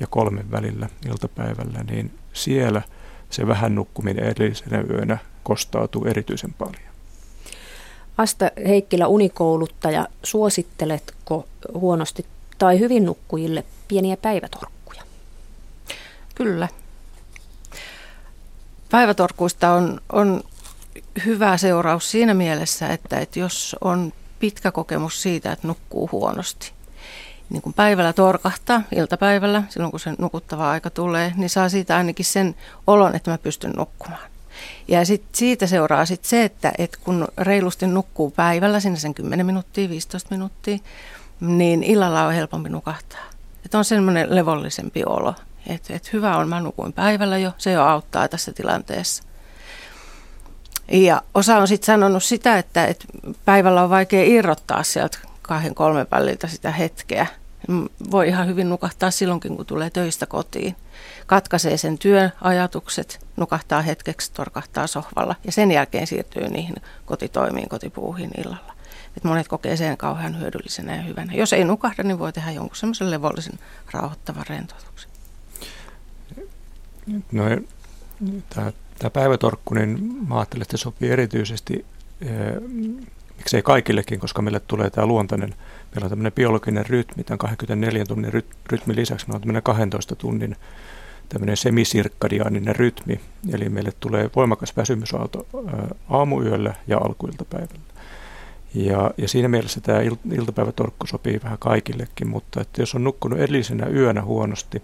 ja 0.00 0.06
kolmen 0.06 0.50
välillä 0.50 0.88
iltapäivällä, 1.06 1.84
niin 1.90 2.10
siellä 2.32 2.82
se 3.30 3.46
vähän 3.46 3.74
nukkuminen 3.74 4.24
edellisenä 4.24 4.84
yönä 4.90 5.18
kostautuu 5.48 6.04
erityisen 6.04 6.54
paljon. 6.54 6.82
Asta 8.18 8.50
Heikkilä, 8.66 9.06
unikouluttaja, 9.06 10.06
suositteletko 10.22 11.46
huonosti 11.74 12.26
tai 12.58 12.78
hyvin 12.78 13.04
nukkujille 13.04 13.64
pieniä 13.88 14.16
päivätorkkuja? 14.16 15.02
Kyllä. 16.34 16.68
Päivätorkuista 18.90 19.70
on, 19.70 20.00
on 20.12 20.42
hyvä 21.26 21.56
seuraus 21.56 22.10
siinä 22.10 22.34
mielessä, 22.34 22.88
että, 22.88 23.18
että 23.18 23.38
jos 23.38 23.76
on 23.80 24.12
pitkä 24.38 24.72
kokemus 24.72 25.22
siitä, 25.22 25.52
että 25.52 25.68
nukkuu 25.68 26.08
huonosti, 26.12 26.72
niin 27.50 27.62
kun 27.62 27.74
päivällä 27.74 28.12
torkahtaa, 28.12 28.82
iltapäivällä, 28.96 29.62
silloin 29.68 29.90
kun 29.90 30.00
se 30.00 30.14
nukuttava 30.18 30.70
aika 30.70 30.90
tulee, 30.90 31.32
niin 31.36 31.50
saa 31.50 31.68
siitä 31.68 31.96
ainakin 31.96 32.24
sen 32.24 32.54
olon, 32.86 33.16
että 33.16 33.30
mä 33.30 33.38
pystyn 33.38 33.72
nukkumaan. 33.76 34.30
Ja 34.88 35.04
sit 35.04 35.22
siitä 35.32 35.66
seuraa 35.66 36.06
sit 36.06 36.24
se, 36.24 36.44
että 36.44 36.72
et 36.78 36.96
kun 36.96 37.28
reilusti 37.38 37.86
nukkuu 37.86 38.30
päivällä, 38.30 38.80
sinne 38.80 38.98
sen 38.98 39.14
10 39.14 39.46
minuuttia, 39.46 39.88
15 39.88 40.28
minuuttia, 40.30 40.78
niin 41.40 41.82
illalla 41.82 42.24
on 42.26 42.34
helpompi 42.34 42.68
nukahtaa. 42.68 43.20
Että 43.64 43.78
on 43.78 43.84
semmoinen 43.84 44.34
levollisempi 44.34 45.02
olo. 45.06 45.34
Että 45.66 45.94
et 45.94 46.12
hyvä 46.12 46.36
on, 46.36 46.48
mä 46.48 46.60
nukuin 46.60 46.92
päivällä 46.92 47.38
jo, 47.38 47.52
se 47.58 47.72
jo 47.72 47.84
auttaa 47.84 48.28
tässä 48.28 48.52
tilanteessa. 48.52 49.22
Ja 50.92 51.22
osa 51.34 51.58
on 51.58 51.68
sitten 51.68 51.86
sanonut 51.86 52.24
sitä, 52.24 52.58
että, 52.58 52.86
että 52.86 53.04
päivällä 53.44 53.82
on 53.82 53.90
vaikea 53.90 54.24
irrottaa 54.24 54.82
sieltä 54.82 55.18
kahden 55.42 55.74
kolmen 55.74 56.06
väliltä 56.10 56.46
sitä 56.46 56.70
hetkeä. 56.70 57.26
Voi 58.10 58.28
ihan 58.28 58.46
hyvin 58.46 58.68
nukahtaa 58.68 59.10
silloinkin, 59.10 59.56
kun 59.56 59.66
tulee 59.66 59.90
töistä 59.90 60.26
kotiin 60.26 60.76
katkaisee 61.26 61.76
sen 61.76 61.98
työn 61.98 62.32
ajatukset, 62.40 63.26
nukahtaa 63.36 63.82
hetkeksi, 63.82 64.32
torkahtaa 64.32 64.86
sohvalla 64.86 65.34
ja 65.44 65.52
sen 65.52 65.70
jälkeen 65.70 66.06
siirtyy 66.06 66.48
niihin 66.48 66.76
kotitoimiin, 67.06 67.68
kotipuuhin 67.68 68.30
illalla. 68.38 68.74
Et 69.16 69.24
monet 69.24 69.48
kokee 69.48 69.76
sen 69.76 69.96
kauhean 69.96 70.38
hyödyllisenä 70.38 70.96
ja 70.96 71.02
hyvänä. 71.02 71.32
Jos 71.32 71.52
ei 71.52 71.64
nukahda, 71.64 72.02
niin 72.02 72.18
voi 72.18 72.32
tehdä 72.32 72.50
jonkun 72.50 72.76
semmoisen 72.76 73.10
levollisen 73.10 73.58
rauhoittavan 73.90 74.44
rentoutuksen. 74.48 75.10
No, 77.32 77.44
tämä, 78.98 79.10
päivätorkku, 79.12 79.74
niin 79.74 79.98
mä 80.28 80.36
ajattelen, 80.38 80.62
että 80.62 80.76
se 80.76 80.80
sopii 80.80 81.10
erityisesti 81.10 81.86
eh, 82.20 82.30
miksei 83.38 83.62
kaikillekin, 83.62 84.20
koska 84.20 84.42
meille 84.42 84.60
tulee 84.60 84.90
tämä 84.90 85.06
luontainen, 85.06 85.54
meillä 85.94 86.04
on 86.04 86.10
tämmöinen 86.10 86.32
biologinen 86.32 86.86
rytmi, 86.86 87.24
tämän 87.24 87.38
24 87.38 88.04
tunnin 88.04 88.32
rytmi 88.72 88.96
lisäksi 88.96 89.26
meillä 89.26 89.36
on 89.36 89.40
tämmöinen 89.40 89.62
12 89.62 90.16
tunnin 90.16 90.56
tämmöinen 91.28 91.56
semisirkkadiaaninen 91.56 92.76
rytmi, 92.76 93.20
eli 93.52 93.68
meille 93.68 93.92
tulee 94.00 94.30
voimakas 94.36 94.76
väsymysaalto 94.76 95.46
aamuyöllä 96.08 96.74
ja 96.86 96.98
alkuiltapäivällä. 96.98 97.88
Ja, 98.74 99.10
ja 99.16 99.28
siinä 99.28 99.48
mielessä 99.48 99.80
tämä 99.80 100.00
iltapäivätorkku 100.32 101.06
sopii 101.06 101.40
vähän 101.44 101.58
kaikillekin, 101.58 102.28
mutta 102.28 102.60
että 102.60 102.82
jos 102.82 102.94
on 102.94 103.04
nukkunut 103.04 103.38
edellisenä 103.38 103.86
yönä 103.86 104.22
huonosti, 104.22 104.82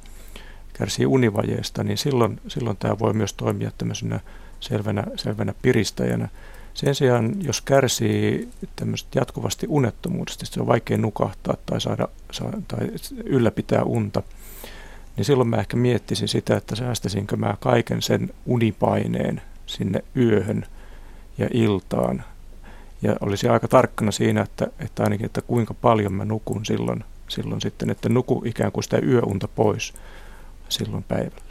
kärsii 0.72 1.06
univajeesta, 1.06 1.84
niin 1.84 1.98
silloin, 1.98 2.40
silloin 2.48 2.76
tämä 2.76 2.98
voi 2.98 3.12
myös 3.12 3.32
toimia 3.32 3.70
tämmöisenä 3.78 4.20
selvänä, 4.60 5.04
selvänä 5.16 5.54
piristäjänä. 5.62 6.28
Sen 6.74 6.94
sijaan, 6.94 7.34
jos 7.42 7.60
kärsii 7.60 8.48
jatkuvasti 9.14 9.66
unettomuudesta, 9.68 10.46
se 10.46 10.60
on 10.60 10.66
vaikea 10.66 10.98
nukahtaa 10.98 11.56
tai, 11.66 11.80
saada, 11.80 12.08
tai 12.68 12.90
ylläpitää 13.24 13.82
unta, 13.82 14.22
niin 15.16 15.24
silloin 15.24 15.48
mä 15.48 15.56
ehkä 15.56 15.76
miettisin 15.76 16.28
sitä, 16.28 16.56
että 16.56 16.76
säästäisinkö 16.76 17.36
mä 17.36 17.56
kaiken 17.60 18.02
sen 18.02 18.30
unipaineen 18.46 19.42
sinne 19.66 20.04
yöhön 20.16 20.66
ja 21.38 21.48
iltaan. 21.52 22.24
Ja 23.02 23.16
olisi 23.20 23.48
aika 23.48 23.68
tarkkana 23.68 24.10
siinä, 24.10 24.42
että, 24.42 24.66
että 24.78 25.02
ainakin, 25.02 25.26
että 25.26 25.42
kuinka 25.42 25.74
paljon 25.74 26.12
mä 26.12 26.24
nukun 26.24 26.64
silloin, 26.64 27.04
silloin 27.28 27.60
sitten, 27.60 27.90
että 27.90 28.08
nuku 28.08 28.42
ikään 28.44 28.72
kuin 28.72 28.84
sitä 28.84 28.98
yöunta 28.98 29.48
pois 29.48 29.94
silloin 30.68 31.02
päivällä. 31.02 31.43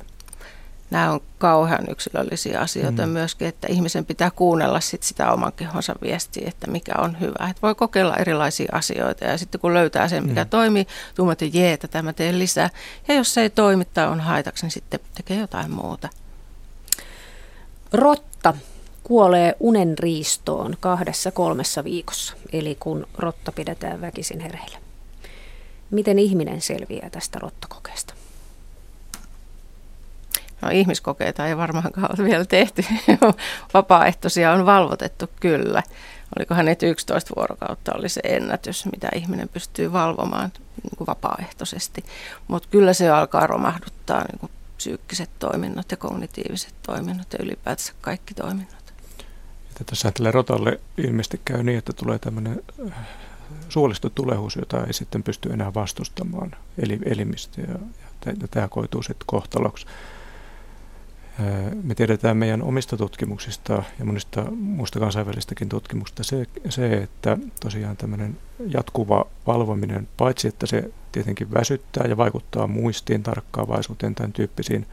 Nämä 0.94 1.12
on 1.12 1.22
kauhean 1.38 1.86
yksilöllisiä 1.90 2.60
asioita 2.60 3.06
mm. 3.06 3.12
myöskin, 3.12 3.48
että 3.48 3.68
ihmisen 3.68 4.06
pitää 4.06 4.32
kuunnella 4.32 4.80
sit 4.80 5.04
sitä 5.04 5.32
oman 5.32 5.54
kehonsa 5.54 5.96
viestiä, 6.02 6.48
että 6.48 6.68
mikä 6.68 6.94
on 6.98 7.20
hyvä. 7.20 7.50
Että 7.50 7.62
voi 7.62 7.76
kokeilla 7.76 8.18
erilaisia 8.18 8.70
asioita 8.72 9.26
ja 9.26 9.38
sitten 9.38 9.62
kun 9.62 9.74
löytää 9.74 10.08
sen, 10.08 10.28
mikä 10.28 10.44
mm. 10.44 10.50
toimii, 10.50 10.88
tuumat, 11.16 11.42
että 11.42 11.58
jee, 11.58 11.78
tätä 11.78 12.02
mä 12.02 12.14
teen 12.14 12.40
lisää. 12.40 12.70
Ja 13.08 13.16
jos 13.16 13.34
se 13.34 13.42
ei 13.42 13.50
toimi 13.50 13.86
tai 13.86 14.08
on 14.08 14.20
haitaksi, 14.20 14.66
niin 14.66 14.72
sitten 14.72 15.00
tekee 15.16 15.40
jotain 15.40 15.72
muuta. 15.72 16.10
Rotta 17.94 18.54
kuolee 19.04 19.56
unen 19.60 19.98
riistoon 19.98 20.78
kahdessa 20.80 21.32
kolmessa 21.32 21.84
viikossa, 21.84 22.34
eli 22.52 22.78
kun 22.80 23.08
rotta 23.18 23.52
pidetään 23.52 24.02
väkisin 24.02 24.40
hereillä. 24.40 24.78
Miten 25.92 26.20
ihminen 26.20 26.62
selviää 26.62 27.10
tästä 27.10 27.40
rottakokeesta? 27.40 28.14
No 30.64 30.70
ihmiskokeita 30.70 31.48
ei 31.48 31.58
varmaankaan 31.58 32.10
ole 32.20 32.28
vielä 32.28 32.46
tehty. 32.46 32.86
Vapaaehtoisia 33.74 34.52
on 34.52 34.66
valvotettu 34.66 35.30
kyllä. 35.40 35.84
Olikohan 36.38 36.66
nyt 36.66 36.84
11 36.84 37.34
vuorokautta 37.36 37.92
oli 37.96 38.10
se 38.10 38.22
ennätys, 38.24 38.86
mitä 38.86 39.10
ihminen 39.16 39.50
pystyy 39.50 39.94
valvomaan 39.94 40.52
niin 40.84 40.98
kuin 40.98 41.08
vapaaehtoisesti. 41.08 42.04
Mutta 42.48 42.70
kyllä 42.72 42.94
se 42.94 43.10
alkaa 43.10 43.48
romahduttaa 43.48 44.24
niin 44.32 44.40
kuin 44.40 44.52
psyykkiset 44.78 45.30
toiminnot 45.40 45.92
ja 45.92 45.98
kognitiiviset 45.98 46.74
toiminnot 46.86 47.34
ja 47.34 47.40
ylipäätänsä 47.44 47.94
kaikki 48.02 48.34
toiminnot. 48.34 48.94
Että 49.70 49.84
tässä 49.84 50.12
tälle 50.12 50.32
rotalle 50.32 50.80
ilmeisesti 50.98 51.42
käy 51.46 51.64
niin, 51.64 51.78
että 51.78 51.94
tulee 51.94 52.20
tämmöinen 52.20 52.62
äh, 52.88 52.94
suolistotulehus, 53.70 54.56
jota 54.56 54.84
ei 54.84 54.94
sitten 54.94 55.24
pysty 55.24 55.54
enää 55.54 55.74
vastustamaan 55.74 56.56
elimistö 57.06 57.62
ja, 57.62 57.80
ja 58.42 58.48
tämä 58.52 58.68
koituu 58.68 59.04
sitten 59.04 59.26
kohtaloksi. 59.26 59.86
Me 61.84 61.96
tiedetään 61.96 62.38
meidän 62.38 62.64
omista 62.64 62.98
tutkimuksista 62.98 63.84
ja 64.00 64.06
monista 64.06 64.46
muista 64.52 65.00
kansainvälistäkin 65.00 65.70
tutkimuksista 65.70 66.24
se, 66.24 66.46
se, 66.70 66.94
että 66.94 67.38
tosiaan 67.60 67.98
tämmöinen 67.98 68.38
jatkuva 68.68 69.26
valvominen, 69.48 70.08
paitsi 70.18 70.48
että 70.48 70.66
se 70.66 70.92
tietenkin 71.12 71.54
väsyttää 71.54 72.08
ja 72.08 72.18
vaikuttaa 72.18 72.68
muistiin, 72.68 73.24
tarkkaavaisuuteen, 73.24 74.16
tämän 74.16 74.34
tyyppisiin 74.34 74.86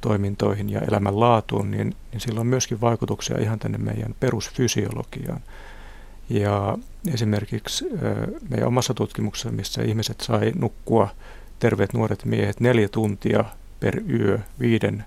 toimintoihin 0.00 0.70
ja 0.70 0.80
elämänlaatuun, 0.80 1.70
niin, 1.70 1.96
niin 2.12 2.20
sillä 2.20 2.40
on 2.40 2.46
myöskin 2.46 2.80
vaikutuksia 2.80 3.38
ihan 3.38 3.58
tänne 3.58 3.78
meidän 3.78 4.14
perusfysiologiaan. 4.20 5.40
Ja 6.28 6.78
esimerkiksi 7.14 7.84
meidän 8.50 8.68
omassa 8.68 8.94
tutkimuksessa, 8.94 9.50
missä 9.50 9.82
ihmiset 9.82 10.20
sai 10.20 10.52
nukkua, 10.58 11.08
terveet 11.58 11.92
nuoret 11.92 12.24
miehet, 12.24 12.60
neljä 12.60 12.88
tuntia 12.88 13.44
per 13.80 14.02
yö 14.10 14.38
viiden 14.60 15.04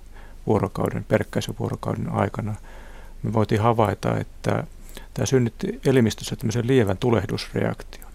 vuorokauden, 0.47 1.03
perkkäisyvuorokauden 1.03 2.09
aikana, 2.09 2.55
me 3.23 3.33
voitiin 3.33 3.61
havaita, 3.61 4.17
että 4.17 4.63
tämä 5.13 5.25
synnytti 5.25 5.79
elimistössä 5.85 6.35
tämmöisen 6.35 6.67
lievän 6.67 6.97
tulehdusreaktion. 6.97 8.09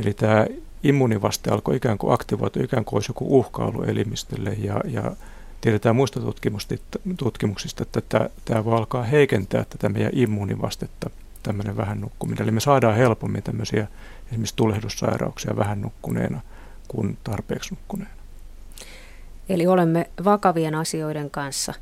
Eli 0.00 0.14
tämä 0.14 0.46
immunivaste 0.82 1.50
alkoi 1.50 1.76
ikään 1.76 1.98
kuin 1.98 2.12
aktivoitua, 2.12 2.62
ikään 2.62 2.84
kuin 2.84 2.96
olisi 2.96 3.10
joku 3.10 3.38
uhkailu 3.38 3.82
elimistölle 3.82 4.56
ja, 4.58 4.80
ja 4.84 5.12
tiedetään 5.60 5.96
muista 5.96 6.20
tutkimuksista, 7.16 7.82
että 7.82 8.00
tämä, 8.08 8.28
tämä 8.44 8.64
voi 8.64 8.76
alkaa 8.76 9.02
heikentää 9.02 9.64
tätä 9.64 9.88
meidän 9.88 10.12
immunivastetta, 10.14 11.10
tämmöinen 11.42 11.76
vähän 11.76 12.00
nukkuminen. 12.00 12.42
Eli 12.42 12.50
me 12.50 12.60
saadaan 12.60 12.96
helpommin 12.96 13.42
tämmöisiä 13.42 13.86
esimerkiksi 14.26 14.56
tulehdussairauksia 14.56 15.56
vähän 15.56 15.80
nukkuneena 15.80 16.40
kuin 16.88 17.18
tarpeeksi 17.24 17.74
nukkuneena. 17.74 18.19
Eli 19.50 19.66
olemme 19.66 20.10
vakavien 20.24 20.74
asioiden 20.74 21.30
kanssa 21.30 21.74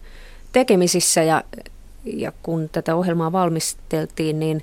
tekemisissä 0.53 1.23
ja, 1.23 1.45
ja 2.05 2.33
kun 2.43 2.69
tätä 2.73 2.95
ohjelmaa 2.95 3.33
valmisteltiin, 3.33 4.41
niin 4.41 4.63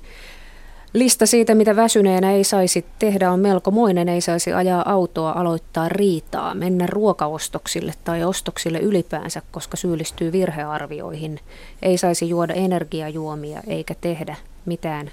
lista 0.92 1.26
siitä, 1.26 1.54
mitä 1.54 1.76
väsyneenä 1.76 2.32
ei 2.32 2.44
saisi 2.44 2.86
tehdä, 2.98 3.32
on 3.32 3.40
melkomoinen. 3.40 4.08
Ei 4.08 4.20
saisi 4.20 4.52
ajaa 4.52 4.92
autoa, 4.92 5.32
aloittaa 5.32 5.88
riitaa, 5.88 6.54
mennä 6.54 6.86
ruokaostoksille 6.86 7.94
tai 8.04 8.24
ostoksille 8.24 8.78
ylipäänsä, 8.78 9.42
koska 9.50 9.76
syyllistyy 9.76 10.32
virhearvioihin. 10.32 11.40
Ei 11.82 11.98
saisi 11.98 12.28
juoda 12.28 12.54
energiajuomia 12.54 13.62
eikä 13.66 13.94
tehdä 14.00 14.36
mitään 14.66 15.10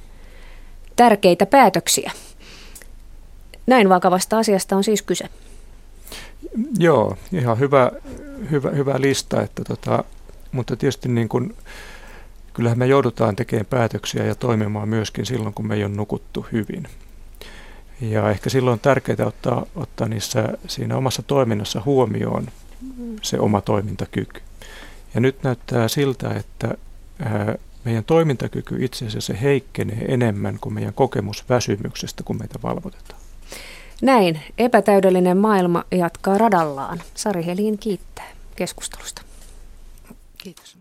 tärkeitä 0.96 1.46
päätöksiä. 1.46 2.12
Näin 3.68 3.90
vakavasta 3.90 4.38
asiasta 4.38 4.76
on 4.76 4.84
siis 4.84 5.02
kyse. 5.02 5.30
Joo, 6.80 7.18
ihan 7.32 7.60
hyvä, 7.60 7.92
hyvä, 8.52 8.70
hyvä 8.70 9.02
lista, 9.02 9.42
että 9.42 9.64
tota, 9.64 10.04
mutta 10.52 10.76
tietysti 10.76 11.10
niin 11.10 11.30
kuin, 11.30 11.56
kyllähän 12.54 12.80
me 12.80 12.88
joudutaan 12.88 13.36
tekemään 13.36 13.66
päätöksiä 13.66 14.26
ja 14.26 14.36
toimimaan 14.36 14.90
myöskin 14.90 15.26
silloin, 15.26 15.54
kun 15.54 15.68
me 15.68 15.76
ei 15.76 15.84
ole 15.84 15.96
nukuttu 15.96 16.46
hyvin. 16.52 16.88
Ja 18.02 18.30
ehkä 18.30 18.50
silloin 18.50 18.74
on 18.74 18.80
tärkeää 18.80 19.28
ottaa, 19.28 19.66
ottaa 19.76 20.08
niissä, 20.08 20.50
siinä 20.68 20.98
omassa 20.98 21.22
toiminnassa 21.22 21.82
huomioon 21.86 22.48
se 23.22 23.40
oma 23.40 23.62
toimintakyky. 23.62 24.42
Ja 25.14 25.22
nyt 25.22 25.44
näyttää 25.44 25.88
siltä, 25.88 26.34
että 26.34 26.78
ää, 27.20 27.56
meidän 27.86 28.04
toimintakyky 28.04 28.86
itse 28.86 29.06
asiassa 29.06 29.34
heikkenee 29.34 30.06
enemmän 30.08 30.58
kuin 30.62 30.74
meidän 30.74 30.94
kokemus 30.94 31.50
väsymyksestä, 31.50 32.24
kun 32.24 32.38
meitä 32.38 32.60
valvotetaan. 32.64 33.23
Näin 34.04 34.42
epätäydellinen 34.58 35.38
maailma 35.38 35.84
jatkaa 35.92 36.38
radallaan. 36.38 37.02
Sari 37.16 37.46
Helin 37.46 37.78
kiittää 37.78 38.32
keskustelusta. 38.56 39.22
Kiitos. 40.38 40.78